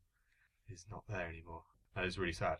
is 0.69 0.85
not 0.91 1.03
there 1.09 1.27
anymore. 1.27 1.63
That 1.95 2.05
is 2.05 2.17
really 2.17 2.33
sad. 2.33 2.57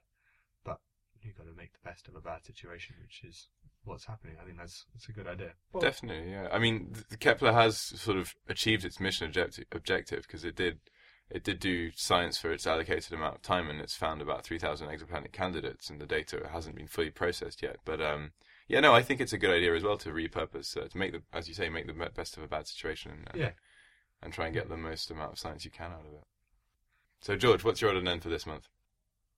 But 0.64 0.80
you've 1.22 1.38
got 1.38 1.46
to 1.46 1.54
make 1.56 1.74
the 1.74 1.88
best 1.90 2.08
of 2.08 2.16
a 2.16 2.22
bad 2.22 2.46
situation, 2.46 2.96
which 3.02 3.22
is 3.24 3.48
what's 3.84 4.06
happening. 4.06 4.36
I 4.42 4.46
think 4.46 4.58
that's 4.58 4.86
that's 4.94 5.10
a 5.10 5.12
good 5.12 5.28
idea. 5.28 5.54
Well, 5.72 5.82
Definitely, 5.82 6.32
yeah. 6.32 6.48
I 6.52 6.60
mean, 6.60 6.96
the 7.10 7.18
Kepler 7.18 7.54
has 7.54 7.78
sort 7.78 8.18
of 8.18 8.34
achieved 8.50 8.84
its 8.84 9.00
mission 9.00 9.28
objective 9.28 9.66
objective 9.72 10.24
because 10.24 10.44
it 10.44 10.56
did 10.56 10.80
it 11.30 11.44
did 11.44 11.60
do 11.60 11.92
science 11.96 12.38
for 12.38 12.52
its 12.52 12.68
allocated 12.68 13.14
amount 13.14 13.36
of 13.36 13.42
time, 13.42 13.70
and 13.70 13.80
it's 13.80 13.96
found 13.96 14.22
about 14.22 14.44
three 14.44 14.60
thousand 14.60 14.88
exoplanet 14.88 15.32
candidates, 15.32 15.90
and 15.90 16.00
the 16.00 16.06
data 16.06 16.50
hasn't 16.52 16.76
been 16.76 16.88
fully 16.88 17.12
processed 17.12 17.62
yet. 17.62 17.78
But 17.86 18.02
um, 18.02 18.32
yeah, 18.67 18.80
no, 18.80 18.93
I 18.93 19.01
think 19.01 19.21
it's 19.21 19.34
a 19.34 19.38
good 19.38 19.51
idea 19.51 19.75
as 19.75 19.84
well 19.84 19.97
to 19.97 20.10
repurpose 20.12 20.75
uh, 20.78 20.88
to 20.88 20.97
make 20.97 21.12
the, 21.12 21.21
as 21.34 21.47
you 21.47 21.54
say, 21.54 21.69
make 21.69 21.88
the 21.88 21.93
best 21.93 22.38
of 22.38 22.43
a 22.43 22.47
bad 22.47 22.67
situation, 22.67 23.25
and, 23.32 23.39
Yeah. 23.39 23.51
and 24.21 24.34
try 24.34 24.45
and 24.45 24.54
get 24.54 24.69
the 24.69 24.78
most 24.78 25.12
amount 25.12 25.34
of 25.34 25.39
science 25.39 25.65
you 25.65 25.71
can 25.71 25.91
out 25.91 26.06
of 26.06 26.13
it. 26.13 26.23
So, 27.21 27.36
George, 27.36 27.63
what's 27.63 27.82
your 27.82 27.91
odd 27.91 27.97
and 27.97 28.08
end 28.08 28.23
for 28.23 28.30
this 28.30 28.45
month? 28.45 28.67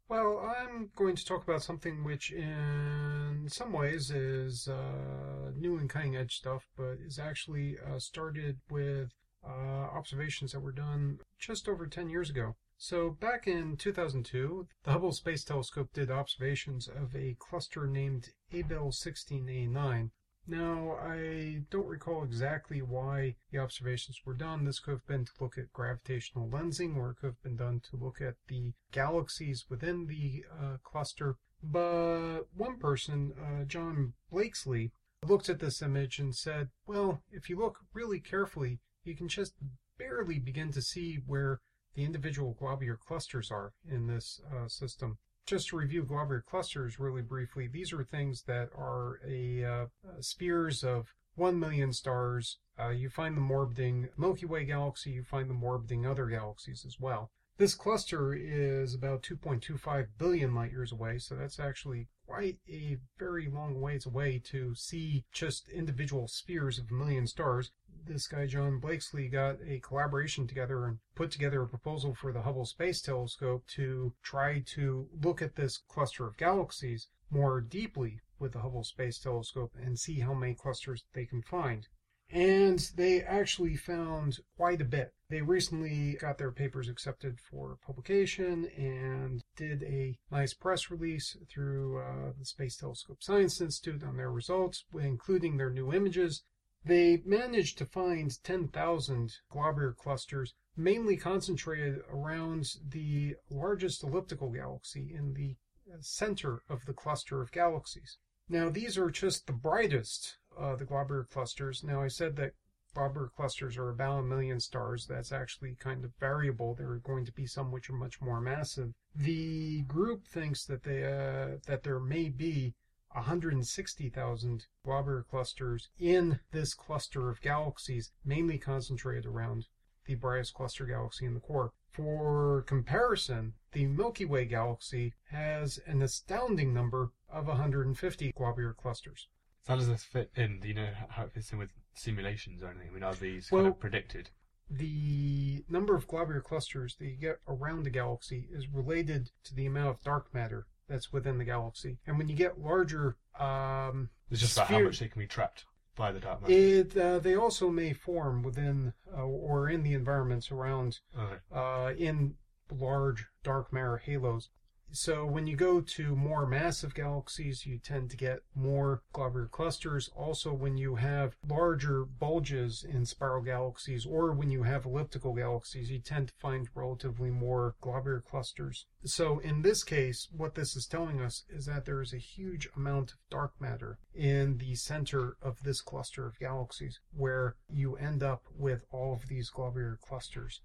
Well, 0.10 0.40
I'm 0.40 0.90
going 0.96 1.16
to 1.18 1.26
talk 1.26 1.44
about 1.44 1.64
something 1.64 2.04
which, 2.06 2.32
in 2.32 3.48
some 3.50 3.74
ways, 3.74 4.10
is 4.10 4.68
uh, 4.70 5.52
new 5.56 5.78
and 5.78 5.90
cutting 5.90 6.16
edge 6.16 6.36
stuff, 6.38 6.66
but 6.78 6.98
is 7.06 7.20
actually 7.20 7.78
uh, 7.86 8.00
started 8.00 8.60
with 8.70 9.12
uh, 9.46 9.50
observations 9.52 10.54
that 10.54 10.62
were 10.62 10.72
done 10.72 11.20
just 11.38 11.68
over 11.68 11.88
10 11.88 12.10
years 12.10 12.30
ago. 12.30 12.56
So, 12.80 13.10
back 13.10 13.48
in 13.48 13.76
2002, 13.76 14.68
the 14.84 14.92
Hubble 14.92 15.12
Space 15.12 15.44
Telescope 15.44 15.92
did 15.94 16.12
observations 16.12 16.88
of 16.88 17.16
a 17.16 17.36
cluster 17.40 17.88
named 17.88 18.30
Abell 18.54 18.94
1689. 18.94 20.12
Now, 20.46 20.92
I 21.02 21.64
don't 21.72 21.88
recall 21.88 22.24
exactly 22.24 22.82
why 22.82 23.36
the 23.52 23.58
observations 23.58 24.22
were 24.24 24.36
done. 24.36 24.64
This 24.64 24.80
could 24.80 24.92
have 24.92 25.08
been 25.08 25.26
to 25.26 25.32
look 25.40 25.58
at 25.58 25.74
gravitational 25.74 26.48
lensing, 26.48 26.96
or 26.96 27.10
it 27.10 27.18
could 27.18 27.28
have 27.28 27.44
been 27.44 27.58
done 27.58 27.82
to 27.90 27.98
look 27.98 28.22
at 28.22 28.36
the 28.48 28.74
galaxies 28.92 29.66
within 29.70 30.06
the 30.06 30.46
uh, 30.52 30.78
cluster. 30.84 31.36
But 31.64 32.44
one 32.56 32.78
person, 32.78 33.34
uh, 33.34 33.66
John 33.66 34.14
Blakeslee, 34.32 34.92
looked 35.26 35.50
at 35.50 35.60
this 35.60 35.82
image 35.82 36.20
and 36.20 36.36
said, 36.36 36.70
well, 36.86 37.24
if 37.32 37.50
you 37.50 37.58
look 37.58 37.80
really 37.92 38.20
carefully, 38.20 38.80
you 39.04 39.16
can 39.16 39.28
just 39.28 39.56
barely 39.98 40.38
begin 40.40 40.72
to 40.72 40.82
see 40.82 41.16
where 41.26 41.60
the 41.98 42.06
individual 42.06 42.56
globular 42.60 42.96
clusters 42.96 43.52
are 43.52 43.74
in 43.90 44.06
this 44.06 44.40
uh, 44.56 44.68
system. 44.68 45.18
Just 45.48 45.70
to 45.70 45.78
review 45.78 46.04
globular 46.04 46.44
clusters 46.48 47.00
really 47.00 47.24
briefly, 47.24 47.68
these 47.68 47.92
are 47.92 48.04
things 48.04 48.44
that 48.44 48.70
are 48.78 49.20
a 49.28 49.66
uh, 49.66 49.86
spheres 50.20 50.84
of 50.84 51.08
1 51.36 51.60
million 51.60 51.92
stars. 51.92 52.60
Uh, 52.80 52.90
you 52.90 53.10
find 53.10 53.36
them 53.36 53.50
orbiting 53.50 54.10
Milky 54.16 54.46
Way 54.46 54.66
galaxy, 54.66 55.10
you 55.10 55.24
find 55.24 55.50
them 55.50 55.64
orbiting 55.64 56.06
other 56.06 56.28
galaxies 56.28 56.86
as 56.86 57.00
well. 57.00 57.32
This 57.58 57.74
cluster 57.74 58.36
is 58.36 58.94
about 58.94 59.24
2.25 59.24 60.10
billion 60.20 60.54
light 60.54 60.72
years 60.72 60.92
away, 60.92 61.18
so 61.18 61.34
that's 61.36 61.60
actually 61.60 62.08
quite 62.28 62.58
a 62.70 62.98
very 63.18 63.50
long 63.50 63.82
ways 63.82 64.06
away 64.06 64.40
to 64.46 64.76
see 64.76 65.24
just 65.32 65.68
individual 65.70 66.28
spheres 66.28 66.78
of 66.78 66.92
a 66.92 66.94
million 66.94 67.26
stars. 67.26 67.72
This 68.08 68.28
guy, 68.28 68.46
John 68.46 68.80
Blakeslee, 68.80 69.28
got 69.28 69.58
a 69.68 69.80
collaboration 69.80 70.48
together 70.48 70.86
and 70.86 71.00
put 71.14 71.30
together 71.30 71.62
a 71.62 71.68
proposal 71.68 72.16
for 72.16 72.32
the 72.32 72.42
Hubble 72.42 72.66
Space 72.66 73.02
Telescope 73.02 73.68
to 73.76 74.14
try 74.24 74.64
to 74.76 75.10
look 75.22 75.42
at 75.42 75.56
this 75.56 75.78
cluster 75.78 76.26
of 76.26 76.38
galaxies 76.38 77.10
more 77.30 77.60
deeply 77.60 78.22
with 78.40 78.54
the 78.54 78.60
Hubble 78.60 78.86
Space 78.86 79.20
Telescope 79.20 79.74
and 79.76 80.00
see 80.00 80.22
how 80.22 80.34
many 80.34 80.54
clusters 80.54 81.04
they 81.14 81.26
can 81.26 81.42
find. 81.42 81.90
And 82.30 82.80
they 82.96 83.22
actually 83.22 83.76
found 83.76 84.40
quite 84.56 84.82
a 84.82 84.86
bit. 84.86 85.14
They 85.30 85.42
recently 85.42 86.14
got 86.14 86.38
their 86.38 86.52
papers 86.52 86.88
accepted 86.88 87.40
for 87.42 87.78
publication 87.86 88.70
and 88.78 89.44
did 89.58 89.84
a 89.84 90.18
nice 90.32 90.54
press 90.54 90.90
release 90.90 91.36
through 91.50 92.00
uh, 92.00 92.32
the 92.40 92.46
Space 92.46 92.78
Telescope 92.78 93.22
Science 93.22 93.60
Institute 93.60 94.04
on 94.04 94.16
their 94.16 94.32
results, 94.32 94.86
including 94.98 95.58
their 95.58 95.70
new 95.70 95.94
images. 95.94 96.44
They 96.88 97.22
managed 97.26 97.78
to 97.80 97.86
find 97.86 98.32
10,000 98.44 99.36
globular 99.50 99.94
clusters, 99.94 100.54
mainly 100.76 101.18
concentrated 101.18 102.00
around 102.10 102.76
the 102.88 103.36
largest 103.50 104.04
elliptical 104.04 104.50
galaxy 104.50 105.14
in 105.14 105.34
the 105.34 105.58
center 106.00 106.62
of 106.70 106.86
the 106.86 106.94
cluster 106.94 107.42
of 107.42 107.52
galaxies. 107.52 108.18
Now, 108.50 108.70
these 108.70 108.98
are 108.98 109.10
just 109.10 109.48
the 109.48 109.54
brightest 109.54 110.38
uh, 110.58 110.76
the 110.76 110.86
globular 110.86 111.24
clusters. 111.24 111.84
Now, 111.84 112.02
I 112.02 112.08
said 112.08 112.36
that 112.38 112.54
globular 112.94 113.30
clusters 113.36 113.78
are 113.78 113.90
about 113.90 114.20
a 114.20 114.24
million 114.24 114.60
stars. 114.60 115.06
That's 115.06 115.32
actually 115.32 115.76
kind 115.76 116.04
of 116.04 116.12
variable. 116.20 116.74
There 116.74 116.92
are 116.92 117.00
going 117.00 117.26
to 117.26 117.32
be 117.32 117.46
some 117.46 117.72
which 117.72 117.90
are 117.90 117.94
much 117.94 118.22
more 118.22 118.42
massive. 118.42 118.94
The 119.16 119.84
group 119.84 120.26
thinks 120.26 120.66
that 120.66 120.84
they 120.84 121.04
uh, 121.04 121.58
that 121.68 121.84
there 121.84 122.00
may 122.00 122.30
be 122.30 122.74
160,000 123.18 124.66
globular 124.86 125.24
clusters 125.24 125.90
in 126.00 126.40
this 126.52 126.74
cluster 126.74 127.30
of 127.30 127.42
galaxies, 127.42 128.12
mainly 128.24 128.58
concentrated 128.58 129.26
around 129.26 129.68
the 130.06 130.16
brightest 130.16 130.54
cluster 130.54 130.86
galaxy 130.86 131.26
in 131.26 131.34
the 131.34 131.40
core. 131.40 131.74
For 131.92 132.62
comparison, 132.68 133.54
the 133.72 133.88
Milky 133.88 134.26
Way 134.26 134.46
galaxy 134.46 135.14
has 135.32 135.80
an 135.86 136.02
astounding 136.02 136.74
number 136.74 137.12
of 137.30 137.48
150 137.48 138.32
globular 138.38 138.74
clusters. 138.74 139.28
So 139.64 139.74
how 139.74 139.80
does 139.80 139.88
this 139.90 140.04
fit 140.04 140.32
in? 140.36 140.60
Do 140.60 140.68
you 140.68 140.76
know 140.76 140.90
how 141.10 141.24
it 141.24 141.34
fits 141.34 141.52
in 141.52 141.58
with 141.58 141.72
simulations 141.96 142.62
or 142.62 142.70
anything? 142.70 142.90
I 142.90 142.94
mean, 142.94 143.04
are 143.04 143.16
these 143.16 143.52
Well- 143.52 143.64
kind 143.64 143.74
of 143.74 143.80
predicted? 143.80 144.30
The 144.70 145.66
number 145.70 145.96
of 145.96 146.08
globular 146.08 146.42
clusters 146.42 146.96
that 146.98 147.06
you 147.08 147.16
get 147.16 147.40
around 147.48 147.88
a 147.88 147.90
galaxy 147.90 148.48
is 148.52 148.68
related 148.68 149.32
to 149.46 149.56
the 149.56 149.66
amount 149.66 149.90
of 149.90 150.02
dark 150.04 150.34
matter 150.34 150.68
that's 150.88 151.12
within 151.12 151.38
the 151.38 151.44
galaxy. 151.46 151.98
And 152.08 152.18
when 152.18 152.28
you 152.30 152.36
get 152.36 152.60
larger, 152.60 153.18
um, 153.40 154.10
It's 154.32 154.42
just 154.42 154.58
about 154.58 154.68
how 154.68 154.80
much 154.80 155.00
they 155.00 155.08
can 155.08 155.20
be 155.20 155.28
trapped 155.28 155.66
by 155.96 156.12
the 156.12 156.20
dark 156.20 156.42
matter. 156.42 156.54
it 156.54 156.96
uh, 156.98 157.20
they 157.20 157.36
also 157.36 157.70
may 157.70 157.92
form 157.94 158.44
within 158.44 158.94
uh, 159.16 159.24
or 159.24 159.70
in 159.70 159.84
the 159.84 159.94
environments 159.94 160.52
around 160.52 161.00
Okay. 161.18 161.38
uh, 161.52 161.94
in 161.98 162.36
large 162.72 163.26
dark 163.44 163.72
matter 163.74 163.98
halos. 163.98 164.50
So 164.92 165.26
when 165.26 165.48
you 165.48 165.56
go 165.56 165.82
to 165.82 166.16
more 166.16 166.48
massive 166.48 166.96
galaxies, 166.96 167.66
you 167.66 167.78
tend 167.78 168.10
to 168.10 168.18
get 168.18 168.40
more 168.56 169.04
globular 169.14 169.48
clusters. 169.48 170.10
Also, 170.16 170.54
when 170.54 170.78
you 170.78 170.96
have 170.96 171.36
larger 171.48 172.06
bulges 172.06 172.84
in 172.84 173.06
spiral 173.06 173.44
galaxies, 173.44 174.06
or 174.06 174.32
when 174.32 174.50
you 174.50 174.64
have 174.64 174.86
elliptical 174.86 175.34
galaxies, 175.34 175.92
you 175.92 176.00
tend 176.00 176.30
to 176.30 176.34
find 176.40 176.70
relatively 176.74 177.30
more 177.30 177.76
globular 177.82 178.22
clusters. 178.22 178.86
So 179.04 179.40
in 179.40 179.62
this 179.62 179.84
case, 179.84 180.30
what 180.32 180.56
this 180.56 180.76
is 180.76 180.88
telling 180.88 181.22
us 181.22 181.44
is 181.50 181.66
that 181.66 181.86
there 181.86 182.02
is 182.02 182.14
a 182.14 182.18
huge 182.18 182.68
amount 182.76 183.12
of 183.12 183.18
dark 183.30 183.54
matter 183.60 184.00
in 184.16 184.58
the 184.58 184.76
center 184.76 185.38
of 185.42 185.64
this 185.64 185.82
cluster 185.82 186.26
of 186.26 186.40
galaxies, 186.40 187.00
where 187.14 187.56
you 187.70 187.96
end 187.98 188.24
up 188.24 188.44
with 188.58 188.86
all 188.92 189.14
of 189.14 189.28
these 189.28 189.50
globular 189.50 190.00
clusters 190.02 190.62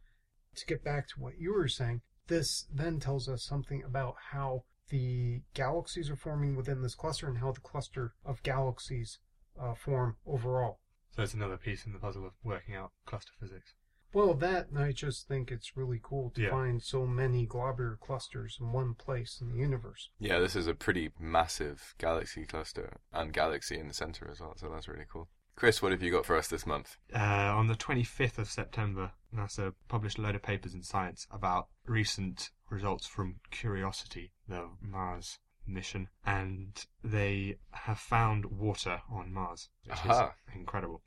to 0.54 0.66
get 0.66 0.84
back 0.84 1.08
to 1.08 1.20
what 1.20 1.38
you 1.38 1.54
were 1.54 1.68
saying, 1.68 2.02
this 2.28 2.66
then 2.72 3.00
tells 3.00 3.28
us 3.28 3.44
something 3.44 3.82
about 3.84 4.14
how 4.30 4.64
the 4.90 5.40
galaxies 5.54 6.10
are 6.10 6.16
forming 6.16 6.54
within 6.56 6.82
this 6.82 6.94
cluster 6.94 7.26
and 7.28 7.38
how 7.38 7.52
the 7.52 7.60
cluster 7.60 8.14
of 8.24 8.42
galaxies 8.42 9.18
uh, 9.60 9.74
form 9.74 10.16
overall. 10.26 10.78
So 11.16 11.22
it's 11.22 11.34
another 11.34 11.56
piece 11.58 11.84
in 11.86 11.92
the 11.92 11.98
puzzle 11.98 12.24
of 12.26 12.32
working 12.42 12.74
out 12.74 12.92
cluster 13.06 13.32
physics. 13.40 13.74
Well, 14.14 14.34
that 14.34 14.66
I 14.76 14.92
just 14.92 15.26
think 15.26 15.50
it's 15.50 15.76
really 15.76 15.98
cool 16.02 16.30
to 16.34 16.42
Yeah. 16.42 16.50
find 16.50 16.82
so 16.82 17.06
many 17.06 17.46
globular 17.46 17.96
clusters 18.00 18.58
in 18.60 18.70
one 18.72 18.94
place 18.94 19.40
in 19.40 19.48
the 19.50 19.56
universe. 19.58 20.10
Yeah, 20.18 20.38
this 20.38 20.54
is 20.54 20.66
a 20.66 20.74
pretty 20.74 21.10
massive 21.18 21.94
galaxy 21.98 22.44
cluster 22.44 22.98
and 23.12 23.32
galaxy 23.32 23.78
in 23.78 23.88
the 23.88 23.94
center 23.94 24.30
as 24.30 24.40
well, 24.40 24.54
so 24.56 24.68
that's 24.68 24.88
really 24.88 25.06
cool. 25.10 25.28
Chris, 25.55 25.80
what 25.82 25.92
have 25.92 26.03
you 26.03 26.11
got 26.11 26.26
for 26.26 26.36
us 26.36 26.48
this 26.48 26.66
month? 26.66 26.96
Uh, 27.14 27.18
on 27.18 27.66
the 27.68 27.74
25th 27.74 28.38
of 28.38 28.48
September, 28.50 29.12
NASA 29.34 29.74
published 29.88 30.18
a 30.18 30.22
load 30.22 30.34
of 30.34 30.42
papers 30.42 30.74
in 30.74 30.82
Science 30.82 31.26
about 31.30 31.68
recent 31.86 32.50
results 32.70 33.07
from 33.07 33.36
Curiosity, 33.50 34.32
the 34.48 34.68
Mars 34.80 35.38
mission, 35.66 36.09
and 36.26 36.84
they 37.05 37.59
have 37.70 37.98
found 37.98 38.46
water 38.46 39.03
on 39.11 39.32
Mars, 39.32 39.68
which 39.84 39.96
Aha. 39.98 40.32
is 40.48 40.57
incredible. 40.57 41.03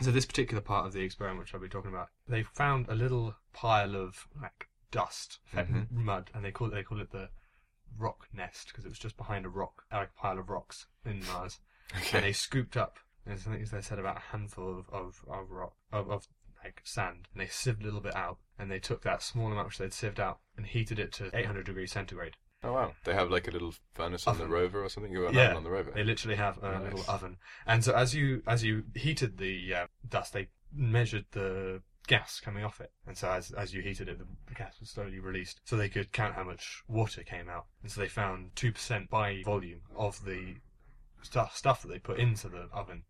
So 0.00 0.10
this 0.10 0.26
particular 0.26 0.60
part 0.60 0.86
of 0.86 0.92
the 0.92 1.02
experiment, 1.02 1.40
which 1.40 1.54
I'll 1.54 1.60
be 1.60 1.68
talking 1.68 1.90
about, 1.92 2.08
they 2.26 2.42
found 2.42 2.88
a 2.88 2.94
little 2.96 3.36
pile 3.52 3.94
of 3.94 4.26
like 4.40 4.68
dust, 4.90 5.38
Mhm. 5.52 5.90
mud, 5.92 6.30
and 6.34 6.44
they 6.44 6.50
call 6.50 6.68
it 6.68 6.70
they 6.74 6.82
call 6.82 7.00
it 7.00 7.10
the 7.12 7.30
rock 7.96 8.26
nest 8.32 8.68
because 8.68 8.84
it 8.84 8.88
was 8.88 8.98
just 8.98 9.16
behind 9.16 9.46
a 9.46 9.48
rock, 9.48 9.84
like 9.92 10.08
a 10.08 10.20
pile 10.20 10.38
of 10.40 10.48
rocks 10.50 10.86
in 11.04 11.24
Mars 11.26 11.60
and 12.12 12.24
they 12.24 12.32
scooped 12.32 12.76
up. 12.76 12.98
I 13.26 13.36
something 13.36 13.62
as 13.62 13.70
they 13.70 13.80
said 13.80 13.98
about 13.98 14.18
a 14.18 14.20
handful 14.32 14.78
of 14.78 14.88
of 14.90 15.24
of 15.28 15.50
rock 15.50 15.74
of, 15.92 16.10
of 16.10 16.28
like 16.62 16.80
sand, 16.84 17.28
and 17.32 17.40
they 17.42 17.46
sieved 17.46 17.82
a 17.82 17.84
little 17.84 18.00
bit 18.00 18.16
out, 18.16 18.38
and 18.58 18.70
they 18.70 18.78
took 18.78 19.02
that 19.02 19.22
small 19.22 19.50
amount 19.52 19.68
which 19.68 19.78
they'd 19.78 19.92
sieved 19.92 20.18
out 20.20 20.38
and 20.56 20.66
heated 20.66 20.98
it 20.98 21.12
to 21.12 21.30
800 21.36 21.66
degrees 21.66 21.92
centigrade. 21.92 22.36
Oh 22.62 22.72
wow, 22.72 22.94
they 23.04 23.12
have 23.12 23.30
like 23.30 23.46
a 23.46 23.50
little 23.50 23.74
furnace 23.92 24.26
on 24.26 24.38
the 24.38 24.46
rover 24.46 24.82
or 24.82 24.88
something. 24.88 25.12
You 25.12 25.22
got 25.22 25.28
an 25.30 25.34
Yeah, 25.34 25.54
on 25.54 25.64
the 25.64 25.70
rover. 25.70 25.90
They 25.90 26.04
literally 26.04 26.36
have 26.36 26.62
a 26.62 26.72
Nice. 26.72 26.82
little 26.84 27.04
oven, 27.08 27.36
and 27.66 27.84
so 27.84 27.94
as 27.94 28.14
you 28.14 28.42
as 28.46 28.64
you 28.64 28.84
heated 28.94 29.36
the 29.38 29.74
uh, 29.74 29.86
dust, 30.08 30.32
they 30.32 30.48
measured 30.72 31.26
the 31.32 31.82
gas 32.06 32.40
coming 32.40 32.64
off 32.64 32.80
it, 32.80 32.92
and 33.06 33.16
so 33.18 33.30
as 33.30 33.50
as 33.52 33.74
you 33.74 33.82
heated 33.82 34.08
it, 34.08 34.18
the, 34.18 34.26
the 34.46 34.54
gas 34.54 34.80
was 34.80 34.90
slowly 34.90 35.18
released, 35.18 35.60
so 35.64 35.76
they 35.76 35.88
could 35.90 36.12
count 36.12 36.34
how 36.34 36.44
much 36.44 36.82
water 36.88 37.22
came 37.22 37.48
out, 37.50 37.66
and 37.82 37.90
so 37.92 38.00
they 38.00 38.08
found 38.08 38.56
two 38.56 38.72
percent 38.72 39.10
by 39.10 39.42
volume 39.44 39.80
of 39.94 40.24
the 40.24 40.54
stuff 41.22 41.54
stuff 41.56 41.82
that 41.82 41.88
they 41.88 41.98
put 41.98 42.18
into 42.18 42.48
the 42.48 42.68
oven 42.72 43.02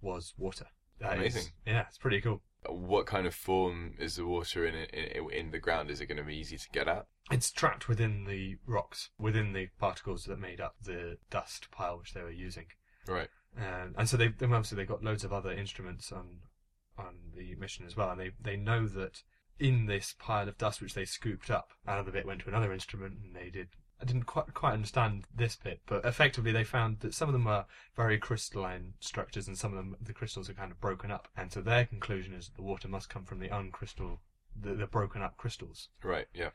was 0.00 0.34
water. 0.36 0.66
That 1.00 1.14
is- 1.22 1.34
Amazing. 1.34 1.52
yeah, 1.66 1.84
it's 1.88 1.98
pretty 1.98 2.20
cool. 2.20 2.42
What 2.68 3.06
kind 3.06 3.26
of 3.26 3.34
form 3.34 3.94
is 4.00 4.16
the 4.16 4.26
water 4.26 4.66
in 4.66 4.74
in, 4.74 5.30
in 5.30 5.50
the 5.52 5.60
ground? 5.60 5.90
Is 5.90 6.00
it 6.00 6.06
going 6.06 6.18
to 6.18 6.24
be 6.24 6.36
easy 6.36 6.58
to 6.58 6.68
get 6.72 6.88
at? 6.88 7.06
It's 7.30 7.50
trapped 7.52 7.88
within 7.88 8.24
the 8.24 8.56
rocks, 8.66 9.10
within 9.18 9.52
the 9.52 9.68
particles 9.78 10.24
that 10.24 10.38
made 10.40 10.60
up 10.60 10.74
the 10.82 11.18
dust 11.30 11.70
pile 11.70 11.98
which 11.98 12.14
they 12.14 12.22
were 12.22 12.30
using. 12.30 12.66
Right. 13.06 13.28
and 13.56 13.94
and 13.96 14.08
so 14.08 14.16
they 14.16 14.28
they 14.28 14.46
obviously 14.46 14.76
they 14.76 14.84
got 14.84 15.04
loads 15.04 15.24
of 15.24 15.32
other 15.32 15.52
instruments 15.52 16.10
on 16.12 16.40
on 16.98 17.14
the 17.36 17.54
mission 17.54 17.86
as 17.86 17.96
well, 17.96 18.10
and 18.10 18.20
they 18.20 18.32
they 18.40 18.56
know 18.56 18.88
that 18.88 19.22
in 19.60 19.86
this 19.86 20.14
pile 20.18 20.48
of 20.48 20.58
dust 20.58 20.80
which 20.82 20.94
they 20.94 21.04
scooped 21.04 21.50
up, 21.50 21.72
another 21.86 22.10
bit 22.10 22.26
went 22.26 22.40
to 22.42 22.48
another 22.48 22.72
instrument, 22.72 23.18
and 23.22 23.36
they 23.36 23.50
did. 23.50 23.68
I 24.00 24.04
didn't 24.04 24.24
quite 24.24 24.54
quite 24.54 24.74
understand 24.74 25.26
this 25.34 25.56
bit, 25.56 25.80
but 25.86 26.04
effectively 26.04 26.52
they 26.52 26.64
found 26.64 27.00
that 27.00 27.14
some 27.14 27.28
of 27.28 27.32
them 27.32 27.46
are 27.46 27.66
very 27.96 28.18
crystalline 28.18 28.94
structures, 29.00 29.48
and 29.48 29.58
some 29.58 29.72
of 29.72 29.76
them 29.76 29.96
the 30.00 30.12
crystals 30.12 30.48
are 30.48 30.54
kind 30.54 30.70
of 30.70 30.80
broken 30.80 31.10
up, 31.10 31.28
and 31.36 31.52
so 31.52 31.60
their 31.60 31.84
conclusion 31.84 32.32
is 32.34 32.46
that 32.46 32.56
the 32.56 32.62
water 32.62 32.88
must 32.88 33.08
come 33.08 33.24
from 33.24 33.40
the 33.40 33.48
uncrystal, 33.48 34.18
the, 34.54 34.74
the 34.74 34.86
broken 34.86 35.20
up 35.22 35.36
crystals 35.36 35.88
Right. 36.02 36.26
Yeah. 36.32 36.50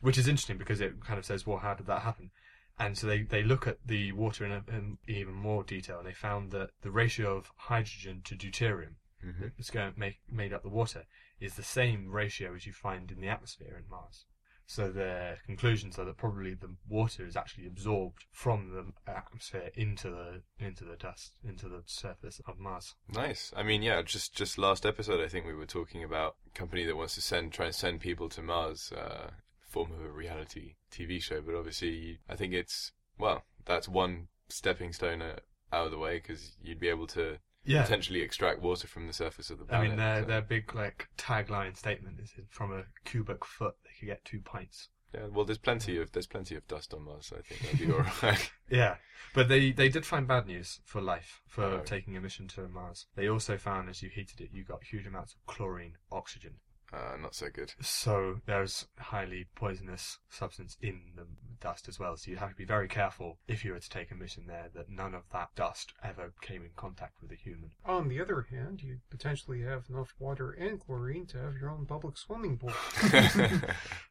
which 0.00 0.18
is 0.18 0.26
interesting 0.28 0.58
because 0.58 0.80
it 0.80 1.04
kind 1.04 1.18
of 1.18 1.24
says, 1.24 1.46
well, 1.46 1.58
how 1.58 1.74
did 1.74 1.86
that 1.86 2.02
happen? 2.02 2.30
And 2.78 2.96
so 2.96 3.06
they, 3.06 3.22
they 3.22 3.42
look 3.42 3.66
at 3.66 3.78
the 3.86 4.12
water 4.12 4.44
in, 4.46 4.52
a, 4.52 4.64
in 4.68 4.98
even 5.06 5.34
more 5.34 5.62
detail, 5.62 5.98
and 5.98 6.06
they 6.06 6.14
found 6.14 6.50
that 6.52 6.70
the 6.82 6.90
ratio 6.90 7.36
of 7.36 7.50
hydrogen 7.56 8.22
to 8.24 8.34
deuterium 8.34 8.96
hmm 9.22 9.48
that's 9.58 9.70
going 9.70 9.92
to 9.92 10.00
make 10.00 10.18
made 10.30 10.52
up 10.52 10.62
the 10.62 10.68
water 10.70 11.04
is 11.40 11.54
the 11.54 11.62
same 11.62 12.08
ratio 12.10 12.54
as 12.54 12.66
you 12.66 12.72
find 12.72 13.10
in 13.10 13.20
the 13.20 13.28
atmosphere 13.28 13.76
in 13.76 13.88
Mars. 13.90 14.24
So 14.70 14.92
their 14.92 15.38
conclusions 15.46 15.98
are 15.98 16.04
that 16.04 16.16
probably 16.16 16.54
the 16.54 16.76
water 16.88 17.26
is 17.26 17.36
actually 17.36 17.66
absorbed 17.66 18.26
from 18.30 18.70
the 18.70 19.12
atmosphere 19.12 19.72
into 19.74 20.10
the 20.10 20.42
into 20.64 20.84
the 20.84 20.94
dust 20.94 21.32
into 21.42 21.68
the 21.68 21.82
surface 21.86 22.40
of 22.46 22.60
Mars. 22.60 22.94
Nice. 23.12 23.52
I 23.56 23.64
mean, 23.64 23.82
yeah. 23.82 24.00
Just 24.02 24.32
just 24.32 24.58
last 24.58 24.86
episode, 24.86 25.24
I 25.24 25.26
think 25.26 25.44
we 25.44 25.54
were 25.54 25.66
talking 25.66 26.04
about 26.04 26.36
a 26.46 26.56
company 26.56 26.84
that 26.84 26.96
wants 26.96 27.16
to 27.16 27.20
send 27.20 27.52
try 27.52 27.66
and 27.66 27.74
send 27.74 27.98
people 27.98 28.28
to 28.28 28.42
Mars, 28.42 28.92
uh, 28.92 29.30
form 29.58 29.90
of 29.90 30.04
a 30.04 30.12
reality 30.12 30.76
TV 30.92 31.20
show. 31.20 31.40
But 31.40 31.56
obviously, 31.56 32.20
I 32.28 32.36
think 32.36 32.54
it's 32.54 32.92
well, 33.18 33.42
that's 33.64 33.88
one 33.88 34.28
stepping 34.48 34.92
stone 34.92 35.20
uh, 35.20 35.40
out 35.72 35.86
of 35.86 35.90
the 35.90 35.98
way 35.98 36.18
because 36.18 36.52
you'd 36.62 36.78
be 36.78 36.88
able 36.88 37.08
to 37.08 37.38
Yeah. 37.64 37.82
potentially 37.82 38.22
extract 38.22 38.60
water 38.60 38.86
from 38.88 39.06
the 39.06 39.12
surface 39.12 39.50
of 39.50 39.58
the 39.58 39.64
planet. 39.66 39.84
I 39.86 39.88
mean, 39.88 39.98
their 39.98 40.22
so- 40.22 40.26
their 40.28 40.42
big 40.42 40.74
like 40.74 41.08
tagline 41.18 41.76
statement 41.76 42.18
is 42.20 42.32
from 42.48 42.72
a 42.72 42.84
cubic 43.04 43.44
foot 43.44 43.74
they 43.84 43.90
could 43.98 44.06
get 44.06 44.24
two 44.24 44.40
pints. 44.40 44.88
yeah. 45.14 45.26
Well, 45.26 45.44
there's 45.44 45.58
plenty 45.58 45.98
of 45.98 46.12
there's 46.12 46.26
plenty 46.26 46.54
of 46.56 46.66
dust 46.68 46.94
on 46.94 47.02
Mars. 47.04 47.26
So 47.26 47.36
I 47.36 47.42
think 47.42 47.60
that'd 47.62 47.78
be 47.86 47.92
all 47.92 48.04
right. 48.22 48.50
Yeah, 48.70 48.96
but 49.34 49.48
they 49.48 49.72
they 49.72 49.88
did 49.88 50.06
find 50.06 50.26
bad 50.26 50.46
news 50.46 50.80
for 50.84 51.00
life 51.00 51.42
for 51.46 51.64
Oh. 51.64 51.82
taking 51.84 52.16
a 52.16 52.20
mission 52.20 52.48
to 52.48 52.68
Mars. 52.68 53.06
They 53.16 53.28
also 53.28 53.58
found 53.58 53.88
as 53.90 54.02
you 54.02 54.08
heated 54.08 54.40
it, 54.40 54.50
you 54.52 54.64
got 54.64 54.84
huge 54.84 55.06
amounts 55.06 55.34
of 55.34 55.44
chlorine, 55.46 55.96
oxygen. 56.10 56.54
Uh, 56.92 57.16
not 57.20 57.34
so 57.34 57.46
good. 57.52 57.72
So 57.80 58.40
there's 58.46 58.86
highly 58.98 59.46
poisonous 59.54 60.18
substance 60.28 60.76
in 60.82 61.00
the 61.16 61.26
dust 61.60 61.88
as 61.88 61.98
well. 62.00 62.16
So 62.16 62.30
you 62.30 62.36
have 62.38 62.50
to 62.50 62.54
be 62.56 62.64
very 62.64 62.88
careful 62.88 63.38
if 63.46 63.64
you 63.64 63.72
were 63.72 63.78
to 63.78 63.88
take 63.90 64.10
a 64.10 64.14
mission 64.14 64.46
there 64.48 64.68
that 64.74 64.90
none 64.90 65.14
of 65.14 65.22
that 65.32 65.50
dust 65.54 65.92
ever 66.02 66.32
came 66.40 66.62
in 66.62 66.70
contact 66.76 67.14
with 67.22 67.30
a 67.30 67.36
human. 67.36 67.70
On 67.84 68.08
the 68.08 68.20
other 68.20 68.46
hand, 68.50 68.82
you 68.82 68.98
potentially 69.10 69.62
have 69.62 69.84
enough 69.88 70.14
water 70.18 70.50
and 70.50 70.80
chlorine 70.80 71.26
to 71.26 71.38
have 71.38 71.54
your 71.60 71.70
own 71.70 71.86
public 71.86 72.16
swimming 72.16 72.58
pool. 72.58 72.72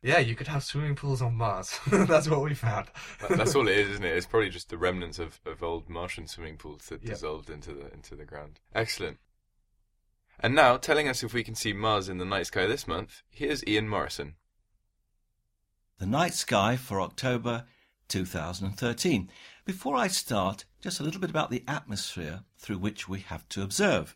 Yeah, 0.02 0.20
you 0.20 0.36
could 0.36 0.48
have 0.48 0.64
swimming 0.64 0.96
pools 0.96 1.22
on 1.22 1.36
Mars. 1.36 1.78
That's 1.92 2.30
what 2.30 2.42
we 2.42 2.54
found. 2.54 2.88
That- 3.20 3.38
That's 3.38 3.56
all 3.56 3.68
it 3.68 3.78
is, 3.78 3.90
isn't 3.90 4.06
it? 4.06 4.16
It's 4.16 4.26
probably 4.26 4.50
just 4.50 4.70
the 4.70 4.78
remnants 4.78 5.20
of, 5.20 5.40
of 5.46 5.62
old 5.62 5.90
Martian 5.90 6.28
swimming 6.28 6.58
pools 6.58 6.86
that 6.88 7.02
Yep. 7.04 7.12
dissolved 7.14 7.50
into 7.50 7.74
the 7.74 7.94
into 7.94 8.16
the 8.16 8.26
ground. 8.26 8.60
Excellent. 8.74 9.18
And 10.42 10.56
now, 10.56 10.78
telling 10.78 11.10
us 11.10 11.22
if 11.22 11.34
we 11.34 11.44
can 11.44 11.54
see 11.54 11.74
Mars 11.74 12.08
in 12.08 12.18
the 12.18 12.24
night 12.24 12.48
sky 12.48 12.66
this 12.66 12.88
month, 12.88 13.24
here's 13.30 13.66
Ian 13.68 13.90
Morison. 13.90 14.36
the 15.98 16.06
night 16.06 16.34
sky 16.34 16.78
for 16.78 17.02
October 17.02 17.66
2013. 18.08 19.30
Before 19.66 19.98
I 19.98 20.08
start, 20.08 20.64
just 20.82 21.02
a 21.02 21.04
little 21.04 21.20
bit 21.20 21.30
about 21.30 21.52
the 21.52 21.66
atmosphere 21.68 22.46
through 22.58 22.78
which 22.78 23.10
we 23.10 23.20
have 23.20 23.50
to 23.50 23.64
observe. 23.64 24.16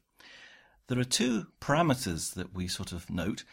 There 0.88 0.98
are 0.98 1.04
two 1.04 1.48
parameters 1.60 2.34
that 2.36 2.56
we 2.56 2.70
sort 2.70 2.94
of 2.94 3.10
note. 3.10 3.44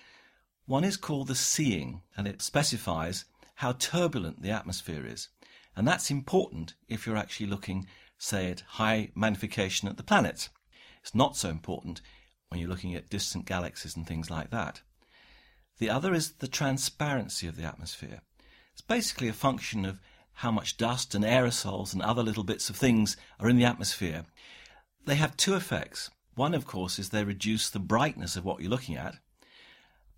One 0.66 0.84
is 0.84 0.96
called 0.96 1.26
the 1.26 1.34
seeing, 1.34 2.02
and 2.16 2.28
it 2.28 2.40
specifies 2.40 3.24
how 3.56 3.72
turbulent 3.72 4.42
the 4.42 4.50
atmosphere 4.52 5.04
is. 5.04 5.28
And 5.74 5.88
that's 5.88 6.08
important 6.08 6.74
if 6.88 7.04
you're 7.04 7.16
actually 7.16 7.46
looking, 7.46 7.88
say, 8.16 8.48
at 8.48 8.60
high 8.60 9.10
magnification 9.16 9.88
at 9.88 9.96
the 9.96 10.04
planets. 10.04 10.50
It's 11.02 11.16
not 11.16 11.36
so 11.36 11.48
important 11.48 12.00
when 12.50 12.60
you're 12.60 12.68
looking 12.68 12.94
at 12.94 13.08
distant 13.08 13.46
galaxies 13.46 13.96
and 13.96 14.06
things 14.06 14.28
like 14.28 14.50
that. 14.50 14.82
The 15.78 15.88
other 15.88 16.12
is 16.12 16.32
the 16.32 16.48
transparency 16.48 17.46
of 17.46 17.56
the 17.56 17.64
atmosphere. 17.64 18.20
It's 18.72 18.80
basically 18.80 19.28
a 19.28 19.32
function 19.32 19.84
of 19.84 20.00
how 20.34 20.50
much 20.50 20.76
dust 20.76 21.14
and 21.14 21.24
aerosols 21.24 21.92
and 21.92 22.02
other 22.02 22.22
little 22.22 22.42
bits 22.44 22.68
of 22.68 22.76
things 22.76 23.16
are 23.38 23.48
in 23.48 23.56
the 23.56 23.64
atmosphere. 23.64 24.24
They 25.06 25.14
have 25.14 25.36
two 25.36 25.54
effects. 25.54 26.10
One, 26.34 26.54
of 26.54 26.66
course, 26.66 26.98
is 26.98 27.10
they 27.10 27.24
reduce 27.24 27.70
the 27.70 27.78
brightness 27.78 28.36
of 28.36 28.44
what 28.44 28.60
you're 28.60 28.70
looking 28.70 28.96
at, 28.96 29.16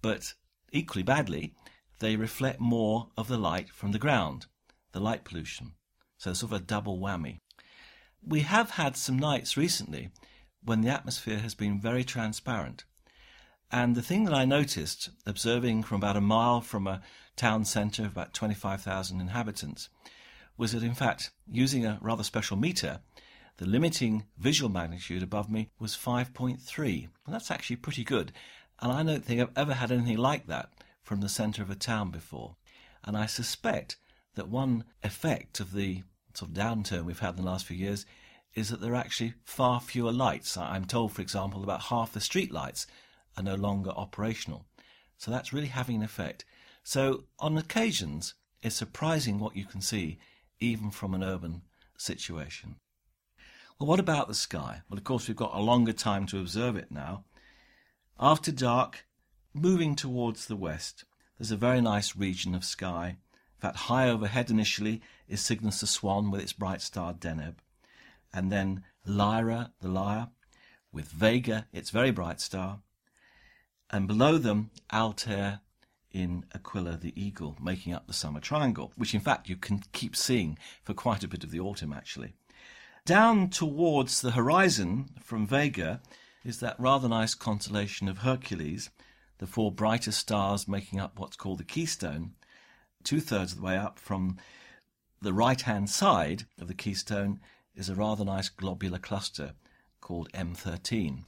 but 0.01 0.33
equally 0.73 1.03
badly, 1.03 1.55
they 2.01 2.17
reflect 2.17 2.61
more 2.61 3.09
of 3.17 3.29
the 3.29 3.39
light 3.39 3.71
from 3.71 3.93
the 3.93 3.99
ground. 3.99 4.47
the 4.93 5.01
light 5.01 5.25
pollution. 5.25 5.73
So, 6.19 6.31
it's 6.31 6.41
sort 6.41 6.53
of 6.53 6.61
a 6.61 6.65
double 6.65 6.99
whammy. 6.99 7.39
We 8.23 8.41
have 8.41 8.73
had 8.73 8.95
some 8.95 9.19
nights 9.19 9.57
recently 9.57 10.11
when 10.65 10.81
the 10.81 10.91
atmosphere 10.91 11.39
has 11.39 11.55
been 11.55 11.81
very 11.81 12.05
transparent. 12.05 12.85
And 13.71 13.95
the 13.95 14.03
thing 14.03 14.25
that 14.25 14.35
I 14.35 14.45
noticed, 14.45 15.11
observing 15.27 15.85
from 15.85 15.97
about 15.97 16.17
a 16.17 16.21
mile 16.21 16.61
from 16.61 16.87
a 16.87 17.01
town 17.37 17.65
centre 17.65 18.05
of 18.05 18.13
about 18.13 18.35
25,000 18.35 19.21
inhabitants, 19.21 19.89
was 20.59 20.73
that 20.73 20.83
in 20.83 20.95
fact, 20.95 21.31
using 21.51 21.87
a 21.87 21.99
rather 22.03 22.23
special 22.23 22.57
meter, 22.57 23.01
the 23.57 23.67
limiting 23.67 24.25
visual 24.37 24.71
magnitude 24.71 25.23
above 25.23 25.51
me 25.51 25.71
was 25.79 25.97
5.3. 25.97 27.09
And 27.27 27.35
that's 27.35 27.51
actually 27.51 27.77
pretty 27.77 28.05
good. 28.05 28.33
And 28.81 28.93
I 28.93 29.03
don't 29.03 29.25
think 29.25 29.41
I've 29.41 29.57
ever 29.57 29.75
had 29.75 29.91
anything 29.91 30.19
like 30.19 30.47
that 30.49 30.71
from 31.03 31.21
the 31.21 31.29
centre 31.29 31.63
of 31.63 31.71
a 31.71 31.75
town 31.75 32.11
before. 32.11 32.57
And 33.05 33.17
I 33.17 33.27
suspect 33.27 33.97
that 34.35 34.49
one 34.49 34.85
effect 35.03 35.61
of 35.61 35.73
the 35.73 36.03
sort 36.35 36.51
of 36.51 36.57
downturn 36.57 37.05
we've 37.05 37.19
had 37.19 37.37
in 37.37 37.45
the 37.45 37.51
last 37.51 37.67
few 37.67 37.77
years 37.77 38.07
is 38.55 38.69
that 38.69 38.81
there 38.81 38.93
are 38.93 38.97
actually 38.97 39.35
far 39.45 39.81
fewer 39.81 40.13
lights. 40.13 40.57
I'm 40.57 40.85
told, 40.85 41.13
for 41.13 41.23
example, 41.23 41.63
about 41.63 41.85
half 41.85 42.13
the 42.13 42.21
street 42.21 42.53
lights 42.53 42.87
are 43.37 43.43
no 43.43 43.55
longer 43.55 43.91
operational. 43.91 44.67
So 45.17 45.31
that's 45.31 45.53
really 45.53 45.69
having 45.69 45.97
an 45.97 46.03
effect. 46.03 46.45
So 46.83 47.25
on 47.39 47.57
occasions, 47.57 48.35
it's 48.63 48.77
surprising 48.77 49.39
what 49.39 49.57
you 49.57 49.65
can 49.65 49.81
see 49.81 50.19
even 50.61 50.91
from 50.91 51.15
an 51.15 51.23
urban 51.23 51.63
situation. 51.97 52.77
Well, 53.79 53.89
what 53.89 54.01
about 54.01 54.29
the 54.29 54.35
sky? 54.35 54.83
Well, 54.89 54.99
of 54.99 55.05
course, 55.05 55.27
we've 55.27 55.37
got 55.37 55.55
a 55.55 55.61
longer 55.61 55.93
time 55.93 56.27
to 56.27 56.39
observe 56.39 56.77
it 56.77 56.91
now. 56.91 57.25
After 58.21 58.53
dark, 58.53 59.07
moving 59.55 59.97
towards 59.97 60.47
the 60.47 60.57
west, 60.57 61.05
there's 61.39 61.51
a 61.51 61.57
very 61.57 61.81
nice 61.81 62.15
region 62.15 62.55
of 62.55 62.65
sky. 62.65 63.17
In 63.57 63.61
fact, 63.61 63.77
high 63.77 64.09
overhead 64.09 64.51
initially 64.51 65.01
is 65.27 65.41
Cygnus 65.41 65.81
the 65.81 65.87
Swan 65.87 66.31
with 66.31 66.41
its 66.41 66.53
bright 66.53 66.81
star 66.83 67.13
Deneb, 67.13 67.57
and 68.33 68.51
then 68.51 68.85
Lyra 69.05 69.73
the 69.81 69.89
Lyre 69.89 70.29
with 70.93 71.09
Vega, 71.09 71.67
its 71.73 71.91
very 71.91 72.11
bright 72.11 72.41
star, 72.41 72.81
and 73.91 74.07
below 74.07 74.39
them 74.39 74.71
Altair 74.93 75.61
in 76.11 76.45
Aquila 76.55 76.99
the 76.99 77.19
Eagle, 77.21 77.57
making 77.61 77.95
up 77.95 78.07
the 78.07 78.13
summer 78.13 78.41
triangle, 78.41 78.93
which 78.97 79.15
in 79.15 79.21
fact 79.21 79.49
you 79.49 79.57
can 79.57 79.83
keep 79.93 80.15
seeing 80.15 80.59
for 80.83 80.95
quite 80.95 81.25
a 81.25 81.29
bit 81.29 81.45
of 81.45 81.51
the 81.51 81.61
autumn 81.61 81.93
actually. 81.93 82.35
Down 83.05 83.49
towards 83.49 84.21
the 84.21 84.33
horizon 84.33 85.09
from 85.21 85.47
Vega 85.47 86.01
is 86.45 86.61
that 86.61 86.79
rather 86.79 87.09
nice 87.09 87.35
constellation 87.35 88.09
of 88.09 88.19
Hercules, 88.19 88.91
the 89.39 89.47
four 89.47 89.73
brightest 89.73 90.21
stars 90.21 90.69
making 90.69 91.01
up 91.01 91.19
what's 91.19 91.37
called 91.37 91.59
the 91.59 91.65
keystone, 91.65 92.35
two 93.03 93.21
thirds 93.21 93.53
of 93.53 93.59
the 93.59 93.65
way 93.65 93.77
up 93.77 93.99
from 93.99 94.37
the 95.21 95.33
right 95.33 95.61
hand 95.63 95.89
side 95.89 96.45
of 96.61 96.69
the 96.69 96.75
keystone 96.75 97.41
is 97.75 97.89
a 97.89 97.95
rather 97.95 98.25
nice 98.25 98.49
globular 98.49 98.99
cluster 98.99 99.53
called 100.01 100.31
M13. 100.33 101.25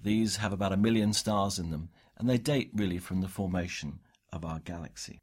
These 0.00 0.36
have 0.36 0.52
about 0.52 0.72
a 0.72 0.76
million 0.76 1.12
stars 1.12 1.58
in 1.58 1.70
them, 1.70 1.90
and 2.16 2.28
they 2.28 2.38
date 2.38 2.70
really 2.74 2.98
from 2.98 3.20
the 3.20 3.28
formation 3.28 4.00
of 4.32 4.44
our 4.44 4.58
galaxy. 4.60 5.20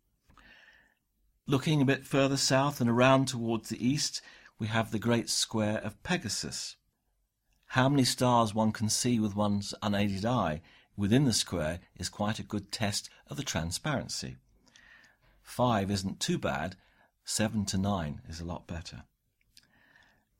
Looking 1.48 1.82
a 1.82 1.86
bit 1.86 2.06
further 2.06 2.38
south 2.38 2.80
and 2.80 2.90
around 2.90 3.28
towards 3.28 3.70
the 3.70 3.86
east, 3.86 4.22
we 4.60 4.68
have 4.68 4.92
the 4.92 5.00
great 5.00 5.30
square 5.30 5.80
of 5.80 6.02
Pegasus. 6.04 6.76
How 7.68 7.90
many 7.90 8.04
stars 8.04 8.54
one 8.54 8.72
can 8.72 8.90
see 8.90 9.20
with 9.20 9.36
one's 9.36 9.74
unaided 9.82 10.26
eye 10.26 10.62
within 10.96 11.24
the 11.26 11.34
square 11.34 11.80
is 11.96 12.10
quite 12.10 12.40
a 12.40 12.44
good 12.44 12.72
test 12.72 13.10
of 13.28 13.38
the 13.38 13.44
transparency. 13.44 14.36
Five 15.42 15.90
isn't 15.90 16.20
too 16.20 16.38
bad, 16.38 16.76
seven 17.24 17.66
to 17.66 17.78
nine 17.78 18.22
is 18.28 18.40
a 18.40 18.46
lot 18.46 18.68
better. 18.68 19.04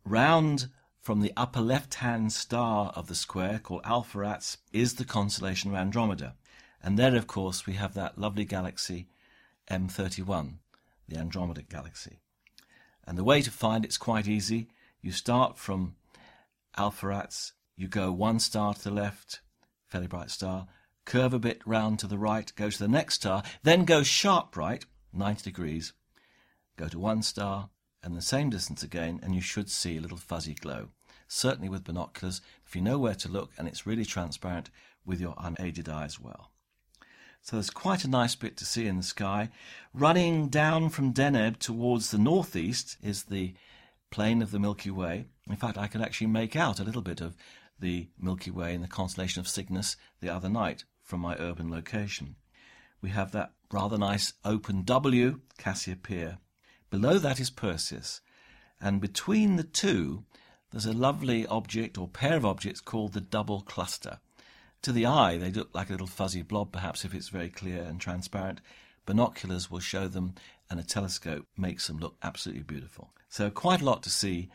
Round 0.10 0.70
from 1.00 1.22
the 1.22 1.34
upper 1.38 1.62
left 1.62 1.94
hand 1.96 2.34
star 2.34 2.92
of 2.96 3.06
the 3.06 3.14
square, 3.14 3.60
called 3.60 3.82
Alpheratz, 3.86 4.58
is 4.74 4.96
the 4.96 5.06
constellation 5.06 5.70
of 5.70 5.78
Andromeda. 5.78 6.34
And 6.82 6.98
there, 6.98 7.16
of 7.16 7.28
course, 7.28 7.68
we 7.68 7.74
have 7.74 7.94
that 7.94 8.18
lovely 8.18 8.44
galaxy 8.44 9.08
M31, 9.70 10.56
the 11.08 11.18
Andromeda 11.18 11.62
galaxy. 11.62 12.22
And 13.06 13.20
the 13.20 13.24
way 13.24 13.44
to 13.44 13.52
find 13.52 13.86
it's 13.86 14.00
quite 14.00 14.28
easy. 14.28 14.70
You 15.00 15.12
start 15.12 15.60
from 15.60 15.96
Alpheratz, 16.76 17.54
you 17.76 17.88
go 17.88 18.12
one 18.12 18.40
star 18.40 18.74
to 18.74 18.84
the 18.84 18.90
left, 18.90 19.42
fairly 19.86 20.08
bright 20.08 20.32
star, 20.32 20.70
curve 21.06 21.36
a 21.36 21.40
bit 21.40 21.62
round 21.68 22.00
to 22.00 22.08
the 22.08 22.18
right, 22.18 22.52
go 22.56 22.72
to 22.72 22.80
the 22.80 22.88
next 22.88 23.14
star, 23.14 23.44
then 23.62 23.86
go 23.86 24.02
sharp 24.02 24.58
right, 24.58 24.84
90 25.14 25.44
degrees, 25.44 25.94
go 26.78 26.88
to 26.88 26.98
one 26.98 27.22
star, 27.22 27.70
and 28.04 28.16
the 28.16 28.22
same 28.22 28.50
distance 28.50 28.84
again, 28.84 29.20
and 29.24 29.36
you 29.36 29.42
should 29.42 29.70
see 29.70 29.98
a 29.98 30.02
little 30.02 30.18
fuzzy 30.18 30.54
glow. 30.54 30.90
Certainly 31.28 31.70
with 31.70 31.84
binoculars, 31.84 32.42
if 32.66 32.76
you 32.76 32.82
know 32.82 32.98
where 32.98 33.16
to 33.16 33.30
look 33.30 33.52
and 33.58 33.68
it's 33.68 33.86
really 33.86 34.06
transparent 34.06 34.70
with 35.06 35.22
your 35.22 35.36
unaided 35.38 35.88
eye 35.88 36.06
as 36.06 36.20
well. 36.20 36.52
So 37.42 37.56
there's 37.56 37.70
quite 37.70 38.04
a 38.04 38.10
nice 38.10 38.36
bit 38.36 38.58
to 38.58 38.66
see 38.66 38.88
in 38.88 38.98
the 38.98 39.04
sky. 39.04 39.50
Running 39.94 40.50
down 40.50 40.90
from 40.90 41.14
Deneb 41.14 41.58
towards 41.58 42.12
the 42.12 42.18
northeast 42.18 42.98
is 43.02 43.24
the 43.24 43.54
plane 44.12 44.42
of 44.42 44.52
the 44.52 44.60
Milky 44.60 44.92
Way. 44.92 45.26
In 45.50 45.56
fact, 45.56 45.78
I 45.78 45.88
could 45.88 46.02
actually 46.02 46.28
make 46.28 46.56
out 46.56 46.80
a 46.80 46.84
little 46.84 47.02
bit 47.02 47.22
of 47.22 47.36
the 47.80 48.10
Milky 48.20 48.52
Way 48.52 48.74
in 48.74 48.82
the 48.82 48.88
constellation 48.88 49.40
of 49.40 49.48
Cygnus 49.48 49.96
the 50.20 50.30
other 50.30 50.50
night 50.50 50.84
from 51.02 51.22
my 51.22 51.36
urban 51.38 51.72
location. 51.72 52.36
We 53.02 53.10
have 53.12 53.32
that 53.32 53.54
rather 53.72 53.98
nice 53.98 54.34
open 54.44 54.84
W, 54.84 55.40
Cassiopeia. 55.58 56.40
Below 56.90 57.20
that 57.20 57.40
is 57.40 57.50
Perseus, 57.52 58.22
and 58.82 59.00
between 59.00 59.58
the 59.58 59.64
two 59.64 60.24
there's 60.72 60.86
a 60.86 60.94
lovely 60.94 61.46
object 61.48 61.98
or 61.98 62.08
pair 62.08 62.36
of 62.36 62.46
objects 62.46 62.82
called 62.82 63.14
the 63.14 63.22
double 63.22 63.62
cluster. 63.62 64.20
To 64.84 64.92
the 64.92 65.06
eye, 65.06 65.38
they 65.38 65.52
look 65.52 65.70
like 65.74 65.90
a 65.90 65.94
little 65.94 66.08
fuzzy 66.08 66.42
blob, 66.42 66.72
perhaps 66.72 67.04
if 67.04 67.14
it's 67.14 67.30
very 67.30 67.50
clear 67.50 67.84
and 67.84 68.00
transparent. 68.00 68.62
Binoculars 69.06 69.70
will 69.70 69.80
show 69.80 70.08
them, 70.08 70.36
and 70.70 70.80
a 70.80 70.84
telescope 70.84 71.46
makes 71.58 71.88
them 71.88 71.98
look 71.98 72.16
absolutely 72.24 72.64
beautiful. 72.64 73.12
So, 73.28 73.50
quite 73.50 73.82
a 73.82 73.86
lot 73.86 74.04
to 74.04 74.10
see 74.10 74.50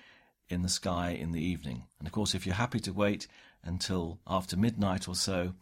in 0.49 0.63
the 0.63 0.69
sky 0.69 1.11
in 1.11 1.33
the 1.33 1.45
evening. 1.45 1.85
And 1.99 2.07
of 2.07 2.13
course, 2.13 2.35
if 2.35 2.47
you're 2.47 2.55
happy 2.55 2.81
to 2.81 2.93
wait 2.93 3.27
until 3.63 4.19
after 4.27 4.57
midnight 4.57 5.09
or 5.09 5.15
so, 5.15 5.55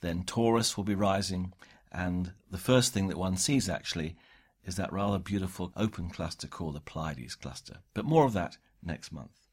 then 0.00 0.24
Taurus 0.24 0.76
will 0.76 0.84
be 0.84 0.94
rising, 0.94 1.52
and 1.92 2.32
the 2.50 2.58
first 2.58 2.92
thing 2.92 3.08
that 3.08 3.18
one 3.18 3.36
sees 3.36 3.68
actually 3.68 4.16
is 4.66 4.76
that 4.76 4.92
rather 4.92 5.18
beautiful 5.18 5.72
open 5.76 6.10
cluster 6.10 6.46
called 6.46 6.74
the 6.74 6.80
Pleiades 6.80 7.36
cluster. 7.36 7.78
But 7.94 8.04
more 8.04 8.26
of 8.26 8.32
that 8.34 8.58
next 8.82 9.12
month. 9.12 9.46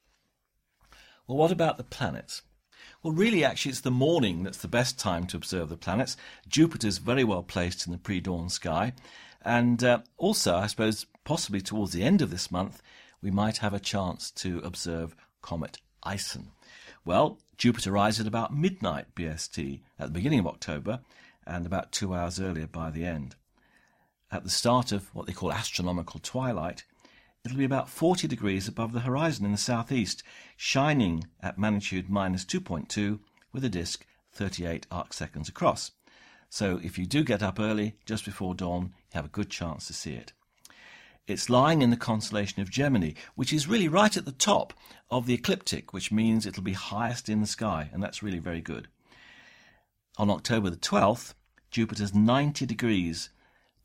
Well, 1.28 1.38
what 1.38 1.52
about 1.52 1.78
the 1.78 1.84
planets? 1.84 2.42
Well, 3.02 3.14
really, 3.14 3.46
actually, 3.46 3.72
it's 3.72 3.82
the 3.82 3.92
morning 3.92 4.44
that's 4.44 4.58
the 4.58 4.68
best 4.68 5.00
time 5.00 5.26
to 5.28 5.38
observe 5.38 5.70
the 5.70 5.78
planets. 5.78 6.18
Jupiter's 6.48 6.98
very 6.98 7.24
well 7.24 7.44
placed 7.44 7.86
in 7.86 7.94
the 7.94 7.98
pre 7.98 8.20
dawn 8.20 8.50
sky. 8.50 8.94
And 9.46 9.84
uh, 9.84 10.00
also, 10.18 10.56
I 10.56 10.68
suppose, 10.68 11.06
possibly 11.24 11.62
towards 11.62 11.94
the 11.94 12.04
end 12.04 12.22
of 12.22 12.30
this 12.30 12.52
month, 12.52 12.82
we 13.22 13.32
might 13.32 13.58
have 13.58 13.74
a 13.74 13.80
chance 13.80 14.32
to 14.32 14.60
observe 14.60 15.16
Comet 15.42 15.80
Ison. 16.06 16.52
Well, 17.06 17.40
Jupiter 17.58 17.92
rises 17.92 18.22
at 18.22 18.28
about 18.28 18.56
midnight 18.56 19.14
BST 19.16 19.82
at 20.00 20.08
the 20.08 20.14
beginning 20.14 20.40
of 20.40 20.48
October 20.48 21.02
and 21.46 21.66
about 21.66 21.92
two 21.92 22.14
hours 22.14 22.40
earlier 22.40 22.68
by 22.68 22.90
the 22.90 23.06
end. 23.06 23.36
At 24.34 24.44
the 24.44 24.50
start 24.50 24.92
of 24.92 25.14
what 25.14 25.28
they 25.28 25.32
call 25.32 25.54
astronomical 25.54 26.20
twilight, 26.20 26.86
it'll 27.46 27.60
be 27.60 27.66
about 27.66 27.88
40 27.88 28.28
degrees 28.28 28.68
above 28.68 28.92
the 28.92 29.02
horizon 29.02 29.46
in 29.46 29.52
the 29.52 29.60
southeast, 29.60 30.24
shining 30.58 31.28
at 31.40 31.60
magnitude 31.60 32.10
minus 32.10 32.44
2.2 32.44 33.20
with 33.52 33.64
a 33.64 33.70
disk 33.70 34.08
38 34.32 34.88
arc 34.90 35.14
seconds 35.14 35.48
across. 35.48 35.92
So 36.50 36.80
if 36.82 36.98
you 36.98 37.06
do 37.06 37.24
get 37.24 37.44
up 37.44 37.60
early, 37.60 37.94
just 38.08 38.26
before 38.26 38.56
dawn, 38.56 38.86
you 38.86 39.18
have 39.18 39.26
a 39.26 39.30
good 39.30 39.52
chance 39.52 39.86
to 39.86 39.94
see 39.94 40.14
it. 40.14 40.34
It's 41.28 41.48
lying 41.48 41.84
in 41.84 41.92
the 41.92 41.96
constellation 41.96 42.60
of 42.64 42.72
Gemini, 42.72 43.12
which 43.36 43.54
is 43.54 43.68
really 43.68 43.88
right 43.88 44.18
at 44.18 44.26
the 44.26 44.32
top 44.32 44.74
of 45.12 45.28
the 45.28 45.36
ecliptic, 45.36 45.94
which 45.94 46.12
means 46.12 46.48
it'll 46.48 46.64
be 46.64 46.74
highest 46.74 47.30
in 47.30 47.40
the 47.40 47.46
sky, 47.46 47.92
and 47.94 48.02
that's 48.02 48.24
really 48.24 48.40
very 48.40 48.62
good. 48.62 48.88
On 50.18 50.32
October 50.32 50.72
the 50.72 50.78
12th, 50.78 51.36
Jupiter's 51.70 52.16
90 52.16 52.66
degrees 52.66 53.30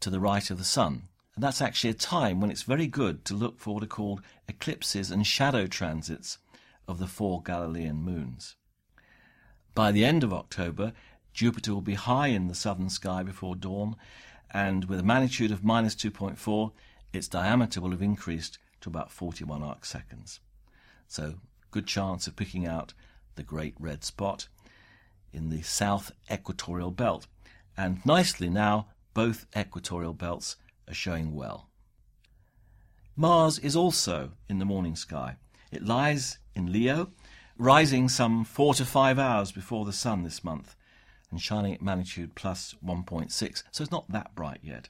to 0.00 0.10
the 0.10 0.20
right 0.20 0.50
of 0.50 0.58
the 0.58 0.64
Sun, 0.64 1.08
and 1.34 1.44
that's 1.44 1.62
actually 1.62 1.90
a 1.90 1.94
time 1.94 2.40
when 2.40 2.50
it's 2.50 2.62
very 2.62 2.86
good 2.86 3.24
to 3.26 3.34
look 3.34 3.58
for 3.58 3.74
what 3.74 3.82
are 3.82 3.86
called 3.86 4.22
eclipses 4.48 5.10
and 5.10 5.26
shadow 5.26 5.66
transits 5.66 6.38
of 6.86 6.98
the 6.98 7.06
four 7.06 7.42
Galilean 7.42 7.96
moons. 7.96 8.56
By 9.74 9.92
the 9.92 10.04
end 10.04 10.24
of 10.24 10.32
October, 10.32 10.92
Jupiter 11.32 11.72
will 11.72 11.80
be 11.80 11.94
high 11.94 12.28
in 12.28 12.48
the 12.48 12.54
southern 12.54 12.90
sky 12.90 13.22
before 13.22 13.54
dawn, 13.54 13.94
and 14.50 14.86
with 14.86 14.98
a 14.98 15.04
magnitude 15.04 15.52
of 15.52 15.62
minus 15.62 15.94
2.4, 15.94 16.72
its 17.12 17.28
diameter 17.28 17.80
will 17.80 17.92
have 17.92 18.02
increased 18.02 18.58
to 18.80 18.88
about 18.88 19.12
41 19.12 19.62
arc 19.62 19.84
seconds. 19.84 20.40
So, 21.06 21.34
good 21.70 21.86
chance 21.86 22.26
of 22.26 22.34
picking 22.34 22.66
out 22.66 22.94
the 23.36 23.42
great 23.42 23.74
red 23.78 24.02
spot 24.04 24.48
in 25.32 25.50
the 25.50 25.62
south 25.62 26.10
equatorial 26.30 26.90
belt. 26.90 27.26
And 27.76 28.04
nicely 28.04 28.48
now, 28.48 28.88
both 29.14 29.46
equatorial 29.56 30.14
belts 30.14 30.56
are 30.86 30.94
showing 30.94 31.34
well. 31.34 31.68
Mars 33.16 33.58
is 33.58 33.74
also 33.74 34.32
in 34.48 34.58
the 34.58 34.64
morning 34.64 34.94
sky. 34.94 35.36
It 35.72 35.84
lies 35.84 36.38
in 36.54 36.72
Leo, 36.72 37.10
rising 37.56 38.08
some 38.08 38.44
four 38.44 38.74
to 38.74 38.84
five 38.84 39.18
hours 39.18 39.50
before 39.50 39.84
the 39.84 39.92
Sun 39.92 40.22
this 40.22 40.44
month, 40.44 40.76
and 41.30 41.40
shining 41.40 41.74
at 41.74 41.82
magnitude 41.82 42.34
plus 42.34 42.74
1.6, 42.84 43.62
so 43.72 43.82
it's 43.82 43.90
not 43.90 44.10
that 44.10 44.34
bright 44.34 44.60
yet. 44.62 44.88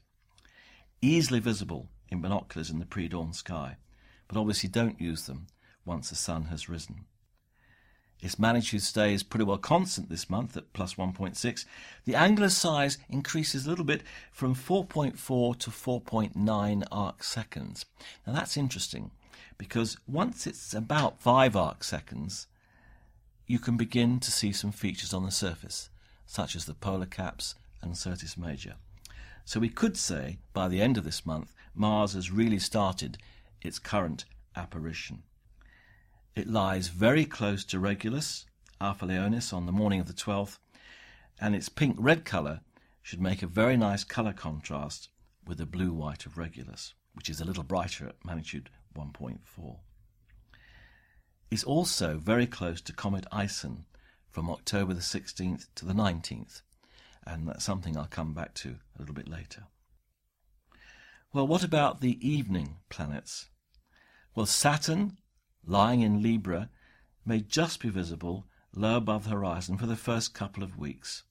Easily 1.01 1.41
visible 1.41 1.89
in 2.11 2.21
binoculars 2.21 2.71
in 2.71 2.79
the 2.79 2.87
pre 2.87 3.09
dawn 3.09 3.33
sky, 3.33 3.77
but 4.29 4.39
obviously 4.39 4.69
don't 4.69 5.01
use 5.01 5.27
them 5.27 5.47
once 5.85 6.11
the 6.11 6.17
Sun 6.17 6.45
has 6.45 6.69
risen. 6.69 7.07
Its 8.21 8.39
magnitude 8.39 8.83
stays 8.83 9.23
pretty 9.23 9.45
well 9.45 9.59
constant 9.59 10.09
this 10.09 10.29
month 10.29 10.57
at 10.57 10.73
plus 10.73 10.95
1.6. 10.95 11.65
The 12.05 12.17
angular 12.17 12.49
size 12.49 12.99
increases 13.09 13.65
a 13.65 13.69
little 13.69 13.85
bit 13.85 14.03
from 14.33 14.55
4.4 14.55 15.59
to 15.59 15.71
4.9 15.71 16.85
arc 16.91 17.23
seconds. 17.23 17.87
Now 18.27 18.33
that's 18.33 18.57
interesting 18.57 19.13
because 19.57 19.97
once 20.07 20.47
it's 20.47 20.75
about 20.75 21.21
5 21.21 21.57
arc 21.57 21.85
seconds, 21.85 22.49
you 23.47 23.59
can 23.59 23.77
begin 23.77 24.21
to 24.21 24.33
see 24.33 24.53
some 24.53 24.73
features 24.73 25.15
on 25.15 25.25
the 25.25 25.31
surface, 25.31 25.89
such 26.27 26.57
as 26.57 26.65
the 26.65 26.75
polar 26.75 27.07
caps 27.07 27.55
and 27.81 27.97
Syrtis 27.97 28.37
Major. 28.37 28.75
So 29.45 29.61
we 29.61 29.69
could 29.69 29.97
say 29.97 30.39
by 30.53 30.69
the 30.69 30.83
end 30.83 30.99
of 30.99 31.05
this 31.05 31.25
month, 31.25 31.55
Mars 31.75 32.15
has 32.15 32.31
really 32.31 32.59
started 32.59 33.17
its 33.63 33.79
current 33.79 34.25
apparition. 34.55 35.23
It 36.39 36.47
lies 36.47 36.87
very 36.87 37.25
close 37.25 37.65
to 37.65 37.81
Regulus, 37.81 38.47
Alpha 38.81 39.05
Leonis, 39.05 39.53
on 39.53 39.67
the 39.67 39.73
morning 39.73 39.99
of 39.99 40.07
the 40.07 40.13
12th, 40.13 40.59
and 41.41 41.53
its 41.53 41.69
pink 41.69 41.97
red 41.99 42.25
colour 42.25 42.61
should 43.03 43.21
make 43.21 43.43
a 43.43 43.49
very 43.49 43.77
nice 43.77 44.05
colour 44.05 44.33
contrast 44.33 45.09
with 45.45 45.59
the 45.59 45.67
blue 45.67 45.93
white 45.93 46.27
of 46.27 46.39
Regulus, 46.39 46.95
which 47.13 47.29
is 47.29 47.41
a 47.41 47.45
little 47.45 47.65
brighter 47.65 48.07
at 48.07 48.25
magnitude 48.25 48.71
1.4. 48.97 49.79
It's 51.51 51.65
also 51.65 52.19
very 52.19 52.47
close 52.47 52.81
to 52.83 52.93
Comet 52.93 53.27
Ison 53.37 53.87
from 54.31 54.49
October 54.49 54.95
the 54.95 55.01
16th 55.01 55.67
to 55.75 55.85
the 55.85 55.93
19th, 55.93 56.63
and 57.27 57.49
that's 57.49 57.65
something 57.65 57.97
I'll 57.97 58.07
come 58.07 58.33
back 58.33 58.55
to 58.55 58.77
a 58.95 59.01
little 59.01 59.17
bit 59.17 59.29
later. 59.29 59.65
Well, 61.33 61.49
what 61.49 61.65
about 61.65 62.01
the 62.01 62.17
evening 62.25 62.77
planets? 62.91 63.49
Well, 64.37 64.47
Saturn 64.47 65.17
lying 65.69 66.01
in 66.01 66.23
Libra, 66.23 66.71
may 67.27 67.41
just 67.41 67.81
be 67.81 67.91
visible 67.91 68.47
low 68.75 68.97
above 68.97 69.25
the 69.25 69.31
horizon 69.31 69.77
for 69.77 69.87
the 69.87 69.97
first 69.97 70.33
couple 70.33 70.63
of 70.63 70.79
weeks, 70.79 71.25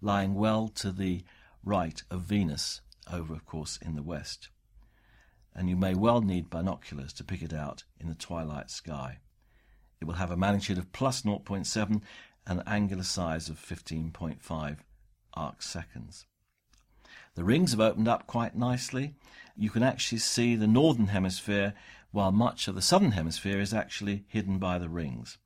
lying 0.00 0.34
well 0.34 0.68
to 0.68 0.90
the 0.90 1.22
right 1.62 2.02
of 2.10 2.22
Venus, 2.22 2.80
over, 3.12 3.34
of 3.34 3.44
course, 3.44 3.78
in 3.82 3.94
the 3.94 4.02
west. 4.02 4.48
And 5.54 5.68
you 5.68 5.76
may 5.76 5.94
well 5.94 6.22
need 6.22 6.48
binoculars 6.48 7.12
to 7.14 7.24
pick 7.24 7.42
it 7.42 7.52
out 7.52 7.84
in 8.00 8.08
the 8.08 8.14
twilight 8.14 8.70
sky. 8.70 9.18
It 10.00 10.06
will 10.06 10.14
have 10.14 10.30
a 10.30 10.36
magnitude 10.36 10.78
of 10.78 10.92
plus 10.92 11.22
0.7 11.22 12.00
and 12.46 12.60
an 12.60 12.64
angular 12.66 13.04
size 13.04 13.48
of 13.50 13.56
15.5 13.56 14.78
arc 15.34 15.62
seconds. 15.62 16.26
The 17.34 17.44
rings 17.44 17.72
have 17.72 17.80
opened 17.80 18.08
up 18.08 18.26
quite 18.26 18.56
nicely. 18.56 19.14
You 19.56 19.70
can 19.70 19.82
actually 19.82 20.18
see 20.18 20.56
the 20.56 20.66
northern 20.66 21.08
hemisphere 21.08 21.74
while 22.12 22.30
much 22.30 22.68
of 22.68 22.74
the 22.74 22.82
southern 22.82 23.12
hemisphere 23.12 23.60
is 23.60 23.74
actually 23.74 24.24
hidden 24.28 24.58
by 24.58 24.78
the 24.78 24.88
rings. 24.88 25.38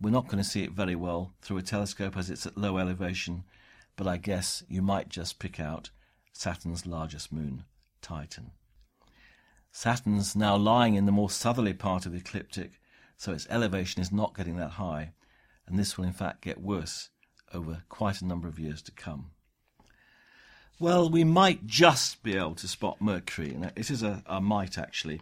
We're 0.00 0.10
not 0.10 0.28
going 0.28 0.42
to 0.42 0.48
see 0.48 0.62
it 0.62 0.72
very 0.72 0.94
well 0.94 1.34
through 1.42 1.58
a 1.58 1.62
telescope 1.62 2.16
as 2.16 2.30
it's 2.30 2.46
at 2.46 2.56
low 2.56 2.78
elevation, 2.78 3.44
but 3.96 4.06
I 4.06 4.16
guess 4.16 4.62
you 4.68 4.80
might 4.80 5.10
just 5.10 5.38
pick 5.38 5.60
out 5.60 5.90
Saturn's 6.32 6.86
largest 6.86 7.32
moon, 7.32 7.64
Titan. 8.00 8.52
Saturn's 9.72 10.34
now 10.34 10.56
lying 10.56 10.94
in 10.94 11.04
the 11.04 11.12
more 11.12 11.28
southerly 11.28 11.74
part 11.74 12.06
of 12.06 12.12
the 12.12 12.18
ecliptic, 12.18 12.80
so 13.16 13.32
its 13.32 13.46
elevation 13.50 14.00
is 14.00 14.10
not 14.10 14.34
getting 14.34 14.56
that 14.56 14.70
high, 14.70 15.12
and 15.66 15.78
this 15.78 15.98
will 15.98 16.06
in 16.06 16.12
fact 16.12 16.40
get 16.40 16.62
worse 16.62 17.10
over 17.52 17.82
quite 17.88 18.22
a 18.22 18.26
number 18.26 18.48
of 18.48 18.58
years 18.58 18.80
to 18.82 18.92
come. 18.92 19.32
Well, 20.78 21.10
we 21.10 21.24
might 21.24 21.66
just 21.66 22.22
be 22.22 22.36
able 22.36 22.54
to 22.54 22.66
spot 22.66 23.02
Mercury. 23.02 23.54
It 23.76 23.90
is 23.90 24.02
a, 24.02 24.22
a 24.24 24.40
might 24.40 24.78
actually. 24.78 25.20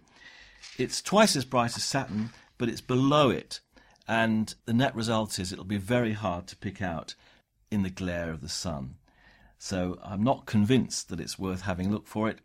It's 0.78 1.02
twice 1.02 1.36
as 1.36 1.44
bright 1.44 1.76
as 1.76 1.84
Saturn, 1.84 2.30
but 2.56 2.68
it's 2.68 2.80
below 2.80 3.30
it. 3.30 3.60
And 4.06 4.54
the 4.64 4.72
net 4.72 4.94
result 4.94 5.38
is 5.38 5.52
it'll 5.52 5.64
be 5.64 5.76
very 5.76 6.12
hard 6.12 6.46
to 6.48 6.56
pick 6.56 6.80
out 6.80 7.14
in 7.70 7.82
the 7.82 7.90
glare 7.90 8.30
of 8.30 8.40
the 8.40 8.48
sun. 8.48 8.96
So 9.58 9.98
I'm 10.02 10.22
not 10.22 10.46
convinced 10.46 11.08
that 11.08 11.20
it's 11.20 11.38
worth 11.38 11.62
having 11.62 11.88
a 11.88 11.90
look 11.90 12.06
for 12.06 12.28
it. 12.28 12.38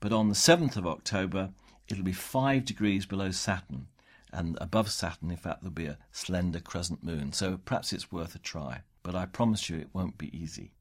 But 0.00 0.12
on 0.12 0.28
the 0.28 0.34
7th 0.34 0.76
of 0.76 0.86
October, 0.86 1.50
it'll 1.88 2.04
be 2.04 2.12
5 2.12 2.64
degrees 2.64 3.06
below 3.06 3.30
Saturn. 3.30 3.86
And 4.32 4.58
above 4.60 4.90
Saturn, 4.90 5.30
in 5.30 5.36
fact, 5.36 5.60
there'll 5.60 5.72
be 5.72 5.86
a 5.86 5.98
slender 6.10 6.58
crescent 6.58 7.04
moon. 7.04 7.32
So 7.32 7.60
perhaps 7.64 7.92
it's 7.92 8.10
worth 8.10 8.34
a 8.34 8.40
try. 8.40 8.80
But 9.02 9.14
I 9.14 9.26
promise 9.26 9.68
you 9.68 9.76
it 9.76 9.90
won't 9.92 10.18
be 10.18 10.36
easy. 10.36 10.72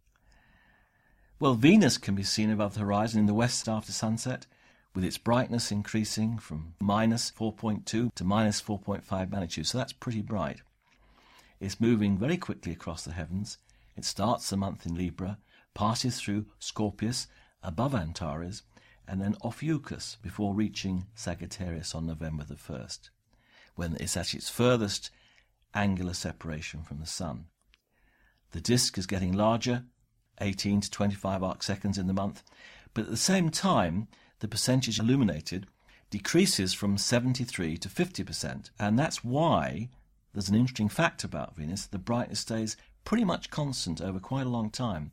Well, 1.40 1.56
Venus 1.56 1.98
can 1.98 2.16
be 2.16 2.24
seen 2.24 2.50
above 2.50 2.74
the 2.74 2.80
horizon 2.80 3.20
in 3.20 3.26
the 3.26 3.34
west 3.34 3.68
after 3.68 3.92
sunset 3.92 4.48
with 4.94 5.04
its 5.04 5.18
brightness 5.18 5.72
increasing 5.72 6.38
from 6.38 6.76
minus 6.80 7.32
4.2 7.32 8.14
to 8.14 8.24
minus 8.24 8.62
4.5 8.62 9.32
magnitude, 9.32 9.68
so 9.68 9.78
that's 9.78 9.94
pretty 9.94 10.22
bright. 10.22 10.62
It's 11.60 11.82
moving 11.82 12.18
very 12.18 12.38
quickly 12.38 12.74
across 12.74 13.04
the 13.04 13.14
heavens. 13.14 13.58
It 13.96 14.06
starts 14.06 14.50
the 14.50 14.58
month 14.58 14.86
in 14.86 14.96
Libra, 14.96 15.38
passes 15.74 16.20
through 16.20 16.46
Scorpius, 16.60 17.28
above 17.64 17.96
Antares, 17.96 18.64
and 19.08 19.22
then 19.22 19.36
Ophiuchus 19.44 20.18
before 20.22 20.54
reaching 20.54 21.08
Sagittarius 21.16 21.96
on 21.96 22.06
November 22.06 22.44
the 22.44 22.56
1st, 22.56 23.10
when 23.76 23.96
it's 24.00 24.18
at 24.18 24.34
its 24.34 24.50
furthest 24.50 25.10
angular 25.74 26.14
separation 26.14 26.84
from 26.84 27.00
the 27.00 27.06
Sun. 27.06 27.46
The 28.52 28.62
disk 28.62 28.98
is 28.98 29.08
getting 29.08 29.34
larger, 29.34 29.86
18 30.40 30.82
to 30.82 30.92
25 30.92 31.44
arc 31.44 31.64
seconds 31.64 31.98
in 31.98 32.08
the 32.08 32.14
month, 32.14 32.44
but 32.94 33.06
at 33.06 33.10
the 33.10 33.18
same 33.18 33.50
time, 33.50 34.08
the 34.44 34.48
percentage 34.50 35.00
illuminated 35.00 35.68
decreases 36.10 36.74
from 36.74 36.98
73 36.98 37.78
to 37.78 37.88
50%. 37.88 38.72
And 38.78 39.00
that's 39.00 39.24
why 39.24 39.88
there's 40.34 40.50
an 40.50 40.56
interesting 40.56 40.90
fact 40.90 41.24
about 41.24 41.56
Venus 41.56 41.86
the 41.86 41.98
brightness 41.98 42.42
stays 42.42 42.76
pretty 43.06 43.24
much 43.24 43.50
constant 43.50 44.02
over 44.02 44.20
quite 44.20 44.46
a 44.46 44.50
long 44.50 44.70
time. 44.70 45.12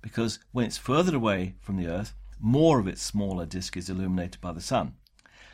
Because 0.00 0.38
when 0.52 0.64
it's 0.64 0.78
further 0.78 1.14
away 1.14 1.56
from 1.60 1.76
the 1.76 1.86
Earth, 1.86 2.14
more 2.40 2.80
of 2.80 2.88
its 2.88 3.02
smaller 3.02 3.44
disk 3.44 3.76
is 3.76 3.90
illuminated 3.90 4.40
by 4.40 4.52
the 4.52 4.62
Sun. 4.62 4.94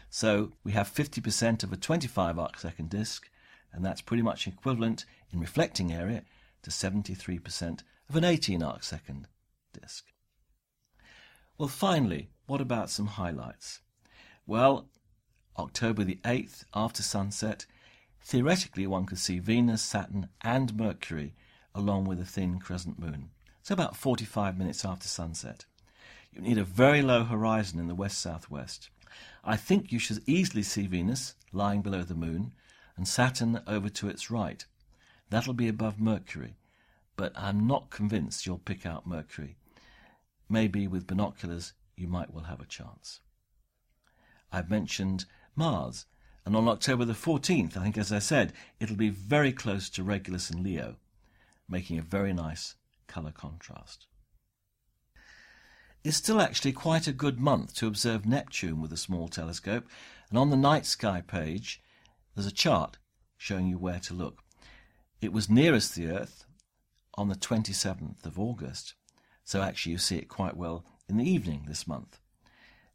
So 0.09 0.53
we 0.63 0.71
have 0.71 0.87
50% 0.89 1.65
of 1.65 1.73
a 1.73 1.77
25 1.77 2.39
arc 2.39 2.57
second 2.57 2.89
disk, 2.89 3.29
and 3.73 3.85
that's 3.85 4.01
pretty 4.01 4.23
much 4.23 4.47
equivalent 4.47 5.07
in 5.33 5.41
reflecting 5.41 5.93
area 5.93 6.23
to 6.63 6.71
73% 6.71 7.81
of 8.09 8.15
an 8.15 8.23
18 8.23 8.63
arc 8.63 8.85
second 8.85 9.27
disk. 9.73 10.05
Well, 11.59 11.69
finally, 11.69 12.31
what 12.53 12.61
about 12.61 12.91
some 12.91 13.07
highlights? 13.07 13.81
Well, 14.47 14.87
October 15.57 16.05
the 16.05 16.21
8th, 16.23 16.67
after 16.75 17.03
sunset, 17.03 17.65
theoretically 18.21 18.87
one 18.87 19.07
could 19.07 19.21
see 19.21 19.39
Venus, 19.39 19.81
Saturn, 19.81 20.29
and 20.43 20.77
Mercury 20.77 21.33
along 21.75 22.05
with 22.05 22.21
a 22.21 22.27
thin 22.27 22.59
crescent 22.59 22.99
moon. 22.99 23.31
So 23.63 23.73
about 23.73 23.97
45 23.97 24.59
minutes 24.59 24.85
after 24.85 25.09
sunset. 25.09 25.65
You 26.31 26.43
need 26.43 26.59
a 26.59 26.63
very 26.63 27.01
low 27.01 27.25
horizon 27.25 27.81
in 27.81 27.89
the 27.89 27.95
west 27.95 28.19
southwest. 28.19 28.91
I 29.43 29.57
think 29.57 29.91
you 29.91 29.99
should 29.99 30.23
easily 30.27 30.63
see 30.63 30.87
Venus 30.87 31.35
lying 31.55 31.81
below 31.81 32.03
the 32.03 32.15
moon 32.15 32.53
and 32.99 33.09
Saturn 33.09 33.63
over 33.67 33.89
to 33.89 34.11
its 34.11 34.31
right. 34.31 34.63
That'll 35.31 35.55
be 35.55 35.69
above 35.69 35.99
Mercury, 35.99 36.59
but 37.17 37.33
I'm 37.35 37.67
not 37.67 37.89
convinced 37.89 38.45
you'll 38.45 38.59
pick 38.59 38.85
out 38.85 39.07
Mercury. 39.07 39.57
Maybe 40.51 40.87
with 40.87 41.07
binoculars 41.07 41.73
you 42.03 42.09
might 42.09 42.35
well 42.35 42.45
have 42.45 42.61
a 42.61 42.67
chance. 42.67 43.21
I've 44.51 44.69
mentioned 44.69 45.25
Mars, 45.55 46.05
and 46.45 46.57
on 46.57 46.69
October 46.69 47.05
the 47.05 47.13
14th, 47.13 47.77
I 47.77 47.83
think 47.85 47.97
as 47.97 48.13
I 48.13 48.19
said, 48.19 48.53
it'll 48.81 48.97
be 48.97 49.09
very 49.09 49.53
close 49.53 49.89
to 49.91 50.03
Regulus 50.03 50.51
and 50.51 50.63
Leo, 50.63 50.97
making 51.69 51.99
a 51.99 52.03
very 52.03 52.33
nice 52.33 52.75
colour 53.07 53.31
contrast. 53.31 54.07
It's 56.03 56.17
still 56.17 56.41
actually 56.41 56.73
quite 56.73 57.07
a 57.07 57.13
good 57.13 57.39
month 57.39 57.75
to 57.77 57.87
observe 57.87 58.27
Neptune 58.27 58.81
with 58.81 58.93
a 58.93 58.97
small 58.97 59.29
telescope, 59.29 59.87
and 60.29 60.39
on 60.39 60.51
the 60.51 60.57
night 60.57 60.85
sky 60.85 61.23
page 61.25 61.81
there's 62.35 62.47
a 62.47 62.53
chart 62.53 62.99
showing 63.37 63.69
you 63.69 63.79
where 63.79 64.01
to 64.01 64.15
look. 64.15 64.43
It 65.21 65.33
was 65.33 65.49
nearest 65.49 65.95
the 65.95 66.09
Earth 66.09 66.45
on 67.15 67.29
the 67.29 67.37
27th 67.37 68.27
of 68.27 68.41
August, 68.41 68.95
so 69.45 69.63
actually 69.63 69.93
you 69.93 69.99
see 69.99 70.17
it 70.17 70.29
quite 70.29 70.57
well 70.57 70.85
in 71.09 71.17
the 71.17 71.29
evening 71.29 71.65
this 71.67 71.87
month. 71.87 72.19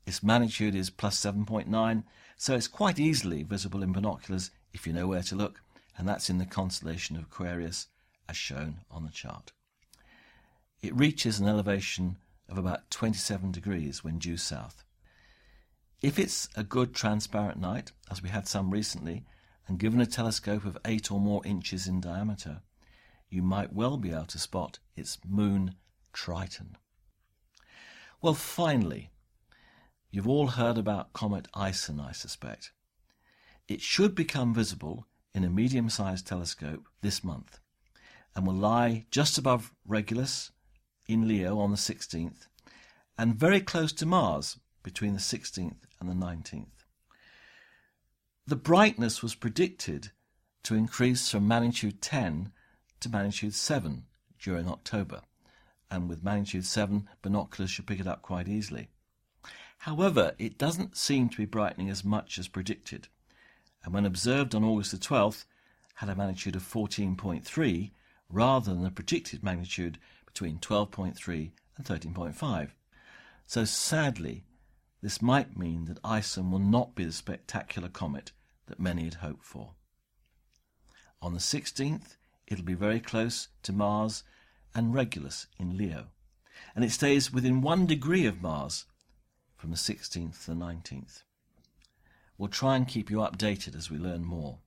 Its 0.05 0.23
magnitude 0.23 0.75
is 0.75 0.89
plus 0.89 1.19
7.9, 1.19 2.03
so 2.37 2.55
it's 2.55 2.67
quite 2.67 2.99
easily 2.99 3.43
visible 3.43 3.83
in 3.83 3.91
binoculars 3.91 4.51
if 4.73 4.87
you 4.87 4.93
know 4.93 5.07
where 5.07 5.23
to 5.23 5.35
look, 5.35 5.61
and 5.97 6.07
that's 6.07 6.29
in 6.29 6.37
the 6.37 6.45
constellation 6.45 7.15
of 7.15 7.23
Aquarius 7.23 7.87
as 8.29 8.37
shown 8.37 8.81
on 8.89 9.03
the 9.03 9.11
chart. 9.11 9.51
It 10.81 10.95
reaches 10.95 11.39
an 11.39 11.47
elevation 11.47 12.17
of 12.47 12.57
about 12.57 12.89
27 12.91 13.51
degrees 13.51 14.03
when 14.03 14.19
due 14.19 14.37
south. 14.37 14.83
If 16.01 16.19
it's 16.19 16.47
a 16.55 16.63
good 16.63 16.93
transparent 16.93 17.59
night, 17.59 17.91
as 18.09 18.21
we 18.21 18.29
had 18.29 18.47
some 18.47 18.69
recently, 18.69 19.25
and 19.67 19.79
given 19.79 19.99
a 19.99 20.05
telescope 20.05 20.63
of 20.63 20.77
8 20.85 21.11
or 21.11 21.19
more 21.19 21.45
inches 21.45 21.87
in 21.87 21.99
diameter, 21.99 22.61
you 23.29 23.41
might 23.41 23.73
well 23.73 23.97
be 23.97 24.11
able 24.11 24.25
to 24.27 24.39
spot 24.39 24.79
its 24.95 25.17
moon 25.27 25.75
Triton. 26.13 26.77
Well, 28.19 28.33
finally, 28.33 29.11
you've 30.09 30.27
all 30.27 30.47
heard 30.47 30.77
about 30.77 31.13
Comet 31.13 31.47
Ison, 31.55 31.99
I 31.99 32.11
suspect. 32.13 32.71
It 33.67 33.81
should 33.81 34.15
become 34.15 34.55
visible 34.55 35.05
in 35.35 35.43
a 35.43 35.49
medium 35.49 35.89
sized 35.89 36.25
telescope 36.25 36.87
this 37.01 37.23
month 37.23 37.59
and 38.35 38.47
will 38.47 38.55
lie 38.55 39.05
just 39.11 39.37
above 39.37 39.71
Regulus 39.85 40.51
in 41.07 41.27
Leo 41.27 41.59
on 41.59 41.69
the 41.69 41.77
16th 41.77 42.47
and 43.19 43.35
very 43.35 43.61
close 43.61 43.93
to 43.93 44.05
Mars 44.05 44.57
between 44.81 45.13
the 45.13 45.19
16th 45.19 45.83
and 45.99 46.09
the 46.09 46.13
19th. 46.13 46.85
The 48.47 48.55
brightness 48.55 49.21
was 49.21 49.35
predicted 49.35 50.11
to 50.63 50.73
increase 50.73 51.29
from 51.29 51.47
magnitude 51.47 52.01
10 52.01 52.51
to 53.01 53.09
magnitude 53.09 53.53
7 53.53 54.05
during 54.39 54.67
October, 54.67 55.21
and 55.89 56.09
with 56.09 56.23
magnitude 56.23 56.65
7, 56.65 57.07
binoculars 57.21 57.71
should 57.71 57.87
pick 57.87 57.99
it 57.99 58.07
up 58.07 58.21
quite 58.21 58.47
easily. 58.47 58.89
However, 59.79 60.33
it 60.37 60.57
doesn't 60.57 60.97
seem 60.97 61.29
to 61.29 61.37
be 61.37 61.45
brightening 61.45 61.89
as 61.89 62.03
much 62.03 62.37
as 62.37 62.47
predicted, 62.47 63.07
and 63.83 63.93
when 63.93 64.05
observed 64.05 64.55
on 64.55 64.63
August 64.63 64.91
the 64.91 64.97
12th, 64.97 65.45
had 65.95 66.09
a 66.09 66.15
magnitude 66.15 66.55
of 66.55 66.63
14.3 66.63 67.91
rather 68.29 68.73
than 68.73 68.83
the 68.83 68.91
predicted 68.91 69.43
magnitude 69.43 69.97
between 70.25 70.59
12.3 70.59 71.51
and 71.77 71.85
13.5. 71.85 72.71
So 73.45 73.65
sadly, 73.65 74.43
this 75.01 75.21
might 75.21 75.57
mean 75.57 75.85
that 75.85 75.99
Ison 76.05 76.51
will 76.51 76.59
not 76.59 76.95
be 76.95 77.05
the 77.05 77.11
spectacular 77.11 77.87
comet 77.87 78.31
that 78.67 78.79
many 78.79 79.05
had 79.05 79.15
hoped 79.15 79.45
for. 79.45 79.73
On 81.21 81.33
the 81.33 81.39
16th, 81.39 82.17
it'll 82.45 82.65
be 82.65 82.73
very 82.73 82.99
close 82.99 83.47
to 83.63 83.73
Mars 83.73 84.23
and 84.77 84.93
Regulus 84.93 85.47
in 85.57 85.75
Leo, 85.75 86.09
and 86.75 86.85
it 86.85 86.91
stays 86.91 87.33
within 87.33 87.61
one 87.61 87.87
degree 87.87 88.27
of 88.27 88.43
Mars 88.43 88.85
from 89.55 89.71
the 89.71 89.75
16th 89.75 90.45
to 90.45 90.51
the 90.51 90.55
19th. 90.55 91.23
We'll 92.37 92.49
try 92.49 92.75
and 92.75 92.87
keep 92.87 93.09
you 93.09 93.17
updated 93.17 93.75
as 93.75 93.89
we 93.89 93.97
learn 93.97 94.23
more. 94.23 94.59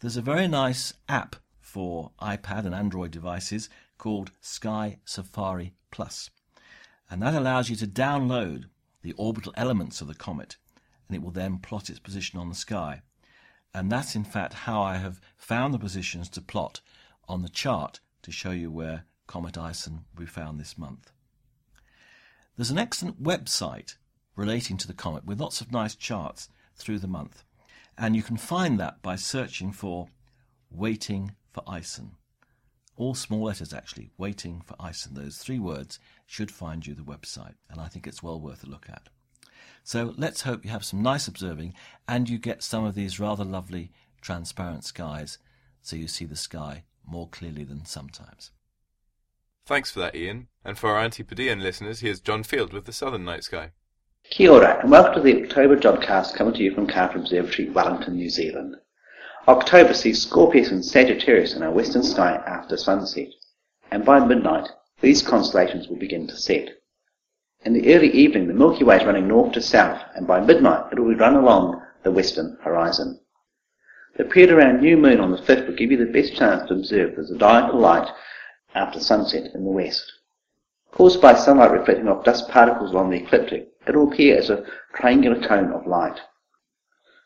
There's 0.00 0.18
a 0.18 0.22
very 0.22 0.46
nice 0.46 0.92
app 1.08 1.36
for 1.58 2.10
iPad 2.20 2.66
and 2.66 2.74
Android 2.74 3.12
devices 3.12 3.70
called 3.96 4.30
Sky 4.42 4.98
Safari 5.06 5.72
Plus, 5.90 6.28
and 7.08 7.22
that 7.22 7.34
allows 7.34 7.70
you 7.70 7.76
to 7.76 7.86
download 7.86 8.66
the 9.00 9.14
orbital 9.14 9.54
elements 9.56 10.02
of 10.02 10.08
the 10.08 10.14
comet, 10.14 10.58
and 11.08 11.16
it 11.16 11.22
will 11.22 11.30
then 11.30 11.56
plot 11.56 11.88
its 11.88 11.98
position 11.98 12.38
on 12.38 12.50
the 12.50 12.54
sky. 12.54 13.00
And 13.72 13.90
that's 13.90 14.14
in 14.14 14.24
fact 14.24 14.52
how 14.52 14.82
I 14.82 14.96
have 14.96 15.18
found 15.38 15.72
the 15.72 15.78
positions 15.78 16.28
to 16.30 16.42
plot 16.42 16.82
on 17.26 17.40
the 17.40 17.48
chart 17.48 18.00
to 18.20 18.30
show 18.30 18.50
you 18.50 18.70
where 18.70 19.06
Comet 19.26 19.56
Ison 19.56 20.04
be 20.16 20.26
found 20.26 20.58
this 20.58 20.78
month. 20.78 21.12
There's 22.56 22.70
an 22.70 22.78
excellent 22.78 23.22
website 23.22 23.96
relating 24.36 24.76
to 24.78 24.86
the 24.86 24.94
comet 24.94 25.24
with 25.24 25.40
lots 25.40 25.60
of 25.60 25.72
nice 25.72 25.94
charts 25.94 26.48
through 26.76 26.98
the 26.98 27.08
month, 27.08 27.44
and 27.96 28.14
you 28.14 28.22
can 28.22 28.36
find 28.36 28.78
that 28.78 29.02
by 29.02 29.16
searching 29.16 29.72
for 29.72 30.08
Waiting 30.70 31.34
for 31.52 31.62
Ison. 31.72 32.12
All 32.96 33.14
small 33.14 33.44
letters 33.44 33.72
actually, 33.72 34.10
Waiting 34.18 34.60
for 34.60 34.76
Ison. 34.88 35.14
Those 35.14 35.38
three 35.38 35.58
words 35.58 35.98
should 36.26 36.50
find 36.50 36.86
you 36.86 36.94
the 36.94 37.02
website, 37.02 37.54
and 37.68 37.80
I 37.80 37.88
think 37.88 38.06
it's 38.06 38.22
well 38.22 38.40
worth 38.40 38.64
a 38.64 38.68
look 38.68 38.86
at. 38.88 39.08
So 39.82 40.14
let's 40.16 40.42
hope 40.42 40.64
you 40.64 40.70
have 40.70 40.84
some 40.84 41.02
nice 41.02 41.28
observing 41.28 41.74
and 42.08 42.28
you 42.28 42.38
get 42.38 42.62
some 42.62 42.84
of 42.84 42.94
these 42.94 43.20
rather 43.20 43.44
lovely 43.44 43.92
transparent 44.22 44.84
skies 44.84 45.38
so 45.82 45.94
you 45.94 46.08
see 46.08 46.24
the 46.24 46.36
sky 46.36 46.84
more 47.06 47.28
clearly 47.28 47.64
than 47.64 47.84
sometimes. 47.84 48.50
Thanks 49.66 49.90
for 49.90 50.00
that, 50.00 50.14
Ian. 50.14 50.48
And 50.62 50.76
for 50.76 50.90
our 50.90 51.00
Antipodean 51.00 51.60
listeners, 51.60 52.00
here's 52.00 52.20
John 52.20 52.42
Field 52.42 52.74
with 52.74 52.84
the 52.84 52.92
Southern 52.92 53.24
Night 53.24 53.44
Sky. 53.44 53.70
Kia 54.28 54.50
ora, 54.50 54.80
and 54.82 54.90
welcome 54.90 55.14
to 55.14 55.20
the 55.22 55.42
October 55.42 55.74
Jodcast 55.74 56.34
coming 56.34 56.52
to 56.52 56.62
you 56.62 56.74
from 56.74 56.86
Carter 56.86 57.18
Observatory, 57.18 57.70
Wellington, 57.70 58.14
New 58.14 58.28
Zealand. 58.28 58.76
October 59.48 59.94
sees 59.94 60.20
Scorpius 60.20 60.70
and 60.70 60.84
Sagittarius 60.84 61.54
in 61.54 61.62
our 61.62 61.70
western 61.70 62.02
sky 62.02 62.42
after 62.46 62.76
sunset, 62.76 63.28
and 63.90 64.04
by 64.04 64.22
midnight 64.22 64.68
these 65.00 65.22
constellations 65.22 65.88
will 65.88 65.96
begin 65.96 66.26
to 66.26 66.36
set. 66.36 66.68
In 67.64 67.72
the 67.72 67.94
early 67.94 68.10
evening 68.10 68.48
the 68.48 68.52
Milky 68.52 68.84
Way 68.84 68.98
is 68.98 69.06
running 69.06 69.28
north 69.28 69.54
to 69.54 69.62
south, 69.62 70.02
and 70.14 70.26
by 70.26 70.40
midnight 70.40 70.92
it 70.92 70.98
will 70.98 71.16
run 71.16 71.36
along 71.36 71.82
the 72.02 72.10
western 72.10 72.58
horizon. 72.62 73.18
The 74.18 74.24
period 74.24 74.52
around 74.52 74.82
new 74.82 74.98
moon 74.98 75.20
on 75.20 75.30
the 75.30 75.38
5th 75.38 75.68
will 75.68 75.74
give 75.74 75.90
you 75.90 75.96
the 75.96 76.12
best 76.12 76.36
chance 76.36 76.68
to 76.68 76.74
observe 76.74 77.16
the 77.16 77.24
zodiacal 77.24 77.80
light 77.80 78.08
after 78.74 79.00
sunset 79.00 79.54
in 79.54 79.64
the 79.64 79.70
west. 79.70 80.04
Caused 80.92 81.20
by 81.20 81.34
sunlight 81.34 81.72
reflecting 81.72 82.08
off 82.08 82.24
dust 82.24 82.48
particles 82.48 82.92
along 82.92 83.10
the 83.10 83.16
ecliptic, 83.16 83.68
it 83.86 83.96
will 83.96 84.12
appear 84.12 84.36
as 84.38 84.50
a 84.50 84.64
triangular 84.94 85.40
cone 85.46 85.72
of 85.72 85.86
light. 85.86 86.20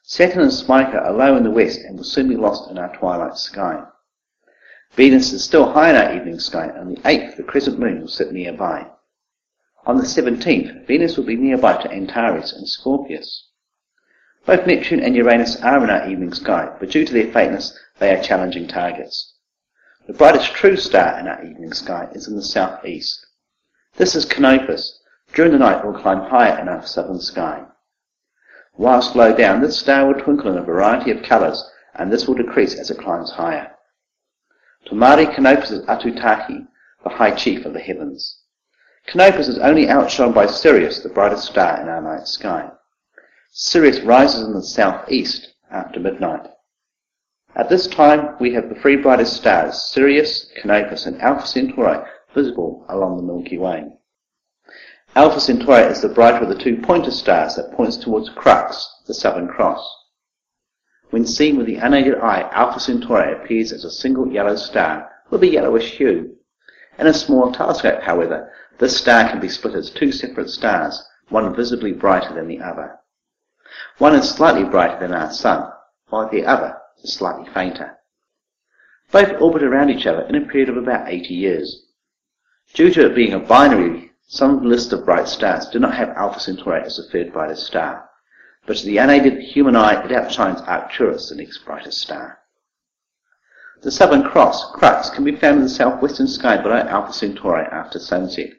Saturn 0.02 0.42
and 0.42 0.52
Spica 0.52 0.98
are 0.98 1.12
low 1.12 1.36
in 1.36 1.44
the 1.44 1.50
west 1.50 1.80
and 1.80 1.96
will 1.96 2.04
soon 2.04 2.28
be 2.28 2.36
lost 2.36 2.70
in 2.70 2.78
our 2.78 2.96
twilight 2.96 3.36
sky. 3.36 3.84
Venus 4.92 5.32
is 5.32 5.44
still 5.44 5.70
high 5.70 5.90
in 5.90 5.96
our 5.96 6.16
evening 6.16 6.38
sky, 6.38 6.66
and 6.66 6.96
the 6.96 7.00
8th 7.02 7.36
the 7.36 7.42
crescent 7.42 7.78
moon 7.78 8.00
will 8.00 8.08
sit 8.08 8.32
nearby. 8.32 8.86
On 9.84 9.96
the 9.96 10.02
17th, 10.02 10.86
Venus 10.86 11.16
will 11.16 11.24
be 11.24 11.36
nearby 11.36 11.80
to 11.82 11.90
Antares 11.90 12.52
and 12.52 12.66
Scorpius. 12.66 13.48
Both 14.46 14.66
Neptune 14.66 15.00
and 15.00 15.14
Uranus 15.14 15.60
are 15.62 15.84
in 15.84 15.90
our 15.90 16.08
evening 16.08 16.32
sky, 16.32 16.74
but 16.80 16.88
due 16.88 17.04
to 17.04 17.12
their 17.12 17.30
faintness, 17.30 17.78
they 17.98 18.14
are 18.14 18.22
challenging 18.22 18.66
targets. 18.66 19.27
The 20.08 20.14
brightest 20.14 20.54
true 20.54 20.78
star 20.78 21.18
in 21.18 21.28
our 21.28 21.44
evening 21.44 21.74
sky 21.74 22.08
is 22.14 22.28
in 22.28 22.34
the 22.34 22.42
southeast. 22.42 23.26
This 23.96 24.16
is 24.16 24.24
Canopus. 24.24 25.02
During 25.34 25.52
the 25.52 25.58
night 25.58 25.80
it 25.80 25.86
will 25.86 26.00
climb 26.00 26.30
higher 26.30 26.58
in 26.58 26.66
our 26.66 26.82
southern 26.86 27.20
sky. 27.20 27.66
Whilst 28.72 29.14
low 29.14 29.36
down, 29.36 29.60
this 29.60 29.78
star 29.78 30.06
will 30.06 30.18
twinkle 30.18 30.50
in 30.50 30.56
a 30.56 30.64
variety 30.64 31.10
of 31.10 31.22
colours, 31.22 31.62
and 31.94 32.10
this 32.10 32.26
will 32.26 32.36
decrease 32.36 32.74
as 32.74 32.90
it 32.90 32.96
climbs 32.96 33.32
higher. 33.32 33.70
Tomari 34.86 35.26
Canopus 35.26 35.72
is 35.72 35.84
Atutahi, 35.84 36.66
the 37.04 37.10
high 37.10 37.32
chief 37.32 37.66
of 37.66 37.74
the 37.74 37.78
heavens. 37.78 38.40
Canopus 39.08 39.46
is 39.46 39.58
only 39.58 39.90
outshone 39.90 40.32
by 40.32 40.46
Sirius, 40.46 41.00
the 41.00 41.10
brightest 41.10 41.44
star 41.44 41.82
in 41.82 41.88
our 41.90 42.00
night 42.00 42.26
sky. 42.26 42.70
Sirius 43.50 44.00
rises 44.00 44.40
in 44.40 44.54
the 44.54 44.62
southeast 44.62 45.52
after 45.70 46.00
midnight. 46.00 46.46
At 47.56 47.70
this 47.70 47.86
time, 47.86 48.36
we 48.38 48.52
have 48.54 48.68
the 48.68 48.74
three 48.74 48.96
brightest 48.96 49.34
stars, 49.34 49.90
Sirius, 49.90 50.52
Canopus, 50.60 51.06
and 51.06 51.20
Alpha 51.20 51.46
Centauri, 51.46 51.98
visible 52.34 52.84
along 52.88 53.16
the 53.16 53.22
Milky 53.22 53.56
Way. 53.56 53.86
Alpha 55.16 55.40
Centauri 55.40 55.84
is 55.84 56.02
the 56.02 56.10
brighter 56.10 56.44
of 56.44 56.50
the 56.50 56.62
two 56.62 56.76
pointer 56.76 57.10
stars 57.10 57.56
that 57.56 57.72
points 57.72 57.96
towards 57.96 58.28
Crux, 58.28 58.86
the 59.06 59.14
Southern 59.14 59.48
Cross. 59.48 59.82
When 61.10 61.26
seen 61.26 61.56
with 61.56 61.66
the 61.66 61.76
unaided 61.76 62.18
eye, 62.18 62.48
Alpha 62.52 62.80
Centauri 62.80 63.32
appears 63.32 63.72
as 63.72 63.84
a 63.84 63.90
single 63.90 64.30
yellow 64.30 64.56
star 64.56 65.10
with 65.30 65.42
a 65.42 65.48
yellowish 65.48 65.92
hue. 65.92 66.36
In 66.98 67.06
a 67.06 67.14
small 67.14 67.50
telescope, 67.50 68.02
however, 68.02 68.52
this 68.78 68.98
star 68.98 69.28
can 69.28 69.40
be 69.40 69.48
split 69.48 69.74
as 69.74 69.90
two 69.90 70.12
separate 70.12 70.50
stars, 70.50 71.02
one 71.30 71.54
visibly 71.56 71.92
brighter 71.92 72.34
than 72.34 72.46
the 72.46 72.60
other. 72.60 72.98
One 73.96 74.14
is 74.14 74.28
slightly 74.28 74.64
brighter 74.64 75.00
than 75.00 75.14
our 75.14 75.32
Sun, 75.32 75.72
while 76.10 76.28
the 76.28 76.44
other 76.44 76.77
slightly 77.04 77.48
fainter. 77.52 77.98
Both 79.10 79.40
orbit 79.40 79.62
around 79.62 79.90
each 79.90 80.06
other 80.06 80.22
in 80.22 80.34
a 80.34 80.46
period 80.46 80.68
of 80.68 80.76
about 80.76 81.08
80 81.08 81.34
years. 81.34 81.86
Due 82.74 82.92
to 82.92 83.06
it 83.06 83.14
being 83.14 83.32
a 83.32 83.38
binary 83.38 84.08
some 84.30 84.62
list 84.62 84.92
of 84.92 85.06
bright 85.06 85.26
stars 85.26 85.66
do 85.68 85.78
not 85.78 85.94
have 85.94 86.10
Alpha 86.10 86.38
Centauri 86.38 86.82
as 86.82 86.98
the 86.98 87.04
third 87.04 87.32
brightest 87.32 87.66
star, 87.66 88.10
but 88.66 88.76
to 88.76 88.84
the 88.84 88.98
unaided 88.98 89.40
human 89.40 89.74
eye 89.74 90.04
it 90.04 90.12
outshines 90.12 90.60
Arcturus, 90.60 91.30
the 91.30 91.34
next 91.34 91.64
brightest 91.64 91.98
star. 91.98 92.38
The 93.80 93.90
Southern 93.90 94.22
Cross, 94.22 94.72
Crux, 94.72 95.08
can 95.08 95.24
be 95.24 95.34
found 95.34 95.56
in 95.56 95.62
the 95.62 95.70
southwestern 95.70 96.28
sky 96.28 96.58
below 96.58 96.76
Alpha 96.76 97.14
Centauri 97.14 97.64
after 97.72 97.98
sunset. 97.98 98.50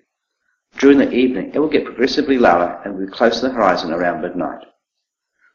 During 0.80 0.98
the 0.98 1.12
evening 1.12 1.52
it 1.54 1.60
will 1.60 1.70
get 1.70 1.86
progressively 1.86 2.40
lower 2.40 2.82
and 2.84 2.98
will 2.98 3.06
be 3.06 3.12
close 3.12 3.40
to 3.40 3.48
the 3.48 3.54
horizon 3.54 3.94
around 3.94 4.24
midnight. 4.24 4.66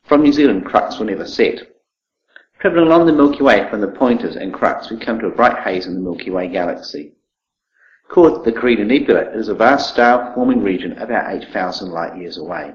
From 0.05 0.23
New 0.23 0.33
Zealand, 0.33 0.65
Crux 0.65 0.97
will 0.97 1.07
never 1.07 1.27
set. 1.27 1.74
Travelling 2.65 2.87
along 2.87 3.05
the 3.05 3.13
Milky 3.13 3.43
Way 3.43 3.69
from 3.69 3.83
the 3.83 3.89
pointers 3.89 4.37
and 4.37 4.51
Crux, 4.51 4.89
we 4.89 4.97
come 4.97 5.19
to 5.19 5.27
a 5.27 5.31
bright 5.31 5.63
haze 5.63 5.85
in 5.85 5.93
the 5.93 6.01
Milky 6.01 6.31
Way 6.31 6.49
galaxy. 6.49 7.13
Called 8.09 8.43
the 8.43 8.53
Carina 8.53 8.87
Nebula, 8.87 9.21
it 9.21 9.37
is 9.37 9.49
a 9.49 9.55
vast 9.55 9.91
star-forming 9.91 10.63
region 10.63 10.93
about 10.93 11.31
8,000 11.31 11.91
light-years 11.91 12.39
away. 12.39 12.73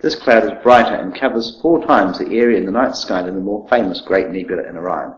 This 0.00 0.16
cloud 0.16 0.42
is 0.42 0.62
brighter 0.64 0.96
and 0.96 1.14
covers 1.14 1.56
four 1.62 1.86
times 1.86 2.18
the 2.18 2.36
area 2.36 2.58
in 2.58 2.66
the 2.66 2.72
night 2.72 2.96
sky 2.96 3.22
than 3.22 3.36
the 3.36 3.40
more 3.40 3.64
famous 3.68 4.00
Great 4.00 4.28
Nebula 4.30 4.68
in 4.68 4.76
Orion, 4.76 5.14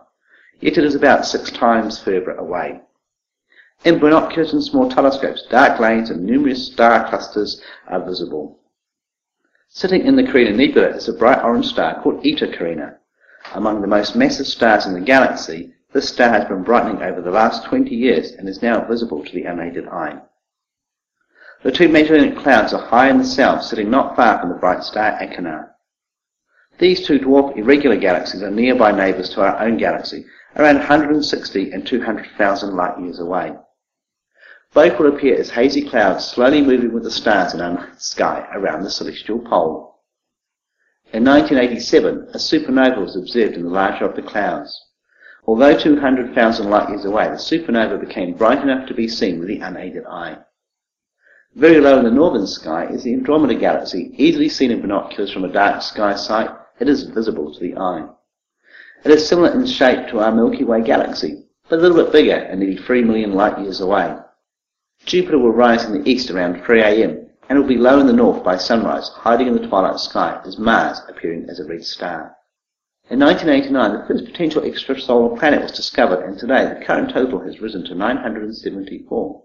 yet 0.61 0.77
it 0.77 0.85
is 0.85 0.95
about 0.95 1.25
six 1.25 1.51
times 1.51 1.99
further 1.99 2.33
away. 2.33 2.83
In 3.87 3.99
binoculars 3.99 4.53
and 4.53 4.63
small 4.63 4.91
telescopes, 4.91 5.47
dark 5.49 5.81
lanes 5.81 6.11
and 6.11 6.27
numerous 6.27 6.67
star 6.67 7.09
clusters 7.09 7.63
are 7.89 8.05
visible. 8.05 8.61
Sitting 9.71 10.07
in 10.07 10.17
the 10.17 10.31
Carina 10.31 10.55
Nebula 10.55 10.89
is 10.89 11.09
a 11.09 11.15
bright 11.15 11.43
orange 11.43 11.69
star 11.69 12.03
called 12.03 12.21
Eta 12.27 12.49
Carina. 12.49 12.99
Among 13.55 13.81
the 13.81 13.87
most 13.87 14.17
massive 14.17 14.47
stars 14.47 14.87
in 14.87 14.95
the 14.95 15.01
galaxy, 15.01 15.75
this 15.93 16.09
star 16.09 16.31
has 16.31 16.47
been 16.47 16.63
brightening 16.63 17.03
over 17.03 17.21
the 17.21 17.31
last 17.31 17.65
20 17.67 17.95
years 17.95 18.33
and 18.33 18.49
is 18.49 18.63
now 18.63 18.85
visible 18.85 19.25
to 19.25 19.33
the 19.33 19.45
unaided 19.45 19.87
eye. 19.89 20.21
The 21.63 21.71
two 21.71 21.89
magellanic 21.89 22.39
clouds 22.39 22.73
are 22.73 22.87
high 22.87 23.11
in 23.11 23.19
the 23.19 23.25
south, 23.25 23.63
sitting 23.63 23.91
not 23.91 24.17
far 24.17 24.41
from 24.41 24.49
the 24.49 24.57
bright 24.57 24.83
star 24.83 25.13
Achernar. 25.21 25.69
These 26.79 27.07
two 27.07 27.19
dwarf 27.19 27.57
irregular 27.57 27.97
galaxies 27.97 28.43
are 28.43 28.51
nearby 28.51 28.91
neighbours 28.91 29.29
to 29.31 29.43
our 29.43 29.59
own 29.63 29.77
galaxy, 29.77 30.25
around 30.57 30.79
160 30.79 31.71
and 31.71 31.87
200,000 31.87 32.75
light 32.75 32.99
years 32.99 33.21
away. 33.21 33.53
Both 34.75 34.99
will 34.99 35.15
appear 35.15 35.37
as 35.37 35.51
hazy 35.51 35.89
clouds 35.89 36.25
slowly 36.25 36.63
moving 36.63 36.93
with 36.93 37.05
the 37.05 37.11
stars 37.11 37.53
in 37.55 37.61
our 37.61 37.91
sky 37.99 38.49
around 38.53 38.83
the 38.83 38.91
celestial 38.91 39.39
pole. 39.39 39.92
In 41.13 41.25
1987, 41.25 42.29
a 42.33 42.39
supernova 42.39 42.99
was 42.99 43.17
observed 43.17 43.55
in 43.55 43.65
the 43.65 43.69
larger 43.69 44.07
of 44.07 44.17
the 44.17 44.23
clouds. 44.23 44.75
Although 45.47 45.79
200,000 45.79 46.71
light 46.71 46.89
years 46.89 47.05
away, 47.05 47.29
the 47.29 47.35
supernova 47.35 48.01
became 48.01 48.33
bright 48.33 48.63
enough 48.63 48.89
to 48.89 48.95
be 48.95 49.09
seen 49.09 49.39
with 49.39 49.49
the 49.49 49.59
unaided 49.59 50.07
eye. 50.07 50.39
Very 51.55 51.83
low 51.83 51.99
in 51.99 52.05
the 52.05 52.11
northern 52.11 52.47
sky 52.47 52.87
is 52.87 53.03
the 53.03 53.13
Andromeda 53.13 53.55
Galaxy, 53.55 54.15
easily 54.17 54.49
seen 54.49 54.71
in 54.71 54.81
binoculars 54.81 55.31
from 55.31 55.45
a 55.45 55.53
dark 55.53 55.83
sky 55.83 56.15
site. 56.15 56.49
It 56.81 56.89
is 56.89 57.03
visible 57.03 57.53
to 57.53 57.61
the 57.61 57.77
eye. 57.77 58.09
It 59.05 59.11
is 59.11 59.29
similar 59.29 59.53
in 59.53 59.67
shape 59.67 60.09
to 60.09 60.21
our 60.21 60.33
Milky 60.33 60.65
Way 60.65 60.81
galaxy, 60.81 61.45
but 61.69 61.79
a 61.79 61.83
little 61.83 62.03
bit 62.03 62.13
bigger 62.13 62.37
and 62.37 62.61
nearly 62.61 62.79
3 62.79 63.05
million 63.05 63.35
light 63.35 63.59
years 63.59 63.83
away. 63.83 64.17
Jupiter 65.05 65.39
will 65.39 65.53
rise 65.53 65.85
in 65.85 65.93
the 65.93 66.09
east 66.09 66.31
around 66.31 66.65
3 66.65 66.81
a.m. 66.81 67.22
and 67.49 67.59
it 67.59 67.61
will 67.61 67.69
be 67.69 67.77
low 67.77 67.99
in 67.99 68.07
the 68.07 68.13
north 68.13 68.45
by 68.45 68.57
sunrise, 68.57 69.09
hiding 69.09 69.47
in 69.47 69.55
the 69.55 69.67
twilight 69.67 69.99
sky 69.99 70.41
as 70.45 70.59
Mars 70.59 71.01
appearing 71.09 71.47
as 71.49 71.61
a 71.61 71.65
red 71.65 71.85
star. 71.85 72.37
In 73.11 73.19
1989, 73.19 73.93
the 73.93 74.07
first 74.07 74.25
potential 74.25 74.63
extrasolar 74.63 75.39
planet 75.39 75.63
was 75.63 75.73
discovered, 75.73 76.25
and 76.25 76.39
today 76.39 76.65
the 76.65 76.85
current 76.85 77.13
total 77.13 77.41
has 77.41 77.61
risen 77.61 77.85
to 77.85 77.95
974. 77.95 79.43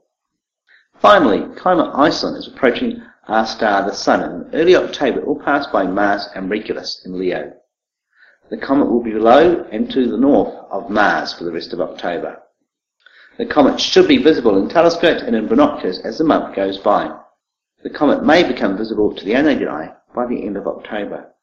Finally, 0.99 1.55
Comet 1.55 2.07
Ison 2.07 2.35
is 2.35 2.47
approaching 2.47 3.01
our 3.27 3.45
star, 3.45 3.83
the 3.83 3.93
Sun, 3.93 4.21
and 4.21 4.53
in 4.53 4.59
early 4.59 4.75
October 4.75 5.19
it 5.19 5.27
will 5.27 5.43
pass 5.43 5.67
by 5.67 5.83
Mars 5.83 6.27
and 6.33 6.49
Regulus 6.49 7.03
in 7.05 7.19
Leo. 7.19 7.53
The 8.49 8.57
comet 8.57 8.89
will 8.89 9.03
be 9.03 9.11
below 9.11 9.67
and 9.71 9.91
to 9.91 10.09
the 10.09 10.17
north 10.17 10.53
of 10.71 10.89
Mars 10.89 11.33
for 11.33 11.43
the 11.43 11.51
rest 11.51 11.73
of 11.73 11.81
October. 11.81 12.41
The 13.37 13.45
comet 13.45 13.79
should 13.79 14.07
be 14.07 14.23
visible 14.23 14.57
in 14.57 14.69
telescopes 14.69 15.21
and 15.21 15.35
in 15.35 15.47
binoculars 15.47 15.99
as 15.99 16.17
the 16.17 16.23
month 16.23 16.55
goes 16.55 16.77
by. 16.77 17.13
The 17.83 17.89
comet 17.89 18.23
may 18.23 18.43
become 18.43 18.77
visible 18.77 19.13
to 19.13 19.23
the 19.23 19.33
unaided 19.33 19.67
eye 19.67 19.93
by 20.13 20.25
the 20.25 20.45
end 20.45 20.57
of 20.57 20.67
October. 20.67 21.33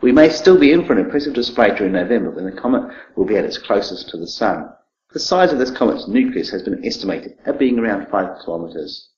We 0.00 0.12
may 0.12 0.28
still 0.28 0.58
be 0.58 0.72
in 0.72 0.84
for 0.84 0.92
an 0.92 0.98
impressive 0.98 1.34
display 1.34 1.74
during 1.74 1.92
November 1.92 2.30
when 2.30 2.44
the 2.44 2.60
comet 2.60 2.92
will 3.16 3.24
be 3.24 3.36
at 3.36 3.44
its 3.44 3.58
closest 3.58 4.08
to 4.10 4.16
the 4.16 4.26
Sun. 4.26 4.70
The 5.12 5.20
size 5.20 5.52
of 5.52 5.58
this 5.58 5.70
comet's 5.70 6.08
nucleus 6.08 6.50
has 6.50 6.62
been 6.62 6.84
estimated 6.84 7.38
at 7.46 7.58
being 7.58 7.78
around 7.78 8.08
5 8.08 8.44
kilometres. 8.44 9.10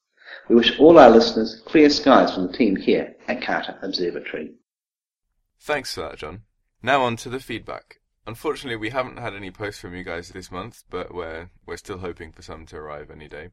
We 0.48 0.54
wish 0.54 0.78
all 0.78 0.98
our 0.98 1.10
listeners 1.10 1.62
clear 1.66 1.88
skies 1.88 2.34
from 2.34 2.46
the 2.46 2.52
team 2.52 2.76
here 2.76 3.16
at 3.26 3.42
Carter 3.42 3.78
Observatory. 3.82 4.54
Thanks 5.60 5.94
for 5.94 6.02
that, 6.02 6.18
John. 6.18 6.42
Now 6.82 7.02
on 7.02 7.16
to 7.16 7.28
the 7.28 7.40
feedback. 7.40 8.00
Unfortunately, 8.26 8.76
we 8.76 8.90
haven't 8.90 9.18
had 9.18 9.34
any 9.34 9.50
posts 9.50 9.80
from 9.80 9.94
you 9.94 10.04
guys 10.04 10.28
this 10.28 10.50
month, 10.50 10.84
but 10.90 11.14
we're 11.14 11.50
we're 11.64 11.76
still 11.76 11.98
hoping 11.98 12.32
for 12.32 12.42
some 12.42 12.66
to 12.66 12.76
arrive 12.76 13.10
any 13.10 13.28
day. 13.28 13.50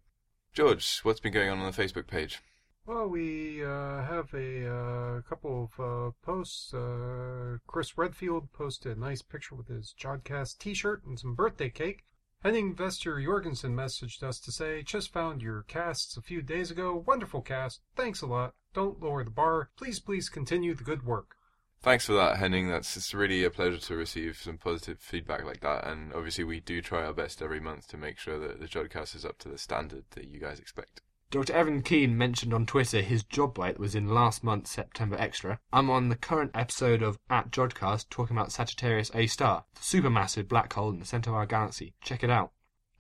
George, 0.53 0.99
what's 1.03 1.19
been 1.19 1.33
going 1.33 1.49
on 1.49 1.59
on 1.59 1.71
the 1.71 1.83
Facebook 1.83 2.07
page? 2.07 2.41
Well, 2.85 3.07
we 3.07 3.63
uh, 3.63 4.03
have 4.03 4.33
a 4.33 4.67
uh, 4.67 5.21
couple 5.21 5.63
of 5.63 5.79
uh, 5.79 6.11
posts. 6.21 6.73
Uh, 6.73 7.57
Chris 7.65 7.97
Redfield 7.97 8.51
posted 8.51 8.97
a 8.97 8.99
nice 8.99 9.21
picture 9.21 9.55
with 9.55 9.69
his 9.69 9.95
Jodcast 9.97 10.57
t-shirt 10.57 11.05
and 11.05 11.17
some 11.17 11.33
birthday 11.33 11.69
cake. 11.69 12.03
Henning 12.43 12.75
Vester 12.75 13.23
Jorgensen 13.23 13.73
messaged 13.73 14.21
us 14.21 14.37
to 14.41 14.51
say, 14.51 14.83
just 14.83 15.13
found 15.13 15.41
your 15.41 15.63
casts 15.63 16.17
a 16.17 16.21
few 16.21 16.41
days 16.41 16.71
ago. 16.71 17.01
Wonderful 17.07 17.41
cast. 17.41 17.79
Thanks 17.95 18.21
a 18.21 18.27
lot. 18.27 18.53
Don't 18.73 19.01
lower 19.01 19.23
the 19.23 19.31
bar. 19.31 19.69
Please, 19.77 20.01
please 20.01 20.27
continue 20.27 20.75
the 20.75 20.83
good 20.83 21.05
work. 21.05 21.37
Thanks 21.81 22.05
for 22.05 22.13
that, 22.13 22.35
Henning. 22.35 22.67
That's 22.67 22.97
it's 22.97 23.13
really 23.13 23.45
a 23.45 23.49
pleasure 23.49 23.77
to 23.77 23.95
receive 23.95 24.37
some 24.37 24.57
positive 24.57 24.99
feedback 24.99 25.45
like 25.45 25.61
that. 25.61 25.87
And 25.87 26.13
obviously, 26.13 26.43
we 26.43 26.59
do 26.59 26.81
try 26.81 27.05
our 27.05 27.13
best 27.13 27.41
every 27.41 27.61
month 27.61 27.87
to 27.89 27.97
make 27.97 28.17
sure 28.17 28.39
that 28.39 28.59
the 28.59 28.67
Jodcast 28.67 29.15
is 29.15 29.23
up 29.23 29.37
to 29.39 29.49
the 29.49 29.57
standard 29.57 30.03
that 30.11 30.27
you 30.27 30.41
guys 30.41 30.59
expect. 30.59 31.01
Dr. 31.31 31.53
Evan 31.53 31.81
Keane 31.81 32.17
mentioned 32.17 32.53
on 32.53 32.65
Twitter 32.65 33.01
his 33.01 33.23
job 33.23 33.55
bite 33.55 33.79
was 33.79 33.95
in 33.95 34.07
last 34.07 34.43
month's 34.43 34.71
September 34.71 35.15
Extra. 35.17 35.59
I'm 35.71 35.89
on 35.89 36.09
the 36.09 36.15
current 36.15 36.51
episode 36.53 37.01
of 37.01 37.17
At 37.29 37.51
Jodcast 37.51 38.09
talking 38.09 38.37
about 38.37 38.51
Sagittarius 38.51 39.11
A 39.15 39.27
star, 39.27 39.65
the 39.73 39.81
supermassive 39.81 40.47
black 40.47 40.73
hole 40.73 40.91
in 40.91 40.99
the 40.99 41.05
centre 41.05 41.31
of 41.31 41.35
our 41.35 41.45
galaxy. 41.45 41.93
Check 42.01 42.23
it 42.23 42.29
out. 42.29 42.51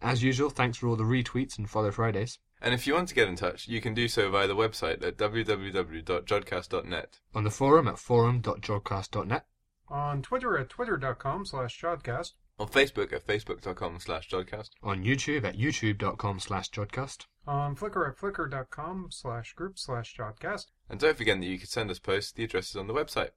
As 0.01 0.23
usual, 0.23 0.49
thanks 0.49 0.77
for 0.77 0.87
all 0.87 0.95
the 0.95 1.03
retweets 1.03 1.57
and 1.57 1.69
follow 1.69 1.91
Fridays. 1.91 2.39
And 2.61 2.73
if 2.73 2.87
you 2.87 2.93
want 2.93 3.09
to 3.09 3.15
get 3.15 3.27
in 3.27 3.35
touch, 3.35 3.67
you 3.67 3.81
can 3.81 3.93
do 3.93 4.07
so 4.07 4.29
via 4.29 4.47
the 4.47 4.55
website 4.55 5.05
at 5.05 5.17
www.jodcast.net. 5.17 7.19
On 7.35 7.43
the 7.43 7.51
forum 7.51 7.87
at 7.87 7.99
forum.jodcast.net. 7.99 9.45
On 9.89 10.21
Twitter 10.21 10.57
at 10.57 10.69
twitter.com 10.69 11.45
slash 11.45 11.79
jodcast. 11.79 12.31
On 12.59 12.67
Facebook 12.67 13.11
at 13.11 13.25
facebook.com 13.25 13.99
slash 13.99 14.29
jodcast. 14.29 14.69
On 14.83 15.03
YouTube 15.03 15.43
at 15.43 15.57
youtube.com 15.57 16.39
slash 16.39 16.69
jodcast. 16.69 17.25
On 17.47 17.75
Flickr 17.75 18.07
at 18.07 18.17
flickr.com 18.17 19.07
slash 19.09 19.53
group 19.53 19.79
slash 19.79 20.15
jodcast. 20.15 20.67
And 20.89 20.99
don't 20.99 21.17
forget 21.17 21.39
that 21.39 21.45
you 21.45 21.57
can 21.57 21.67
send 21.67 21.89
us 21.89 21.99
posts, 21.99 22.31
the 22.31 22.43
address 22.43 22.69
is 22.69 22.75
on 22.75 22.87
the 22.87 22.93
website. 22.93 23.31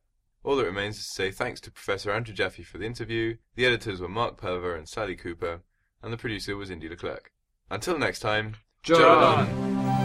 All 0.45 0.57
that 0.57 0.65
remains 0.65 0.99
is 0.99 1.07
to 1.07 1.13
say 1.13 1.31
thanks 1.31 1.61
to 1.63 1.73
Professor 1.73 2.13
Andrew 2.13 2.35
Jaffe 2.35 2.63
for 2.63 2.79
the 2.79 2.87
interview, 2.87 3.37
the 3.57 3.67
editors 3.67 4.01
were 4.01 4.09
Mark 4.09 4.37
Pulver 4.37 4.77
and 4.77 4.89
Sally 4.89 5.17
Cooper, 5.17 5.63
and 6.03 6.13
the 6.13 6.17
producer 6.17 6.57
was 6.57 6.71
Indy 6.71 6.89
Leclerc. 6.89 7.33
Until 7.69 7.99
next 7.99 8.21
time, 8.21 8.57
John. 8.83 9.96